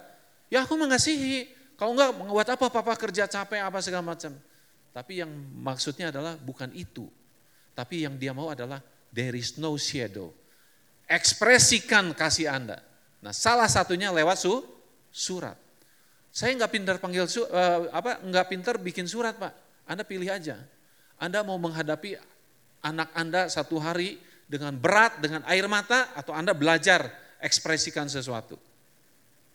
Ya 0.50 0.66
aku 0.66 0.74
mengasihi. 0.74 1.50
Kalau 1.78 1.94
enggak, 1.94 2.10
buat 2.18 2.48
apa 2.50 2.66
papa 2.70 2.94
kerja 2.98 3.30
capek 3.30 3.62
apa 3.62 3.78
segala 3.78 4.02
macam. 4.02 4.34
Tapi 4.90 5.22
yang 5.22 5.30
maksudnya 5.62 6.10
adalah 6.10 6.34
bukan 6.34 6.72
itu. 6.74 7.06
Tapi 7.76 8.08
yang 8.08 8.16
dia 8.18 8.34
mau 8.34 8.50
adalah 8.50 8.82
there 9.14 9.36
is 9.36 9.60
no 9.60 9.78
shadow. 9.78 10.32
Ekspresikan 11.06 12.16
kasih 12.16 12.50
Anda. 12.50 12.82
Nah 13.22 13.30
salah 13.30 13.70
satunya 13.70 14.10
lewat 14.10 14.42
su, 14.42 14.64
surat. 15.12 15.54
Saya 16.34 16.56
enggak 16.56 16.72
pintar 16.74 16.96
panggil 16.98 17.30
su, 17.30 17.44
uh, 17.44 17.88
apa 17.94 18.24
enggak 18.26 18.50
pintar 18.50 18.74
bikin 18.80 19.06
surat 19.06 19.38
pak. 19.38 19.54
Anda 19.86 20.02
pilih 20.02 20.26
aja. 20.26 20.58
Anda 21.16 21.46
mau 21.46 21.56
menghadapi 21.56 22.18
anak 22.82 23.08
Anda 23.14 23.46
satu 23.46 23.78
hari 23.78 24.18
dengan 24.48 24.74
berat, 24.74 25.20
dengan 25.22 25.44
air 25.46 25.64
mata, 25.70 26.12
atau 26.16 26.32
Anda 26.34 26.52
belajar 26.52 27.25
ekspresikan 27.41 28.09
sesuatu. 28.09 28.57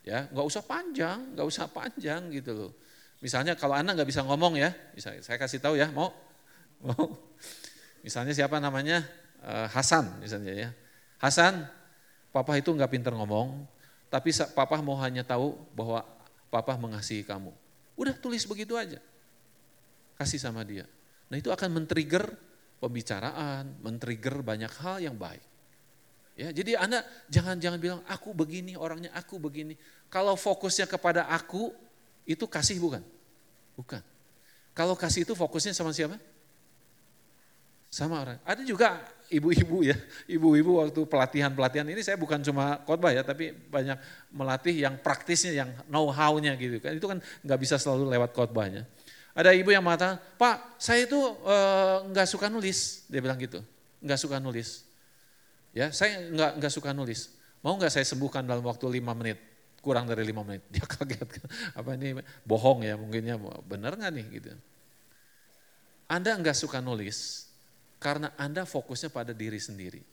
Ya, 0.02 0.26
nggak 0.34 0.46
usah 0.46 0.66
panjang, 0.66 1.38
nggak 1.38 1.48
usah 1.48 1.70
panjang 1.70 2.34
gitu 2.34 2.52
loh. 2.58 2.72
Misalnya 3.22 3.54
kalau 3.54 3.78
anak 3.78 4.02
nggak 4.02 4.10
bisa 4.10 4.26
ngomong 4.26 4.58
ya, 4.58 4.74
bisa 4.98 5.14
saya 5.22 5.38
kasih 5.38 5.62
tahu 5.62 5.78
ya, 5.78 5.94
mau, 5.94 6.10
mau. 6.82 7.14
Misalnya 8.02 8.34
siapa 8.34 8.58
namanya 8.58 9.06
uh, 9.46 9.70
Hasan 9.70 10.18
misalnya 10.18 10.54
ya, 10.58 10.70
Hasan, 11.22 11.70
papa 12.34 12.58
itu 12.58 12.74
nggak 12.74 12.90
pinter 12.90 13.14
ngomong, 13.14 13.62
tapi 14.10 14.34
papa 14.58 14.82
mau 14.82 14.98
hanya 14.98 15.22
tahu 15.22 15.54
bahwa 15.78 16.02
papa 16.50 16.74
mengasihi 16.82 17.22
kamu. 17.22 17.54
Udah 17.94 18.18
tulis 18.18 18.42
begitu 18.50 18.74
aja, 18.74 18.98
kasih 20.18 20.42
sama 20.42 20.66
dia. 20.66 20.90
Nah 21.30 21.38
itu 21.38 21.54
akan 21.54 21.70
men-trigger 21.78 22.26
pembicaraan, 22.82 23.78
men-trigger 23.86 24.42
banyak 24.42 24.74
hal 24.82 24.98
yang 24.98 25.14
baik. 25.14 25.46
Ya, 26.42 26.50
jadi 26.50 26.74
Anda 26.74 27.06
jangan 27.30 27.62
jangan 27.62 27.78
bilang 27.78 28.02
aku 28.10 28.34
begini 28.34 28.74
orangnya, 28.74 29.14
aku 29.14 29.38
begini. 29.38 29.78
Kalau 30.10 30.34
fokusnya 30.34 30.89
kepada 30.89 31.30
aku, 31.30 31.70
itu 32.26 32.50
kasih 32.50 32.82
bukan? 32.82 33.06
Bukan. 33.78 34.02
Kalau 34.74 34.98
kasih 34.98 35.22
itu 35.22 35.38
fokusnya 35.38 35.78
sama 35.78 35.94
siapa? 35.94 36.18
Sama 37.94 38.26
orang. 38.26 38.42
Ada 38.42 38.66
juga 38.66 39.06
ibu-ibu 39.30 39.86
ya, 39.86 39.94
ibu-ibu 40.26 40.82
waktu 40.82 41.06
pelatihan-pelatihan 41.06 41.86
ini 41.86 42.02
saya 42.02 42.18
bukan 42.18 42.42
cuma 42.42 42.82
khotbah 42.89 43.14
ya, 43.14 43.22
tapi 43.22 43.54
banyak 43.54 44.02
melatih 44.34 44.74
yang 44.82 44.98
praktisnya, 44.98 45.54
yang 45.54 45.70
know-how-nya 45.94 46.58
gitu 46.58 46.82
kan. 46.82 46.98
Itu 46.98 47.06
kan 47.06 47.22
nggak 47.46 47.60
bisa 47.62 47.78
selalu 47.78 48.10
lewat 48.18 48.34
khotbahnya. 48.34 48.89
Ada 49.38 49.54
ibu 49.54 49.70
yang 49.70 49.86
mengatakan, 49.86 50.18
Pak 50.42 50.82
saya 50.82 51.06
itu 51.06 51.22
eh, 51.46 51.98
nggak 52.10 52.26
e, 52.26 52.32
suka 52.32 52.50
nulis, 52.50 53.06
dia 53.06 53.22
bilang 53.22 53.38
gitu, 53.38 53.62
nggak 54.02 54.20
suka 54.20 54.42
nulis. 54.42 54.91
Ya, 55.72 55.91
saya 55.95 56.19
nggak 56.32 56.59
nggak 56.59 56.74
suka 56.74 56.91
nulis. 56.91 57.32
Mau 57.63 57.78
nggak 57.80 57.93
saya 57.93 58.05
sembuhkan 58.07 58.43
dalam 58.43 58.63
waktu 58.65 58.86
lima 58.91 59.15
menit? 59.15 59.39
Kurang 59.80 60.05
dari 60.05 60.28
lima 60.28 60.43
menit. 60.43 60.67
Dia 60.74 60.84
kaget. 60.84 61.41
Apa 61.74 61.95
ini 61.95 62.19
bohong 62.43 62.84
ya 62.84 62.99
mungkinnya. 62.99 63.39
Benar 63.63 63.95
nggak 63.95 64.11
nih 64.11 64.26
gitu. 64.39 64.51
Anda 66.11 66.36
nggak 66.36 66.57
suka 66.59 66.84
nulis 66.84 67.47
karena 68.03 68.36
Anda 68.36 68.67
fokusnya 68.67 69.13
pada 69.13 69.32
diri 69.32 69.61
sendiri. 69.61 70.03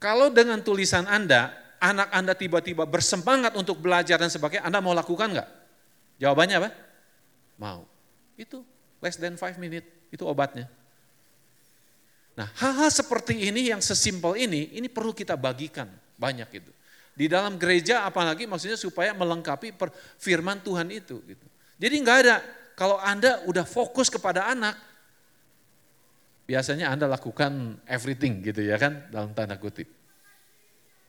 Kalau 0.00 0.32
dengan 0.32 0.64
tulisan 0.64 1.04
Anda, 1.04 1.52
anak 1.76 2.08
Anda 2.08 2.32
tiba-tiba 2.32 2.88
bersemangat 2.88 3.52
untuk 3.52 3.84
belajar 3.84 4.16
dan 4.16 4.32
sebagainya, 4.32 4.64
Anda 4.64 4.80
mau 4.80 4.96
lakukan 4.96 5.28
nggak? 5.36 5.48
Jawabannya 6.24 6.56
apa? 6.56 6.70
Mau. 7.60 7.84
Itu 8.40 8.64
less 9.04 9.20
than 9.20 9.36
5 9.36 9.60
minute, 9.60 9.84
itu 10.08 10.24
obatnya. 10.24 10.72
Nah, 12.38 12.48
hal-hal 12.56 12.90
seperti 12.90 13.50
ini 13.50 13.68
yang 13.74 13.82
sesimpel 13.82 14.38
ini, 14.38 14.74
ini 14.78 14.86
perlu 14.86 15.10
kita 15.10 15.34
bagikan 15.34 15.90
banyak 16.16 16.48
itu. 16.62 16.72
Di 17.16 17.26
dalam 17.28 17.60
gereja 17.60 18.06
apalagi 18.06 18.48
maksudnya 18.48 18.78
supaya 18.78 19.12
melengkapi 19.12 19.74
firman 20.16 20.62
Tuhan 20.62 20.88
itu. 20.88 21.20
Gitu. 21.26 21.46
Jadi 21.76 21.94
nggak 22.00 22.18
ada, 22.24 22.36
kalau 22.78 22.96
Anda 22.96 23.44
udah 23.44 23.66
fokus 23.66 24.08
kepada 24.08 24.48
anak, 24.48 24.78
biasanya 26.48 26.90
Anda 26.90 27.10
lakukan 27.10 27.82
everything 27.84 28.40
gitu 28.40 28.64
ya 28.64 28.80
kan, 28.80 29.10
dalam 29.12 29.36
tanda 29.36 29.60
kutip. 29.60 29.86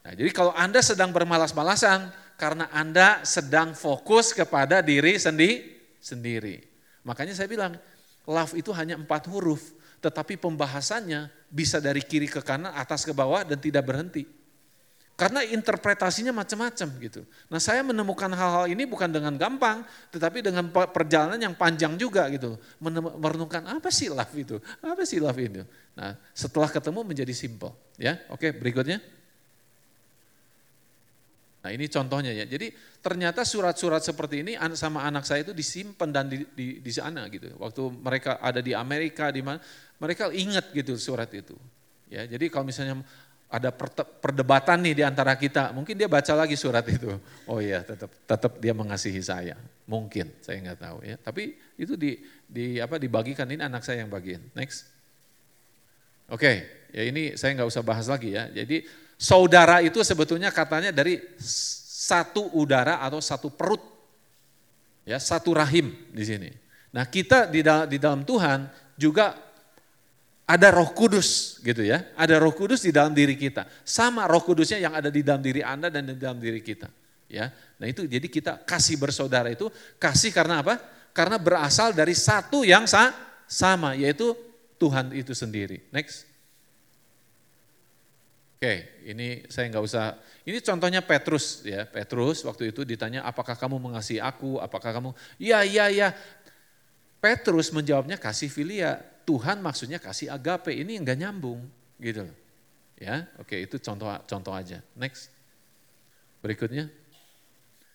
Nah, 0.01 0.17
jadi 0.17 0.33
kalau 0.33 0.51
Anda 0.57 0.81
sedang 0.81 1.13
bermalas-malasan, 1.13 2.09
karena 2.41 2.73
Anda 2.73 3.21
sedang 3.21 3.77
fokus 3.77 4.33
kepada 4.33 4.81
diri 4.81 5.13
sendi 5.21 5.61
sendiri. 6.01 6.65
Makanya 7.05 7.37
saya 7.37 7.45
bilang, 7.45 7.77
love 8.25 8.57
itu 8.57 8.73
hanya 8.73 8.97
empat 8.97 9.29
huruf, 9.29 9.73
tetapi 10.01 10.35
pembahasannya 10.41 11.29
bisa 11.47 11.77
dari 11.77 12.01
kiri 12.01 12.25
ke 12.25 12.41
kanan, 12.41 12.73
atas 12.73 13.05
ke 13.05 13.13
bawah 13.13 13.45
dan 13.45 13.61
tidak 13.61 13.85
berhenti. 13.85 14.25
Karena 15.13 15.45
interpretasinya 15.45 16.33
macam-macam 16.33 16.87
gitu. 16.97 17.21
Nah 17.45 17.61
saya 17.61 17.85
menemukan 17.85 18.25
hal-hal 18.33 18.65
ini 18.65 18.89
bukan 18.89 19.05
dengan 19.05 19.37
gampang, 19.37 19.85
tetapi 20.09 20.41
dengan 20.41 20.65
perjalanan 20.73 21.37
yang 21.37 21.53
panjang 21.53 21.93
juga 21.93 22.25
gitu. 22.33 22.57
Merenungkan 23.21 23.61
apa 23.69 23.93
sih 23.93 24.09
love 24.09 24.33
itu, 24.33 24.57
apa 24.81 25.05
sih 25.05 25.21
love 25.21 25.37
itu. 25.37 25.61
Nah 25.93 26.17
setelah 26.33 26.73
ketemu 26.73 27.05
menjadi 27.05 27.33
simple. 27.37 27.69
Ya, 28.01 28.17
oke 28.33 28.49
berikutnya. 28.49 28.97
Nah 31.61 31.69
ini 31.69 31.85
contohnya 31.85 32.33
ya. 32.33 32.45
Jadi 32.49 32.73
ternyata 33.05 33.45
surat-surat 33.45 34.01
seperti 34.01 34.41
ini 34.41 34.57
sama 34.73 35.05
anak 35.05 35.29
saya 35.29 35.45
itu 35.45 35.53
disimpan 35.53 36.09
dan 36.09 36.25
di, 36.25 36.41
di, 36.57 36.81
di 36.81 36.91
sana 36.91 37.29
gitu. 37.29 37.53
Waktu 37.61 37.81
mereka 38.01 38.41
ada 38.41 38.65
di 38.65 38.73
Amerika 38.73 39.29
di 39.29 39.45
mana, 39.45 39.61
mereka 40.01 40.33
ingat 40.33 40.73
gitu 40.73 40.97
surat 40.97 41.29
itu. 41.29 41.53
Ya, 42.09 42.25
jadi 42.25 42.49
kalau 42.51 42.67
misalnya 42.67 42.99
ada 43.51 43.69
perdebatan 44.23 44.79
nih 44.79 44.95
di 44.99 45.03
antara 45.03 45.35
kita, 45.35 45.75
mungkin 45.75 45.93
dia 45.99 46.07
baca 46.07 46.33
lagi 46.33 46.55
surat 46.55 46.87
itu. 46.87 47.13
Oh 47.45 47.59
iya, 47.59 47.83
tetap 47.83 48.09
tetap 48.23 48.51
dia 48.63 48.71
mengasihi 48.71 49.19
saya. 49.19 49.59
Mungkin, 49.85 50.31
saya 50.39 50.57
nggak 50.63 50.79
tahu 50.79 50.97
ya. 51.03 51.15
Tapi 51.19 51.59
itu 51.75 51.99
di 51.99 52.15
di 52.47 52.79
apa 52.79 52.95
dibagikan 52.95 53.45
ini 53.51 53.59
anak 53.59 53.83
saya 53.83 54.01
yang 54.01 54.09
bagian. 54.09 54.39
Next. 54.55 54.87
Oke, 56.31 56.47
okay, 56.47 56.55
ya 56.95 57.03
ini 57.03 57.35
saya 57.35 57.59
nggak 57.59 57.67
usah 57.67 57.83
bahas 57.83 58.07
lagi 58.07 58.31
ya. 58.39 58.47
Jadi 58.47 58.87
Saudara 59.21 59.85
itu 59.85 60.01
sebetulnya 60.01 60.49
katanya 60.49 60.89
dari 60.89 61.21
satu 61.37 62.49
udara 62.57 63.05
atau 63.05 63.21
satu 63.21 63.53
perut. 63.53 63.85
Ya, 65.05 65.21
satu 65.21 65.53
rahim 65.53 65.93
di 66.09 66.25
sini. 66.25 66.49
Nah, 66.89 67.05
kita 67.05 67.45
di 67.45 67.61
dalam, 67.61 67.85
di 67.85 68.01
dalam 68.01 68.25
Tuhan 68.25 68.65
juga 68.97 69.37
ada 70.49 70.73
Roh 70.73 70.89
Kudus 70.97 71.61
gitu 71.61 71.85
ya. 71.85 72.01
Ada 72.17 72.41
Roh 72.41 72.49
Kudus 72.57 72.81
di 72.81 72.89
dalam 72.89 73.13
diri 73.13 73.37
kita. 73.37 73.69
Sama 73.85 74.25
Roh 74.25 74.41
Kudusnya 74.41 74.81
yang 74.81 74.97
ada 74.97 75.13
di 75.13 75.21
dalam 75.21 75.45
diri 75.45 75.61
Anda 75.61 75.93
dan 75.93 76.09
di 76.09 76.17
dalam 76.17 76.41
diri 76.41 76.65
kita. 76.65 76.89
Ya. 77.29 77.53
Nah, 77.77 77.85
itu 77.85 78.09
jadi 78.09 78.25
kita 78.25 78.65
kasih 78.65 78.97
bersaudara 78.97 79.53
itu 79.53 79.69
kasih 80.01 80.33
karena 80.33 80.65
apa? 80.65 80.81
Karena 81.13 81.37
berasal 81.37 81.93
dari 81.93 82.17
satu 82.17 82.65
yang 82.65 82.89
sama 83.45 83.93
yaitu 83.93 84.33
Tuhan 84.81 85.13
itu 85.13 85.37
sendiri. 85.37 85.85
Next. 85.93 86.30
Oke, 88.61 88.85
ini 89.09 89.41
saya 89.49 89.73
nggak 89.73 89.81
usah. 89.81 90.21
Ini 90.45 90.61
contohnya 90.61 91.01
Petrus 91.01 91.65
ya. 91.65 91.81
Petrus 91.81 92.45
waktu 92.45 92.69
itu 92.69 92.85
ditanya, 92.85 93.25
apakah 93.25 93.57
kamu 93.57 93.81
mengasihi 93.81 94.21
aku? 94.21 94.61
Apakah 94.61 94.93
kamu? 94.93 95.17
Iya, 95.41 95.65
iya, 95.65 95.85
iya. 95.89 96.09
Petrus 97.17 97.73
menjawabnya 97.73 98.21
kasih 98.21 98.53
filia. 98.53 99.01
Tuhan 99.25 99.65
maksudnya 99.65 99.97
kasih 99.97 100.29
agape. 100.29 100.77
Ini 100.77 100.93
nggak 101.01 101.17
nyambung, 101.17 101.65
gitu 101.97 102.21
Ya, 103.01 103.25
oke 103.41 103.57
itu 103.57 103.81
contoh 103.81 104.13
contoh 104.29 104.53
aja. 104.53 104.77
Next. 104.93 105.33
Berikutnya. 106.45 106.85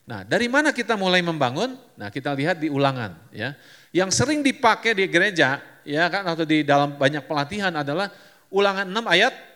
Nah, 0.03 0.27
dari 0.27 0.51
mana 0.51 0.75
kita 0.75 0.99
mulai 0.99 1.23
membangun? 1.23 1.79
Nah, 1.95 2.11
kita 2.11 2.35
lihat 2.35 2.59
di 2.59 2.75
ulangan 2.75 3.15
ya. 3.31 3.55
Yang 3.95 4.19
sering 4.19 4.43
dipakai 4.43 4.99
di 4.99 5.07
gereja 5.07 5.63
ya 5.87 6.11
kan 6.11 6.27
atau 6.27 6.43
di 6.43 6.67
dalam 6.67 6.99
banyak 6.99 7.23
pelatihan 7.23 7.71
adalah 7.71 8.11
ulangan 8.51 8.91
6 8.91 9.07
ayat 9.07 9.55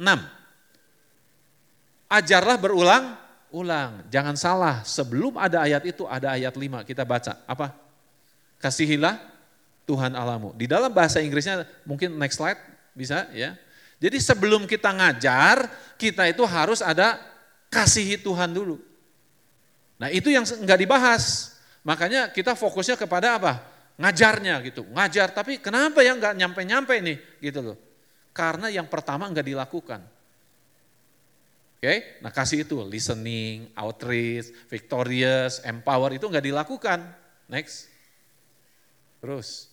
6. 0.00 0.08
Ajarlah 2.08 2.56
berulang-ulang. 2.56 4.08
Jangan 4.08 4.34
salah, 4.34 4.80
sebelum 4.82 5.36
ada 5.36 5.62
ayat 5.68 5.84
itu 5.84 6.08
ada 6.08 6.32
ayat 6.32 6.56
5. 6.56 6.88
Kita 6.88 7.04
baca, 7.04 7.36
apa? 7.44 7.76
Kasihilah 8.56 9.20
Tuhan 9.84 10.16
alamu. 10.16 10.56
Di 10.56 10.64
dalam 10.64 10.88
bahasa 10.90 11.20
Inggrisnya 11.20 11.68
mungkin 11.84 12.16
next 12.16 12.40
slide 12.40 12.58
bisa 12.96 13.28
ya. 13.36 13.54
Jadi 14.00 14.16
sebelum 14.16 14.64
kita 14.64 14.88
ngajar, 14.96 15.68
kita 16.00 16.24
itu 16.32 16.40
harus 16.48 16.80
ada 16.80 17.20
kasihi 17.68 18.16
Tuhan 18.16 18.48
dulu. 18.48 18.80
Nah 20.00 20.08
itu 20.08 20.32
yang 20.32 20.48
enggak 20.48 20.80
dibahas. 20.80 21.54
Makanya 21.84 22.32
kita 22.32 22.56
fokusnya 22.56 22.96
kepada 22.96 23.36
apa? 23.36 23.60
Ngajarnya 24.00 24.64
gitu. 24.64 24.88
Ngajar, 24.88 25.28
tapi 25.36 25.60
kenapa 25.60 26.00
ya 26.00 26.16
enggak 26.16 26.32
nyampe-nyampe 26.32 26.96
nih 27.04 27.18
gitu 27.44 27.60
loh. 27.60 27.76
Karena 28.30 28.70
yang 28.70 28.86
pertama 28.86 29.26
enggak 29.26 29.46
dilakukan. 29.46 30.00
Oke, 31.80 31.88
okay? 31.88 31.98
nah 32.20 32.28
kasih 32.28 32.68
itu 32.68 32.76
listening, 32.84 33.72
outreach, 33.72 34.52
victorious, 34.68 35.64
empower 35.64 36.12
itu 36.12 36.28
enggak 36.28 36.44
dilakukan. 36.44 37.00
Next. 37.48 37.88
Terus. 39.24 39.72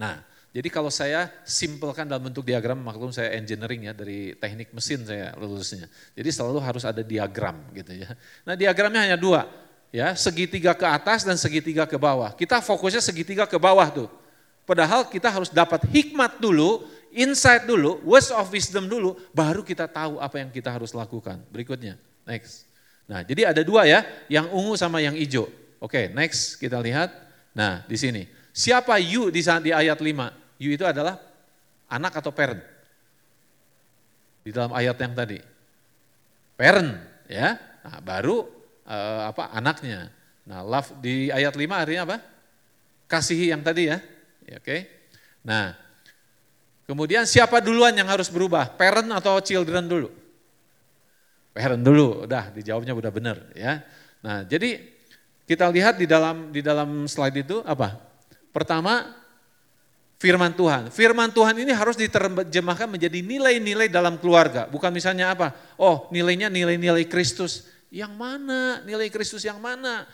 Nah, 0.00 0.24
jadi 0.54 0.70
kalau 0.70 0.86
saya 0.86 1.34
simpelkan 1.42 2.06
dalam 2.06 2.30
bentuk 2.30 2.46
diagram, 2.46 2.78
maklum 2.78 3.10
saya 3.10 3.34
engineering 3.34 3.90
ya 3.90 3.92
dari 3.92 4.38
teknik 4.38 4.70
mesin 4.70 5.02
saya 5.02 5.34
lulusnya. 5.34 5.90
Jadi 6.14 6.30
selalu 6.30 6.62
harus 6.62 6.86
ada 6.86 7.02
diagram 7.02 7.58
gitu 7.74 7.90
ya. 7.90 8.14
Nah 8.46 8.54
diagramnya 8.54 9.02
hanya 9.02 9.18
dua, 9.18 9.50
ya 9.90 10.14
segitiga 10.14 10.70
ke 10.78 10.86
atas 10.86 11.26
dan 11.26 11.34
segitiga 11.34 11.90
ke 11.90 11.98
bawah. 11.98 12.30
Kita 12.38 12.62
fokusnya 12.62 13.02
segitiga 13.02 13.50
ke 13.50 13.58
bawah 13.58 13.90
tuh. 13.90 14.06
Padahal 14.62 15.10
kita 15.10 15.26
harus 15.26 15.50
dapat 15.50 15.90
hikmat 15.90 16.38
dulu, 16.38 16.86
insight 17.14 17.64
dulu, 17.64 18.02
words 18.02 18.34
of 18.34 18.50
wisdom 18.50 18.90
dulu, 18.90 19.14
baru 19.30 19.62
kita 19.62 19.86
tahu 19.86 20.18
apa 20.18 20.42
yang 20.42 20.50
kita 20.50 20.68
harus 20.68 20.90
lakukan. 20.90 21.38
Berikutnya, 21.48 21.94
next. 22.26 22.66
Nah, 23.06 23.22
jadi 23.22 23.54
ada 23.54 23.62
dua 23.62 23.86
ya, 23.86 24.02
yang 24.26 24.50
ungu 24.50 24.74
sama 24.74 24.98
yang 24.98 25.14
hijau. 25.14 25.46
Oke, 25.78 26.10
next 26.10 26.58
kita 26.58 26.80
lihat. 26.82 27.12
Nah, 27.54 27.86
di 27.86 27.94
sini. 27.94 28.26
Siapa 28.54 28.98
you 29.02 29.34
di, 29.34 29.42
di 29.42 29.70
ayat 29.70 29.98
5? 29.98 30.62
You 30.62 30.70
itu 30.74 30.86
adalah 30.86 31.18
anak 31.90 32.22
atau 32.22 32.30
parent? 32.30 32.62
Di 34.46 34.50
dalam 34.54 34.72
ayat 34.72 34.96
yang 34.96 35.14
tadi. 35.14 35.38
Parent, 36.54 36.98
ya. 37.26 37.58
Nah, 37.84 37.98
baru 38.00 38.46
uh, 38.88 39.28
apa 39.28 39.52
anaknya. 39.52 40.08
Nah, 40.48 40.64
love 40.64 40.96
di 41.02 41.28
ayat 41.28 41.52
5 41.52 41.66
artinya 41.68 42.02
apa? 42.08 42.16
Kasihi 43.10 43.52
yang 43.52 43.60
tadi 43.60 43.90
ya. 43.90 43.98
ya 44.48 44.56
Oke. 44.56 44.64
Okay. 44.64 44.80
Nah, 45.44 45.76
Kemudian 46.84 47.24
siapa 47.24 47.64
duluan 47.64 47.96
yang 47.96 48.08
harus 48.08 48.28
berubah? 48.28 48.68
Parent 48.76 49.08
atau 49.16 49.40
children 49.40 49.88
dulu? 49.88 50.08
Parent 51.56 51.80
dulu, 51.80 52.28
udah 52.28 52.52
dijawabnya 52.52 52.92
udah 52.92 53.12
benar 53.14 53.38
ya. 53.56 53.80
Nah, 54.20 54.44
jadi 54.44 54.82
kita 55.48 55.68
lihat 55.72 55.96
di 55.96 56.04
dalam 56.04 56.52
di 56.52 56.60
dalam 56.60 57.08
slide 57.08 57.40
itu 57.40 57.64
apa? 57.64 57.96
Pertama, 58.52 59.16
firman 60.20 60.52
Tuhan. 60.52 60.92
Firman 60.92 61.32
Tuhan 61.32 61.56
ini 61.60 61.72
harus 61.72 61.96
diterjemahkan 61.96 62.88
menjadi 62.88 63.20
nilai-nilai 63.20 63.88
dalam 63.88 64.20
keluarga. 64.20 64.68
Bukan 64.68 64.92
misalnya 64.92 65.32
apa? 65.32 65.52
Oh, 65.80 66.08
nilainya 66.12 66.48
nilai-nilai 66.52 67.04
Kristus. 67.08 67.68
Yang 67.92 68.12
mana? 68.18 68.82
Nilai 68.82 69.08
Kristus 69.08 69.44
yang 69.46 69.60
mana? 69.60 70.04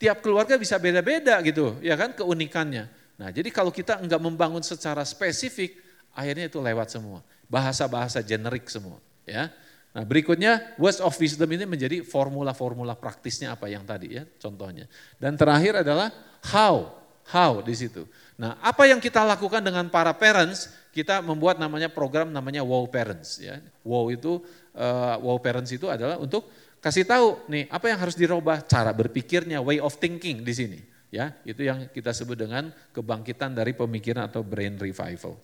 Tiap 0.00 0.20
keluarga 0.24 0.56
bisa 0.56 0.80
beda-beda 0.80 1.36
gitu, 1.44 1.76
ya 1.84 1.96
kan 1.96 2.12
keunikannya. 2.16 2.88
Nah, 3.20 3.28
jadi 3.28 3.52
kalau 3.52 3.68
kita 3.68 4.00
enggak 4.00 4.20
membangun 4.20 4.64
secara 4.64 5.04
spesifik, 5.04 5.89
akhirnya 6.20 6.52
itu 6.52 6.60
lewat 6.60 6.92
semua. 6.92 7.24
Bahasa-bahasa 7.48 8.20
generik 8.20 8.68
semua. 8.68 9.00
Ya. 9.24 9.48
Nah 9.90 10.04
berikutnya 10.06 10.76
words 10.78 11.02
of 11.02 11.16
wisdom 11.18 11.50
ini 11.50 11.66
menjadi 11.66 12.04
formula-formula 12.06 12.94
praktisnya 12.94 13.56
apa 13.56 13.66
yang 13.66 13.82
tadi 13.82 14.20
ya 14.20 14.28
contohnya. 14.38 14.86
Dan 15.18 15.34
terakhir 15.34 15.82
adalah 15.82 16.12
how, 16.52 16.94
how 17.26 17.58
di 17.64 17.74
situ. 17.74 18.06
Nah 18.38 18.54
apa 18.62 18.86
yang 18.86 19.02
kita 19.02 19.24
lakukan 19.26 19.58
dengan 19.64 19.90
para 19.90 20.14
parents, 20.14 20.70
kita 20.94 21.18
membuat 21.24 21.58
namanya 21.58 21.90
program 21.90 22.30
namanya 22.30 22.62
wow 22.62 22.86
parents 22.86 23.42
ya. 23.42 23.58
Wow 23.82 24.14
itu 24.14 24.38
uh, 24.78 25.16
wow 25.18 25.40
parents 25.42 25.74
itu 25.74 25.90
adalah 25.90 26.22
untuk 26.22 26.46
kasih 26.78 27.02
tahu 27.02 27.50
nih 27.50 27.66
apa 27.66 27.90
yang 27.90 27.98
harus 27.98 28.14
dirubah 28.14 28.62
cara 28.62 28.94
berpikirnya, 28.94 29.58
way 29.58 29.82
of 29.82 29.98
thinking 29.98 30.46
di 30.46 30.54
sini. 30.54 30.80
Ya, 31.10 31.34
itu 31.42 31.66
yang 31.66 31.90
kita 31.90 32.14
sebut 32.14 32.38
dengan 32.38 32.70
kebangkitan 32.94 33.50
dari 33.50 33.74
pemikiran 33.74 34.30
atau 34.30 34.46
brain 34.46 34.78
revival. 34.78 35.34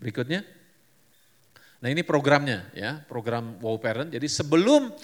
Berikutnya. 0.00 0.46
Nah 1.82 1.88
ini 1.90 2.06
programnya 2.06 2.70
ya, 2.72 3.02
program 3.10 3.58
Wow 3.58 3.82
Parent. 3.82 4.14
Jadi 4.14 4.30
sebelum 4.30 4.94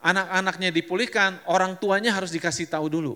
anak-anaknya 0.00 0.72
dipulihkan, 0.72 1.44
orang 1.44 1.76
tuanya 1.76 2.16
harus 2.16 2.32
dikasih 2.32 2.72
tahu 2.72 2.88
dulu. 2.88 3.14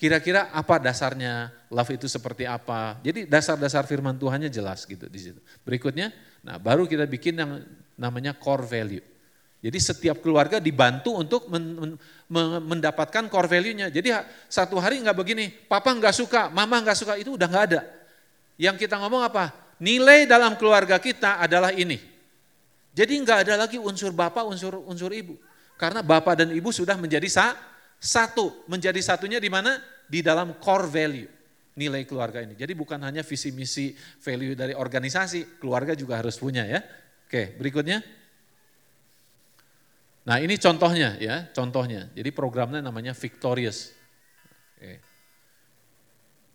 Kira-kira 0.00 0.48
apa 0.52 0.80
dasarnya? 0.80 1.52
Love 1.68 1.96
itu 1.96 2.08
seperti 2.08 2.48
apa? 2.48 2.96
Jadi 3.04 3.28
dasar-dasar 3.28 3.84
firman 3.84 4.16
Tuhannya 4.16 4.48
jelas 4.48 4.88
gitu 4.88 5.04
di 5.08 5.20
situ. 5.20 5.40
Berikutnya, 5.64 6.08
nah 6.40 6.56
baru 6.56 6.88
kita 6.88 7.04
bikin 7.04 7.36
yang 7.36 7.60
namanya 8.00 8.32
core 8.32 8.64
value. 8.64 9.04
Jadi 9.60 9.76
setiap 9.76 10.24
keluarga 10.24 10.56
dibantu 10.56 11.20
untuk 11.20 11.44
men, 11.52 12.00
men, 12.32 12.64
mendapatkan 12.64 13.28
core 13.28 13.44
value-nya. 13.44 13.92
Jadi 13.92 14.08
satu 14.48 14.80
hari 14.80 15.04
nggak 15.04 15.12
begini, 15.12 15.52
papa 15.68 15.92
nggak 15.92 16.16
suka, 16.16 16.48
mama 16.48 16.80
nggak 16.80 16.96
suka, 16.96 17.20
itu 17.20 17.36
udah 17.36 17.44
nggak 17.44 17.64
ada. 17.68 17.80
Yang 18.56 18.88
kita 18.88 18.96
ngomong 18.96 19.20
apa? 19.20 19.52
Nilai 19.80 20.28
dalam 20.28 20.60
keluarga 20.60 21.00
kita 21.00 21.40
adalah 21.40 21.72
ini. 21.72 21.96
Jadi 22.92 23.12
nggak 23.24 23.48
ada 23.48 23.54
lagi 23.64 23.80
unsur 23.80 24.12
bapak, 24.12 24.44
unsur 24.44 24.76
unsur 24.84 25.08
ibu. 25.08 25.40
Karena 25.80 26.04
bapak 26.04 26.44
dan 26.44 26.48
ibu 26.52 26.68
sudah 26.68 27.00
menjadi 27.00 27.24
sa, 27.32 27.56
satu. 27.96 28.68
Menjadi 28.68 29.00
satunya 29.00 29.40
di 29.40 29.48
mana? 29.48 29.80
Di 30.04 30.20
dalam 30.20 30.60
core 30.60 30.88
value 30.90 31.30
nilai 31.80 32.04
keluarga 32.04 32.44
ini. 32.44 32.52
Jadi 32.58 32.76
bukan 32.76 33.00
hanya 33.00 33.24
visi 33.24 33.48
misi 33.56 33.96
value 33.96 34.52
dari 34.52 34.76
organisasi, 34.76 35.56
keluarga 35.56 35.96
juga 35.96 36.20
harus 36.20 36.36
punya 36.36 36.68
ya. 36.68 36.84
Oke, 37.24 37.56
berikutnya. 37.56 38.04
Nah 40.28 40.36
ini 40.42 40.60
contohnya 40.60 41.16
ya, 41.16 41.48
contohnya. 41.56 42.12
Jadi 42.12 42.28
programnya 42.34 42.84
namanya 42.84 43.16
Victorious. 43.16 43.96
Oke. 44.76 45.00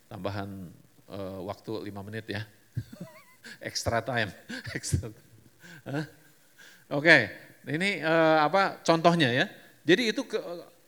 Tambahan 0.06 0.70
uh, 1.10 1.42
waktu 1.50 1.90
5 1.90 2.08
menit 2.08 2.26
ya. 2.30 2.46
Extra 3.62 4.02
time. 4.02 4.30
Extra. 4.78 5.10
Oke, 6.90 7.18
ini 7.70 8.02
uh, 8.02 8.46
apa 8.46 8.82
contohnya 8.86 9.30
ya. 9.34 9.46
Jadi 9.86 10.10
itu 10.10 10.26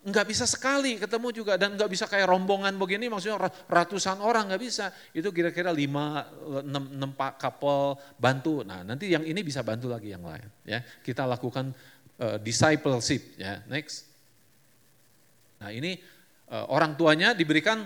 nggak 0.08 0.28
bisa 0.32 0.48
sekali 0.48 0.96
ketemu 0.96 1.36
juga 1.36 1.60
dan 1.60 1.76
nggak 1.76 1.92
bisa 1.92 2.08
kayak 2.08 2.32
rombongan 2.32 2.72
begini 2.80 3.12
maksudnya 3.12 3.52
ratusan 3.68 4.24
orang 4.24 4.48
nggak 4.48 4.64
bisa 4.64 4.88
itu 5.12 5.28
kira-kira 5.36 5.68
lima 5.76 6.24
enam 6.64 6.96
enam 6.96 7.12
pak 7.12 7.36
couple 7.36 8.00
bantu 8.16 8.64
nah 8.64 8.88
nanti 8.88 9.12
yang 9.12 9.28
ini 9.28 9.44
bisa 9.44 9.60
bantu 9.68 9.92
lagi 9.92 10.16
yang 10.16 10.24
lain 10.24 10.48
ya 10.64 10.80
kita 11.04 11.28
lakukan 11.28 11.76
uh, 12.24 12.40
discipleship 12.40 13.36
ya 13.36 13.60
next 13.68 14.08
nah 15.60 15.76
ini 15.76 16.00
uh, 16.56 16.72
orang 16.72 16.96
tuanya 16.96 17.36
diberikan 17.36 17.84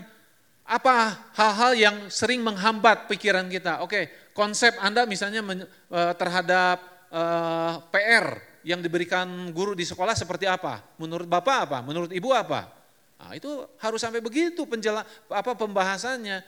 apa 0.72 1.28
hal-hal 1.36 1.72
yang 1.76 1.96
sering 2.08 2.40
menghambat 2.40 3.04
pikiran 3.12 3.44
kita 3.52 3.84
oke 3.84 4.32
konsep 4.32 4.72
anda 4.80 5.04
misalnya 5.04 5.44
uh, 5.44 6.16
terhadap 6.16 6.80
uh, 7.12 7.84
PR 7.92 8.40
yang 8.62 8.80
diberikan 8.80 9.26
guru 9.50 9.74
di 9.74 9.82
sekolah 9.82 10.14
seperti 10.14 10.46
apa? 10.46 10.82
Menurut 10.96 11.26
Bapak 11.26 11.58
apa? 11.68 11.78
Menurut 11.82 12.10
Ibu 12.10 12.30
apa? 12.30 12.70
Nah, 13.18 13.34
itu 13.38 13.50
harus 13.78 14.02
sampai 14.02 14.18
begitu 14.22 14.66
penjela, 14.66 15.06
apa 15.30 15.52
pembahasannya. 15.54 16.42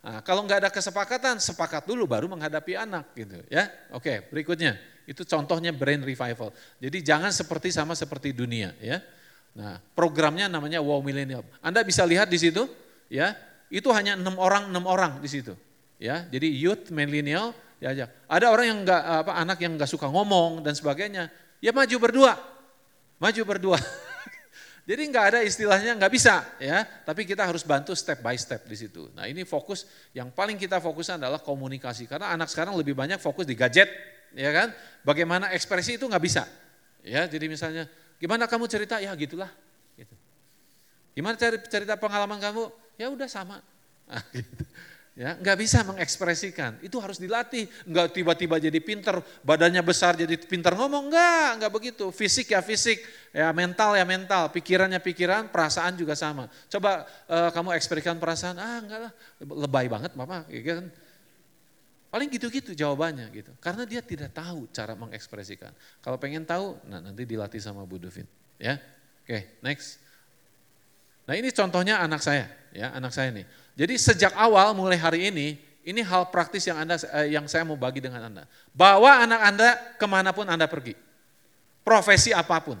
Nah, 0.00 0.18
kalau 0.22 0.46
nggak 0.46 0.66
ada 0.66 0.70
kesepakatan, 0.70 1.38
sepakat 1.42 1.86
dulu 1.86 2.06
baru 2.06 2.26
menghadapi 2.30 2.78
anak 2.78 3.10
gitu 3.14 3.38
ya. 3.50 3.70
Oke, 3.94 4.26
berikutnya. 4.30 4.78
Itu 5.06 5.26
contohnya 5.26 5.74
brain 5.74 6.02
revival. 6.06 6.54
Jadi 6.78 6.98
jangan 7.02 7.34
seperti 7.34 7.74
sama 7.74 7.98
seperti 7.98 8.30
dunia 8.30 8.74
ya. 8.78 9.02
Nah, 9.50 9.82
programnya 9.98 10.46
namanya 10.46 10.78
Wow 10.78 11.02
Millennium. 11.02 11.42
Anda 11.58 11.82
bisa 11.82 12.06
lihat 12.06 12.30
di 12.30 12.38
situ 12.38 12.70
ya. 13.10 13.34
Itu 13.70 13.94
hanya 13.94 14.18
enam 14.18 14.34
orang, 14.36 14.68
enam 14.68 14.84
orang 14.90 15.22
di 15.22 15.30
situ. 15.30 15.54
Ya, 16.02 16.26
jadi 16.26 16.50
youth 16.50 16.90
millennial 16.90 17.54
diajak. 17.78 18.10
Ada 18.26 18.50
orang 18.50 18.66
yang 18.66 18.78
nggak 18.82 19.02
apa 19.24 19.32
anak 19.38 19.58
yang 19.62 19.78
nggak 19.78 19.88
suka 19.88 20.10
ngomong 20.10 20.60
dan 20.60 20.74
sebagainya. 20.74 21.30
Ya 21.62 21.70
maju 21.70 21.96
berdua, 22.02 22.34
maju 23.22 23.42
berdua. 23.46 23.78
Jadi 24.90 25.06
nggak 25.06 25.24
ada 25.30 25.40
istilahnya 25.44 25.92
nggak 25.94 26.12
bisa 26.12 26.42
ya, 26.58 26.82
tapi 26.82 27.22
kita 27.22 27.46
harus 27.46 27.62
bantu 27.62 27.94
step 27.94 28.24
by 28.24 28.34
step 28.34 28.64
di 28.66 28.74
situ. 28.74 29.12
Nah 29.14 29.28
ini 29.28 29.46
fokus 29.46 29.86
yang 30.16 30.32
paling 30.32 30.58
kita 30.58 30.82
fokuskan 30.82 31.20
adalah 31.20 31.38
komunikasi 31.38 32.10
karena 32.10 32.32
anak 32.32 32.50
sekarang 32.50 32.74
lebih 32.74 32.96
banyak 32.96 33.20
fokus 33.22 33.46
di 33.46 33.54
gadget, 33.54 33.86
ya 34.34 34.50
kan? 34.50 34.74
Bagaimana 35.06 35.52
ekspresi 35.54 35.94
itu 35.94 36.10
nggak 36.10 36.24
bisa, 36.24 36.42
ya. 37.06 37.28
Jadi 37.28 37.46
misalnya 37.46 37.86
gimana 38.18 38.50
kamu 38.50 38.66
cerita 38.66 38.98
ya 38.98 39.12
gitulah, 39.14 39.52
gitu. 39.94 40.16
Gimana 41.14 41.38
cerita 41.68 41.94
pengalaman 42.00 42.40
kamu? 42.40 42.72
Ya 43.00 43.08
udah 43.08 43.28
sama. 43.32 43.64
Nah, 44.04 44.20
gitu. 44.36 44.64
Ya 45.18 45.36
nggak 45.36 45.56
bisa 45.58 45.82
mengekspresikan. 45.82 46.80
Itu 46.84 46.96
harus 46.96 47.16
dilatih. 47.20 47.68
Nggak 47.88 48.14
tiba-tiba 48.14 48.56
jadi 48.56 48.80
pinter 48.80 49.20
badannya 49.42 49.82
besar 49.84 50.16
jadi 50.16 50.36
pinter 50.38 50.76
ngomong. 50.76 51.08
Nggak 51.12 51.48
nggak 51.60 51.72
begitu. 51.72 52.12
Fisik 52.12 52.52
ya 52.52 52.60
fisik. 52.64 53.02
Ya 53.34 53.50
mental 53.50 53.96
ya 53.98 54.04
mental. 54.04 54.48
Pikirannya 54.54 55.02
pikiran 55.02 55.48
perasaan 55.52 55.98
juga 55.98 56.16
sama. 56.16 56.46
Coba 56.72 57.08
uh, 57.26 57.50
kamu 57.52 57.74
ekspresikan 57.76 58.16
perasaan 58.16 58.56
ah 58.60 58.78
enggak 58.80 59.00
lah. 59.08 59.12
Lebay 59.44 59.90
banget 59.90 60.12
mama 60.14 60.46
gitu 60.46 60.78
kan? 60.78 60.88
Paling 62.10 62.28
gitu-gitu 62.30 62.72
jawabannya 62.72 63.28
gitu. 63.34 63.52
Karena 63.58 63.84
dia 63.84 64.00
tidak 64.00 64.30
tahu 64.32 64.70
cara 64.70 64.94
mengekspresikan. 64.94 65.74
Kalau 66.00 66.16
pengen 66.16 66.46
tahu 66.46 66.78
nah 66.86 67.02
nanti 67.02 67.26
dilatih 67.26 67.60
sama 67.60 67.82
Bu 67.82 67.98
Duvin 67.98 68.24
ya? 68.56 68.78
Oke 69.20 69.26
okay, 69.26 69.42
next 69.60 70.09
nah 71.30 71.38
ini 71.38 71.54
contohnya 71.54 72.02
anak 72.02 72.18
saya 72.18 72.50
ya 72.74 72.90
anak 72.90 73.14
saya 73.14 73.30
nih 73.30 73.46
jadi 73.80 73.94
sejak 73.96 74.36
awal 74.36 74.76
mulai 74.76 75.00
hari 75.00 75.32
ini, 75.32 75.56
ini 75.88 76.00
hal 76.04 76.28
praktis 76.28 76.68
yang 76.68 76.76
anda 76.76 77.00
eh, 77.00 77.32
yang 77.32 77.48
saya 77.48 77.64
mau 77.64 77.80
bagi 77.80 78.04
dengan 78.04 78.28
anda. 78.28 78.44
Bawa 78.76 79.24
anak 79.24 79.40
anda 79.40 79.68
ke 79.96 80.04
mana 80.04 80.36
pun 80.36 80.44
anda 80.44 80.68
pergi, 80.68 80.92
profesi 81.80 82.28
apa 82.28 82.60
pun. 82.60 82.76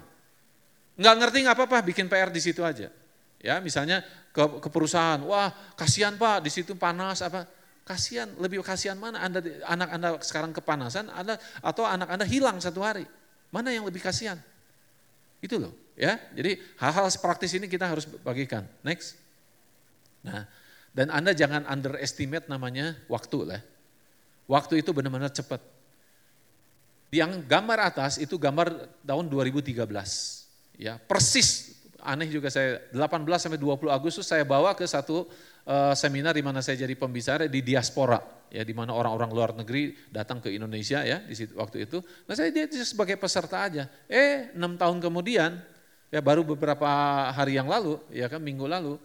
Nggak 1.00 1.14
ngerti 1.16 1.38
nggak 1.48 1.56
apa-apa, 1.56 1.78
bikin 1.88 2.04
PR 2.10 2.28
di 2.28 2.36
situ 2.44 2.60
aja. 2.60 2.92
Ya, 3.40 3.56
misalnya 3.64 4.04
ke, 4.36 4.60
ke 4.60 4.68
perusahaan, 4.68 5.16
wah 5.24 5.48
kasihan 5.72 6.12
pak 6.20 6.44
di 6.44 6.52
situ 6.52 6.76
panas 6.76 7.24
apa? 7.24 7.48
Kasihan, 7.88 8.28
lebih 8.36 8.60
kasihan 8.60 9.00
mana 9.00 9.24
anda 9.24 9.40
anak 9.64 9.88
anda 9.96 10.08
sekarang 10.20 10.52
kepanasan, 10.52 11.08
anda 11.08 11.40
atau 11.64 11.88
anak 11.88 12.12
anda 12.12 12.28
hilang 12.28 12.60
satu 12.60 12.84
hari, 12.84 13.08
mana 13.48 13.72
yang 13.72 13.88
lebih 13.88 14.04
kasihan? 14.04 14.36
Itu 15.40 15.56
loh, 15.56 15.72
ya. 16.00 16.16
Jadi 16.32 16.56
hal-hal 16.80 17.12
praktis 17.20 17.52
ini 17.52 17.68
kita 17.68 17.84
harus 17.84 18.08
bagikan. 18.24 18.64
Next. 18.80 19.20
Nah, 20.24 20.48
dan 20.96 21.12
Anda 21.12 21.36
jangan 21.36 21.68
underestimate 21.68 22.48
namanya 22.48 22.96
waktu 23.06 23.38
lah. 23.44 23.60
Waktu 24.48 24.80
itu 24.80 24.90
benar-benar 24.96 25.30
cepat. 25.30 25.60
Yang 27.12 27.44
gambar 27.44 27.78
atas 27.92 28.16
itu 28.16 28.40
gambar 28.40 28.88
tahun 29.04 29.28
2013. 29.28 29.76
Ya, 30.80 30.96
persis 30.96 31.76
aneh 32.00 32.32
juga 32.32 32.48
saya 32.48 32.80
18 32.96 32.96
sampai 33.36 33.60
20 33.60 33.92
Agustus 33.92 34.24
saya 34.24 34.40
bawa 34.48 34.72
ke 34.72 34.88
satu 34.88 35.28
uh, 35.68 35.92
seminar 35.92 36.32
di 36.32 36.40
mana 36.40 36.64
saya 36.64 36.80
jadi 36.80 36.96
pembicara 36.96 37.44
di 37.44 37.60
diaspora 37.60 38.16
ya 38.50 38.64
di 38.64 38.72
mana 38.72 38.96
orang-orang 38.96 39.30
luar 39.30 39.50
negeri 39.52 39.94
datang 40.10 40.40
ke 40.42 40.50
Indonesia 40.50 41.04
ya 41.04 41.22
di 41.22 41.36
situ 41.36 41.54
waktu 41.54 41.86
itu. 41.86 42.02
Nah 42.26 42.34
saya 42.34 42.50
dia 42.50 42.66
sebagai 42.82 43.20
peserta 43.20 43.68
aja. 43.68 43.84
Eh 44.10 44.50
enam 44.56 44.74
tahun 44.74 44.98
kemudian 44.98 45.60
ya 46.10 46.20
baru 46.20 46.42
beberapa 46.42 46.86
hari 47.30 47.56
yang 47.56 47.70
lalu 47.70 47.98
ya 48.10 48.26
kan 48.26 48.42
minggu 48.42 48.66
lalu 48.66 48.98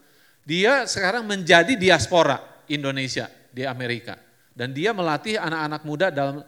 dia 0.46 0.86
sekarang 0.90 1.26
menjadi 1.26 1.74
diaspora 1.78 2.42
Indonesia 2.70 3.30
di 3.54 3.66
Amerika 3.66 4.18
dan 4.54 4.74
dia 4.74 4.94
melatih 4.94 5.38
anak-anak 5.38 5.82
muda 5.86 6.08
dalam 6.10 6.46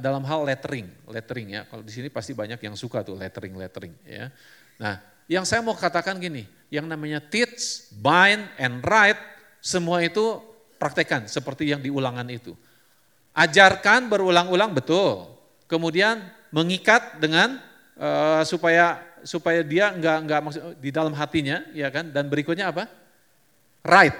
dalam 0.00 0.24
hal 0.24 0.48
lettering, 0.48 0.88
lettering 1.04 1.48
ya. 1.60 1.62
Kalau 1.68 1.84
di 1.84 1.92
sini 1.92 2.08
pasti 2.08 2.32
banyak 2.32 2.56
yang 2.56 2.72
suka 2.72 3.04
tuh 3.04 3.20
lettering, 3.20 3.52
lettering 3.52 3.92
ya. 4.08 4.32
Nah, 4.80 4.96
yang 5.28 5.44
saya 5.44 5.60
mau 5.60 5.76
katakan 5.76 6.16
gini, 6.16 6.48
yang 6.72 6.88
namanya 6.88 7.20
teach, 7.20 7.92
bind, 7.92 8.48
and 8.56 8.80
write, 8.80 9.20
semua 9.60 10.00
itu 10.00 10.40
praktekan 10.80 11.28
seperti 11.28 11.68
yang 11.68 11.84
di 11.84 11.92
ulangan 11.92 12.24
itu. 12.32 12.56
Ajarkan 13.36 14.08
berulang-ulang 14.08 14.72
betul, 14.72 15.36
kemudian 15.68 16.24
mengikat 16.48 17.20
dengan 17.20 17.60
uh, 18.00 18.40
supaya 18.48 19.04
supaya 19.24 19.64
dia 19.64 19.90
enggak 19.94 20.16
enggak 20.22 20.40
maksud 20.44 20.62
di 20.78 20.90
dalam 20.90 21.14
hatinya, 21.14 21.64
ya 21.72 21.88
kan? 21.88 22.10
Dan 22.10 22.28
berikutnya 22.28 22.70
apa? 22.70 22.86
Write, 23.86 24.18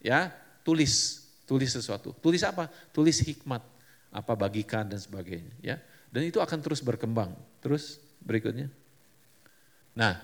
ya, 0.00 0.32
tulis, 0.62 1.26
tulis 1.44 1.70
sesuatu. 1.70 2.14
Tulis 2.22 2.42
apa? 2.46 2.70
Tulis 2.94 3.20
hikmat, 3.22 3.62
apa 4.10 4.32
bagikan 4.34 4.86
dan 4.86 4.98
sebagainya, 4.98 5.52
ya. 5.60 5.76
Dan 6.08 6.26
itu 6.26 6.40
akan 6.40 6.58
terus 6.62 6.80
berkembang. 6.80 7.34
Terus 7.60 8.00
berikutnya. 8.24 8.72
Nah, 9.92 10.18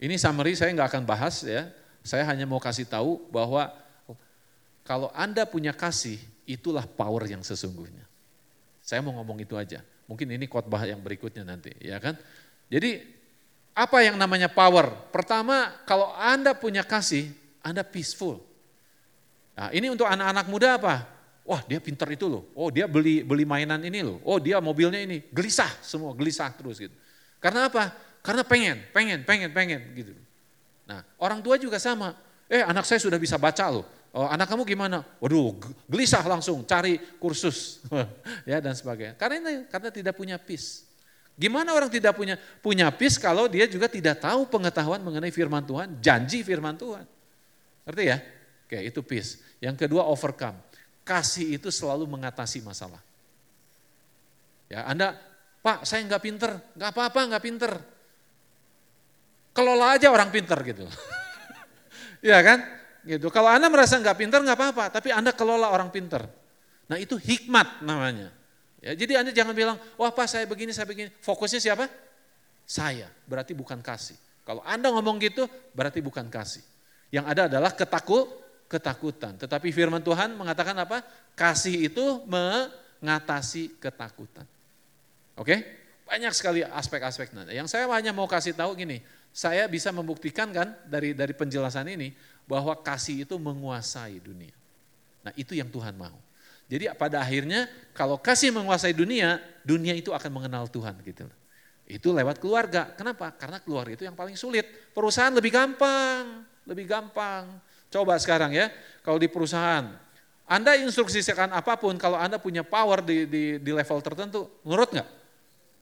ini 0.00 0.16
summary 0.16 0.54
saya 0.56 0.72
nggak 0.72 0.88
akan 0.96 1.04
bahas 1.04 1.44
ya. 1.44 1.68
Saya 2.00 2.24
hanya 2.28 2.48
mau 2.48 2.58
kasih 2.62 2.88
tahu 2.88 3.28
bahwa 3.28 3.68
kalau 4.86 5.12
Anda 5.12 5.44
punya 5.44 5.76
kasih, 5.76 6.16
itulah 6.48 6.82
power 6.88 7.28
yang 7.28 7.44
sesungguhnya. 7.44 8.02
Saya 8.80 9.04
mau 9.04 9.14
ngomong 9.20 9.38
itu 9.44 9.54
aja. 9.54 9.84
Mungkin 10.10 10.26
ini 10.34 10.50
khotbah 10.50 10.82
yang 10.82 10.98
berikutnya 10.98 11.46
nanti, 11.46 11.70
ya 11.78 12.02
kan? 12.02 12.18
Jadi 12.70 13.02
apa 13.74 13.98
yang 14.00 14.14
namanya 14.14 14.46
power? 14.46 15.10
Pertama, 15.10 15.74
kalau 15.84 16.14
Anda 16.14 16.54
punya 16.54 16.86
kasih, 16.86 17.34
anda 17.60 17.84
peaceful. 17.84 18.40
Nah, 19.52 19.68
ini 19.76 19.92
untuk 19.92 20.08
anak-anak 20.08 20.46
muda 20.48 20.80
apa? 20.80 21.04
Wah 21.44 21.60
dia 21.66 21.82
pinter 21.82 22.06
itu 22.14 22.30
loh, 22.30 22.46
oh 22.54 22.70
dia 22.70 22.86
beli 22.86 23.26
beli 23.26 23.42
mainan 23.42 23.80
ini 23.82 24.06
loh, 24.06 24.22
oh 24.22 24.38
dia 24.38 24.62
mobilnya 24.62 25.02
ini, 25.02 25.24
gelisah 25.34 25.68
semua, 25.82 26.14
gelisah 26.14 26.52
terus 26.54 26.78
gitu. 26.78 26.94
Karena 27.42 27.66
apa? 27.66 27.90
Karena 28.22 28.46
pengen, 28.46 28.86
pengen, 28.94 29.26
pengen, 29.26 29.50
pengen 29.50 29.80
gitu. 29.98 30.14
Nah 30.86 31.02
orang 31.18 31.42
tua 31.42 31.58
juga 31.58 31.80
sama, 31.82 32.14
Eh 32.50 32.66
anak 32.66 32.82
saya 32.82 32.98
sudah 32.98 33.14
bisa 33.14 33.38
baca 33.38 33.70
loh. 33.70 33.86
Oh, 34.10 34.26
anak 34.26 34.50
kamu 34.50 34.66
gimana? 34.66 35.06
Waduh, 35.22 35.54
gelisah 35.86 36.26
langsung 36.26 36.66
cari 36.66 36.98
kursus 37.22 37.78
ya 38.50 38.58
dan 38.58 38.74
sebagainya. 38.74 39.14
Karena 39.14 39.38
ini 39.38 39.52
karena 39.70 39.94
tidak 39.94 40.18
punya 40.18 40.34
peace. 40.34 40.82
Gimana 41.40 41.72
orang 41.72 41.88
tidak 41.88 42.12
punya 42.12 42.36
punya 42.60 42.92
peace 42.92 43.16
kalau 43.16 43.48
dia 43.48 43.64
juga 43.64 43.88
tidak 43.88 44.20
tahu 44.20 44.44
pengetahuan 44.44 45.00
mengenai 45.00 45.32
firman 45.32 45.64
Tuhan, 45.64 45.96
janji 46.04 46.44
firman 46.44 46.76
Tuhan. 46.76 47.08
Ngerti 47.88 48.04
ya? 48.04 48.20
Oke, 48.68 48.76
itu 48.84 49.00
peace. 49.00 49.40
Yang 49.56 49.88
kedua 49.88 50.04
overcome. 50.04 50.60
Kasih 51.00 51.56
itu 51.56 51.72
selalu 51.72 52.04
mengatasi 52.04 52.60
masalah. 52.60 53.00
Ya, 54.68 54.84
Anda, 54.84 55.16
Pak, 55.64 55.88
saya 55.88 56.04
nggak 56.04 56.22
pinter, 56.22 56.60
nggak 56.76 56.90
apa-apa, 56.92 57.20
nggak 57.32 57.44
pinter. 57.48 57.72
Kelola 59.56 59.96
aja 59.96 60.12
orang 60.12 60.28
pinter 60.28 60.60
gitu. 60.60 60.84
Iya 62.20 62.36
kan? 62.44 62.60
Gitu. 63.00 63.32
Kalau 63.32 63.48
Anda 63.48 63.72
merasa 63.72 63.96
nggak 63.96 64.12
pinter 64.12 64.44
nggak 64.44 64.52
apa-apa, 64.60 64.84
tapi 64.92 65.08
Anda 65.08 65.32
kelola 65.32 65.72
orang 65.72 65.88
pinter. 65.88 66.20
Nah 66.84 67.00
itu 67.00 67.16
hikmat 67.16 67.80
namanya. 67.80 68.28
Ya, 68.80 68.96
jadi 68.96 69.20
Anda 69.20 69.30
jangan 69.36 69.52
bilang, 69.52 69.76
wah 70.00 70.08
Pak 70.08 70.26
saya 70.26 70.44
begini, 70.48 70.72
saya 70.72 70.88
begini. 70.88 71.12
Fokusnya 71.20 71.60
siapa? 71.60 71.84
Saya, 72.64 73.12
berarti 73.28 73.52
bukan 73.52 73.84
kasih. 73.84 74.16
Kalau 74.42 74.64
Anda 74.64 74.88
ngomong 74.88 75.20
gitu, 75.20 75.44
berarti 75.76 76.00
bukan 76.00 76.32
kasih. 76.32 76.64
Yang 77.12 77.24
ada 77.28 77.42
adalah 77.52 77.72
ketakut, 77.76 78.24
ketakutan. 78.72 79.36
Tetapi 79.36 79.68
firman 79.68 80.00
Tuhan 80.00 80.32
mengatakan 80.32 80.72
apa? 80.80 81.04
Kasih 81.36 81.92
itu 81.92 82.24
mengatasi 82.24 83.76
ketakutan. 83.76 84.48
Oke? 85.36 85.60
Banyak 86.08 86.32
sekali 86.32 86.64
aspek-aspek. 86.64 87.30
Yang 87.52 87.68
saya 87.70 87.86
hanya 87.94 88.10
mau 88.16 88.26
kasih 88.26 88.56
tahu 88.56 88.74
gini, 88.74 89.04
saya 89.30 89.68
bisa 89.70 89.94
membuktikan 89.94 90.50
kan 90.50 90.74
dari 90.88 91.14
dari 91.14 91.30
penjelasan 91.36 91.86
ini 91.86 92.10
bahwa 92.50 92.74
kasih 92.82 93.22
itu 93.28 93.38
menguasai 93.38 94.18
dunia. 94.18 94.54
Nah 95.22 95.30
itu 95.38 95.54
yang 95.54 95.70
Tuhan 95.70 95.94
mau. 95.94 96.18
Jadi 96.70 96.86
pada 96.94 97.18
akhirnya 97.18 97.66
kalau 97.90 98.14
kasih 98.14 98.54
menguasai 98.54 98.94
dunia, 98.94 99.42
dunia 99.66 99.90
itu 99.90 100.14
akan 100.14 100.30
mengenal 100.30 100.70
Tuhan 100.70 100.94
gitu. 101.02 101.26
Itu 101.90 102.14
lewat 102.14 102.38
keluarga. 102.38 102.94
Kenapa? 102.94 103.34
Karena 103.34 103.58
keluarga 103.58 103.98
itu 103.98 104.06
yang 104.06 104.14
paling 104.14 104.38
sulit. 104.38 104.94
Perusahaan 104.94 105.34
lebih 105.34 105.50
gampang, 105.50 106.46
lebih 106.62 106.86
gampang. 106.86 107.58
Coba 107.90 108.14
sekarang 108.22 108.54
ya, 108.54 108.70
kalau 109.02 109.18
di 109.18 109.26
perusahaan, 109.26 109.90
Anda 110.46 110.78
instruksikan 110.78 111.50
apa 111.50 111.74
pun, 111.74 111.98
kalau 111.98 112.14
Anda 112.14 112.38
punya 112.38 112.62
power 112.62 113.02
di, 113.02 113.26
di, 113.26 113.58
di 113.58 113.70
level 113.74 113.98
tertentu, 113.98 114.62
nurut 114.62 114.94
nggak? 114.94 115.08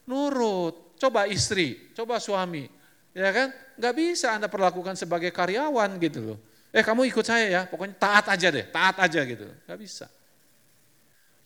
Nurut. 0.09 0.97
Coba 0.97 1.29
istri, 1.29 1.93
coba 1.93 2.17
suami, 2.17 2.65
Ya 3.13 3.29
kan? 3.35 3.53
Nggak 3.77 3.95
bisa 3.99 4.33
Anda 4.33 4.49
perlakukan 4.49 4.97
sebagai 4.97 5.29
karyawan 5.35 6.01
gitu 6.01 6.33
loh. 6.33 6.39
Eh 6.73 6.81
kamu 6.81 7.09
ikut 7.13 7.25
saya 7.25 7.47
ya, 7.49 7.63
pokoknya 7.69 7.97
taat 8.01 8.27
aja 8.33 8.49
deh, 8.49 8.65
taat 8.69 8.97
aja 9.01 9.21
gitu. 9.25 9.45
Nggak 9.69 9.79
bisa. 9.81 10.07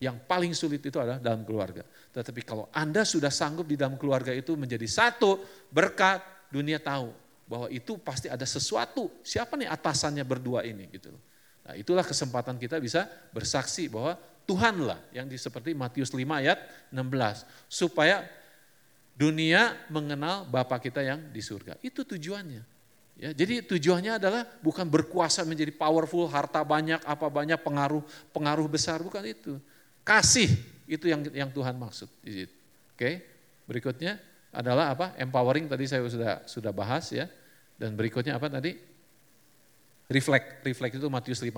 Yang 0.02 0.16
paling 0.26 0.50
sulit 0.50 0.82
itu 0.82 0.98
adalah 0.98 1.22
dalam 1.22 1.46
keluarga. 1.46 1.86
Tetapi 1.86 2.42
kalau 2.42 2.66
Anda 2.74 3.06
sudah 3.06 3.30
sanggup 3.30 3.70
di 3.70 3.78
dalam 3.78 3.94
keluarga 3.94 4.34
itu 4.34 4.58
menjadi 4.58 4.82
satu, 4.90 5.38
berkat, 5.70 6.18
dunia 6.50 6.82
tahu 6.82 7.14
bahwa 7.46 7.70
itu 7.70 7.94
pasti 8.02 8.26
ada 8.26 8.42
sesuatu. 8.42 9.06
Siapa 9.22 9.54
nih 9.54 9.70
atasannya 9.70 10.26
berdua 10.26 10.66
ini 10.66 10.90
gitu. 10.90 11.14
Nah 11.62 11.78
itulah 11.78 12.02
kesempatan 12.02 12.58
kita 12.58 12.82
bisa 12.82 13.06
bersaksi 13.30 13.86
bahwa 13.86 14.18
Tuhanlah 14.42 14.98
yang 15.14 15.30
di, 15.30 15.38
seperti 15.38 15.70
Matius 15.70 16.10
5 16.10 16.18
ayat 16.18 16.58
16. 16.90 17.46
Supaya 17.70 18.26
dunia 19.14 19.78
mengenal 19.86 20.42
Bapa 20.50 20.82
kita 20.82 20.98
yang 20.98 21.30
di 21.30 21.38
surga. 21.38 21.78
Itu 21.78 22.02
tujuannya. 22.02 22.72
Ya, 23.22 23.30
jadi 23.30 23.62
tujuannya 23.62 24.18
adalah 24.18 24.48
bukan 24.64 24.88
berkuasa 24.88 25.46
menjadi 25.46 25.70
powerful, 25.70 26.26
harta 26.26 26.64
banyak, 26.64 26.98
apa 27.06 27.28
banyak, 27.30 27.60
pengaruh 27.60 28.02
pengaruh 28.34 28.66
besar, 28.66 28.98
bukan 28.98 29.22
itu. 29.22 29.62
Kasih 30.02 30.50
itu 30.90 31.06
yang 31.06 31.22
yang 31.32 31.50
Tuhan 31.50 31.78
maksud. 31.78 32.10
Oke, 32.92 33.10
berikutnya 33.66 34.18
adalah 34.52 34.92
apa? 34.92 35.16
Empowering 35.16 35.70
tadi 35.70 35.88
saya 35.88 36.04
sudah 36.06 36.44
sudah 36.44 36.74
bahas 36.74 37.08
ya. 37.14 37.30
Dan 37.78 37.96
berikutnya 37.96 38.36
apa 38.36 38.46
tadi? 38.52 38.78
Reflect, 40.12 40.60
reflect 40.68 41.00
itu 41.00 41.08
Matius 41.08 41.40
5 41.40 41.48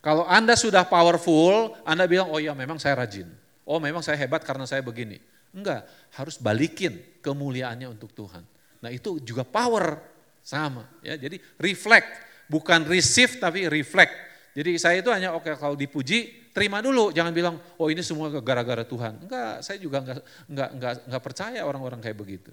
Kalau 0.00 0.24
Anda 0.24 0.56
sudah 0.56 0.88
powerful, 0.88 1.76
Anda 1.84 2.08
bilang, 2.08 2.32
oh 2.32 2.40
ya 2.40 2.56
memang 2.56 2.80
saya 2.80 3.04
rajin. 3.04 3.28
Oh 3.68 3.76
memang 3.76 4.00
saya 4.00 4.16
hebat 4.16 4.40
karena 4.46 4.64
saya 4.64 4.80
begini. 4.80 5.20
Enggak, 5.52 5.84
harus 6.16 6.40
balikin 6.40 6.96
kemuliaannya 7.20 7.92
untuk 7.92 8.16
Tuhan. 8.16 8.46
Nah 8.80 8.90
itu 8.94 9.20
juga 9.20 9.44
power 9.44 10.00
sama 10.40 10.86
ya. 11.02 11.18
Jadi 11.18 11.42
reflect, 11.58 12.06
bukan 12.48 12.86
receive 12.86 13.36
tapi 13.36 13.66
reflect. 13.68 14.14
Jadi 14.56 14.80
saya 14.80 15.04
itu 15.04 15.10
hanya 15.12 15.36
oke 15.36 15.44
okay, 15.44 15.54
kalau 15.58 15.76
dipuji 15.76 16.45
terima 16.56 16.80
dulu, 16.80 17.12
jangan 17.12 17.36
bilang 17.36 17.60
oh 17.76 17.92
ini 17.92 18.00
semua 18.00 18.32
gara-gara 18.40 18.80
Tuhan. 18.80 19.28
Enggak, 19.28 19.60
saya 19.60 19.76
juga 19.76 20.00
enggak 20.00 20.18
enggak 20.48 20.68
enggak 20.72 20.92
enggak 21.04 21.22
percaya 21.22 21.60
orang-orang 21.68 22.00
kayak 22.00 22.16
begitu. 22.16 22.48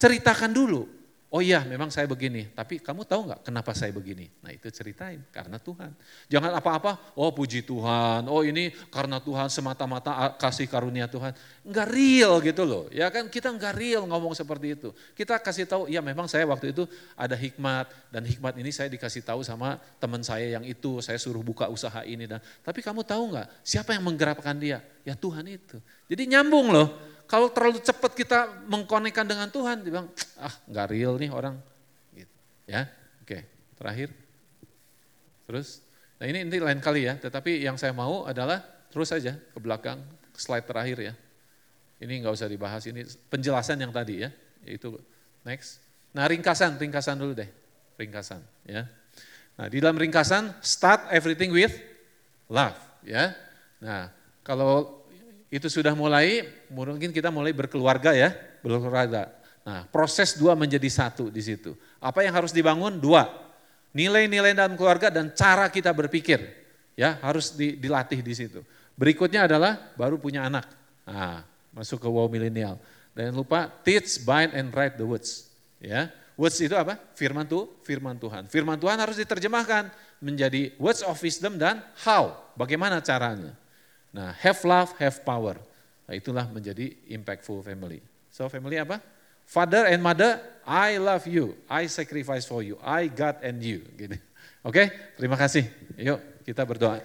Ceritakan 0.00 0.56
dulu, 0.56 0.88
Oh 1.28 1.44
iya 1.44 1.60
memang 1.60 1.92
saya 1.92 2.08
begini, 2.08 2.48
tapi 2.56 2.80
kamu 2.80 3.04
tahu 3.04 3.28
nggak 3.28 3.44
kenapa 3.44 3.76
saya 3.76 3.92
begini? 3.92 4.32
Nah 4.40 4.48
itu 4.48 4.64
ceritain, 4.72 5.20
karena 5.28 5.60
Tuhan. 5.60 5.92
Jangan 6.24 6.56
apa-apa, 6.56 6.96
oh 7.20 7.28
puji 7.36 7.68
Tuhan, 7.68 8.24
oh 8.32 8.40
ini 8.40 8.72
karena 8.88 9.20
Tuhan 9.20 9.52
semata-mata 9.52 10.32
kasih 10.40 10.64
karunia 10.64 11.04
Tuhan. 11.04 11.36
Enggak 11.68 11.88
real 11.92 12.40
gitu 12.40 12.64
loh, 12.64 12.88
ya 12.88 13.12
kan 13.12 13.28
kita 13.28 13.52
enggak 13.52 13.76
real 13.76 14.08
ngomong 14.08 14.32
seperti 14.32 14.72
itu. 14.72 14.88
Kita 15.12 15.36
kasih 15.36 15.68
tahu, 15.68 15.92
ya 15.92 16.00
memang 16.00 16.32
saya 16.32 16.48
waktu 16.48 16.72
itu 16.72 16.88
ada 17.12 17.36
hikmat, 17.36 17.92
dan 18.08 18.24
hikmat 18.24 18.56
ini 18.56 18.72
saya 18.72 18.88
dikasih 18.88 19.20
tahu 19.20 19.44
sama 19.44 19.76
teman 20.00 20.24
saya 20.24 20.48
yang 20.48 20.64
itu, 20.64 21.04
saya 21.04 21.20
suruh 21.20 21.44
buka 21.44 21.68
usaha 21.68 22.08
ini. 22.08 22.24
dan 22.24 22.40
Tapi 22.64 22.80
kamu 22.80 23.04
tahu 23.04 23.36
nggak, 23.36 23.52
siapa 23.60 23.92
yang 23.92 24.08
menggerakkan 24.08 24.56
dia? 24.56 24.80
Ya 25.04 25.12
Tuhan 25.12 25.44
itu. 25.44 25.76
Jadi 26.08 26.24
nyambung 26.24 26.72
loh, 26.72 26.88
kalau 27.28 27.52
terlalu 27.52 27.84
cepat 27.84 28.16
kita 28.16 28.48
mengkonekkan 28.72 29.28
dengan 29.28 29.52
Tuhan, 29.52 29.84
dia 29.84 29.92
bilang, 29.92 30.08
ah 30.40 30.54
nggak 30.64 30.86
real 30.88 31.20
nih 31.20 31.28
orang. 31.28 31.60
Gitu. 32.16 32.34
Ya, 32.64 32.88
oke. 33.20 33.44
Terakhir, 33.76 34.08
terus, 35.44 35.84
nah 36.16 36.24
ini 36.24 36.48
ini 36.48 36.56
lain 36.56 36.80
kali 36.80 37.04
ya. 37.04 37.20
Tetapi 37.20 37.60
yang 37.60 37.76
saya 37.76 37.92
mau 37.92 38.24
adalah 38.24 38.64
terus 38.88 39.12
saja 39.12 39.36
ke 39.36 39.58
belakang, 39.60 40.00
slide 40.32 40.64
terakhir 40.64 41.12
ya. 41.12 41.14
Ini 42.00 42.24
nggak 42.24 42.32
usah 42.32 42.48
dibahas, 42.48 42.88
ini 42.88 43.04
penjelasan 43.28 43.76
yang 43.78 43.92
tadi 43.92 44.24
ya, 44.24 44.32
yaitu 44.64 44.96
next. 45.44 45.84
Nah 46.16 46.24
ringkasan, 46.24 46.80
ringkasan 46.80 47.20
dulu 47.20 47.36
deh, 47.36 47.50
ringkasan 48.00 48.40
ya. 48.64 48.88
Nah 49.60 49.66
di 49.68 49.78
dalam 49.84 50.00
ringkasan, 50.00 50.58
start 50.64 51.12
everything 51.12 51.52
with 51.52 51.76
love 52.48 52.78
ya. 53.04 53.36
Nah 53.84 54.10
kalau 54.40 54.97
itu 55.48 55.68
sudah 55.72 55.96
mulai, 55.96 56.44
mungkin 56.68 57.08
kita 57.08 57.32
mulai 57.32 57.56
berkeluarga 57.56 58.12
ya, 58.12 58.36
berkeluarga. 58.60 59.32
Nah, 59.64 59.84
proses 59.88 60.36
dua 60.36 60.52
menjadi 60.56 60.88
satu 60.88 61.28
di 61.32 61.40
situ. 61.40 61.76
Apa 62.00 62.24
yang 62.24 62.36
harus 62.36 62.52
dibangun? 62.52 63.00
Dua. 63.00 63.28
Nilai-nilai 63.96 64.52
dalam 64.52 64.76
keluarga 64.76 65.08
dan 65.08 65.32
cara 65.32 65.68
kita 65.72 65.92
berpikir. 65.92 66.40
Ya, 66.96 67.16
harus 67.24 67.56
di, 67.56 67.76
dilatih 67.76 68.20
di 68.20 68.34
situ. 68.36 68.60
Berikutnya 68.96 69.48
adalah 69.48 69.92
baru 69.96 70.20
punya 70.20 70.44
anak. 70.44 70.68
Nah, 71.08 71.44
masuk 71.72 72.00
ke 72.00 72.08
wow 72.08 72.28
milenial. 72.28 72.76
Dan 73.16 73.32
lupa 73.32 73.72
teach, 73.84 74.20
bind 74.24 74.52
and 74.52 74.68
write 74.72 75.00
the 75.00 75.06
words. 75.06 75.48
Ya, 75.80 76.12
words 76.36 76.58
itu 76.60 76.74
apa? 76.76 77.00
Firman 77.16 77.48
tuh, 77.48 77.70
firman 77.86 78.20
Tuhan. 78.20 78.50
Firman 78.50 78.76
Tuhan 78.76 78.98
harus 79.00 79.16
diterjemahkan 79.16 79.88
menjadi 80.20 80.74
words 80.76 81.00
of 81.06 81.16
wisdom 81.20 81.56
dan 81.56 81.80
how. 82.04 82.36
Bagaimana 82.58 82.98
caranya? 83.00 83.54
Nah, 84.18 84.34
have 84.34 84.58
love, 84.66 84.90
have 84.98 85.22
power. 85.22 85.54
Nah, 86.10 86.14
itulah 86.18 86.42
menjadi 86.50 86.90
impactful 87.06 87.62
family. 87.62 88.02
So 88.34 88.50
family 88.50 88.74
apa? 88.74 88.98
Father 89.46 89.86
and 89.86 90.02
mother, 90.02 90.42
I 90.66 90.98
love 90.98 91.30
you, 91.30 91.54
I 91.70 91.86
sacrifice 91.86 92.42
for 92.42 92.66
you, 92.66 92.82
I 92.82 93.06
God 93.06 93.38
and 93.46 93.62
you. 93.62 93.86
Gitu. 93.94 94.18
Oke, 94.66 94.74
okay? 94.74 94.86
terima 95.14 95.38
kasih. 95.38 95.70
Yuk 95.94 96.42
kita 96.42 96.66
berdoa. 96.66 96.98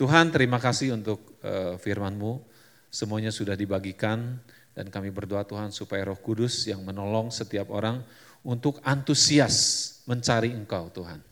Tuhan 0.00 0.32
terima 0.32 0.56
kasih 0.56 0.96
untuk 0.96 1.36
uh, 1.44 1.76
firman-Mu. 1.76 2.40
Semuanya 2.88 3.28
sudah 3.28 3.52
dibagikan 3.52 4.40
dan 4.72 4.88
kami 4.88 5.12
berdoa 5.12 5.44
Tuhan 5.44 5.76
supaya 5.76 6.08
Roh 6.08 6.16
Kudus 6.16 6.64
yang 6.64 6.80
menolong 6.80 7.28
setiap 7.28 7.68
orang 7.68 8.00
untuk 8.40 8.80
antusias 8.80 10.00
mencari 10.08 10.56
Engkau 10.56 10.88
Tuhan. 10.88 11.27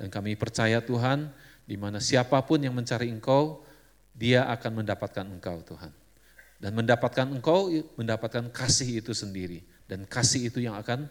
Dan 0.00 0.08
kami 0.08 0.32
percaya 0.32 0.80
Tuhan, 0.80 1.28
di 1.68 1.76
mana 1.76 2.00
siapa 2.00 2.40
pun 2.40 2.56
yang 2.56 2.72
mencari 2.72 3.12
Engkau, 3.12 3.60
dia 4.16 4.48
akan 4.48 4.80
mendapatkan 4.80 5.28
Engkau 5.28 5.60
Tuhan. 5.60 5.92
Dan 6.56 6.72
mendapatkan 6.72 7.28
Engkau, 7.28 7.68
mendapatkan 8.00 8.48
kasih 8.48 9.04
itu 9.04 9.12
sendiri. 9.12 9.60
Dan 9.84 10.08
kasih 10.08 10.48
itu 10.48 10.64
yang 10.64 10.80
akan 10.80 11.04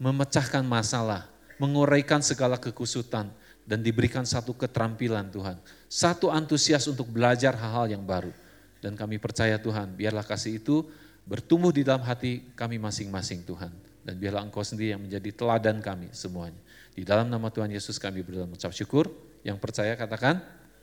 memecahkan 0.00 0.64
masalah, 0.64 1.28
menguraikan 1.60 2.24
segala 2.24 2.56
kekusutan, 2.56 3.28
dan 3.68 3.84
diberikan 3.84 4.24
satu 4.24 4.56
keterampilan 4.56 5.28
Tuhan. 5.28 5.60
Satu 5.92 6.32
antusias 6.32 6.88
untuk 6.88 7.12
belajar 7.12 7.52
hal-hal 7.52 7.92
yang 7.92 8.02
baru. 8.02 8.32
Dan 8.80 8.96
kami 8.96 9.20
percaya 9.20 9.60
Tuhan, 9.60 9.92
biarlah 9.92 10.24
kasih 10.24 10.56
itu 10.56 10.88
bertumbuh 11.28 11.70
di 11.70 11.84
dalam 11.84 12.02
hati 12.02 12.48
kami 12.56 12.80
masing-masing 12.80 13.44
Tuhan. 13.44 13.70
dan 14.02 14.18
biarlah 14.18 14.42
Engkau 14.42 14.66
sendiri 14.66 14.94
yang 14.94 15.02
menjadi 15.02 15.30
teladan 15.30 15.78
kami 15.78 16.10
semuanya. 16.10 16.58
Di 16.92 17.02
dalam 17.08 17.32
nama 17.32 17.48
Tuhan 17.48 17.72
Yesus 17.72 17.96
kami 17.96 18.20
berdoa 18.20 18.44
mengucap 18.44 18.72
syukur, 18.72 19.08
yang 19.42 19.56
percaya 19.56 19.96
katakan 19.96 20.40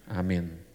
amin. 0.09 0.68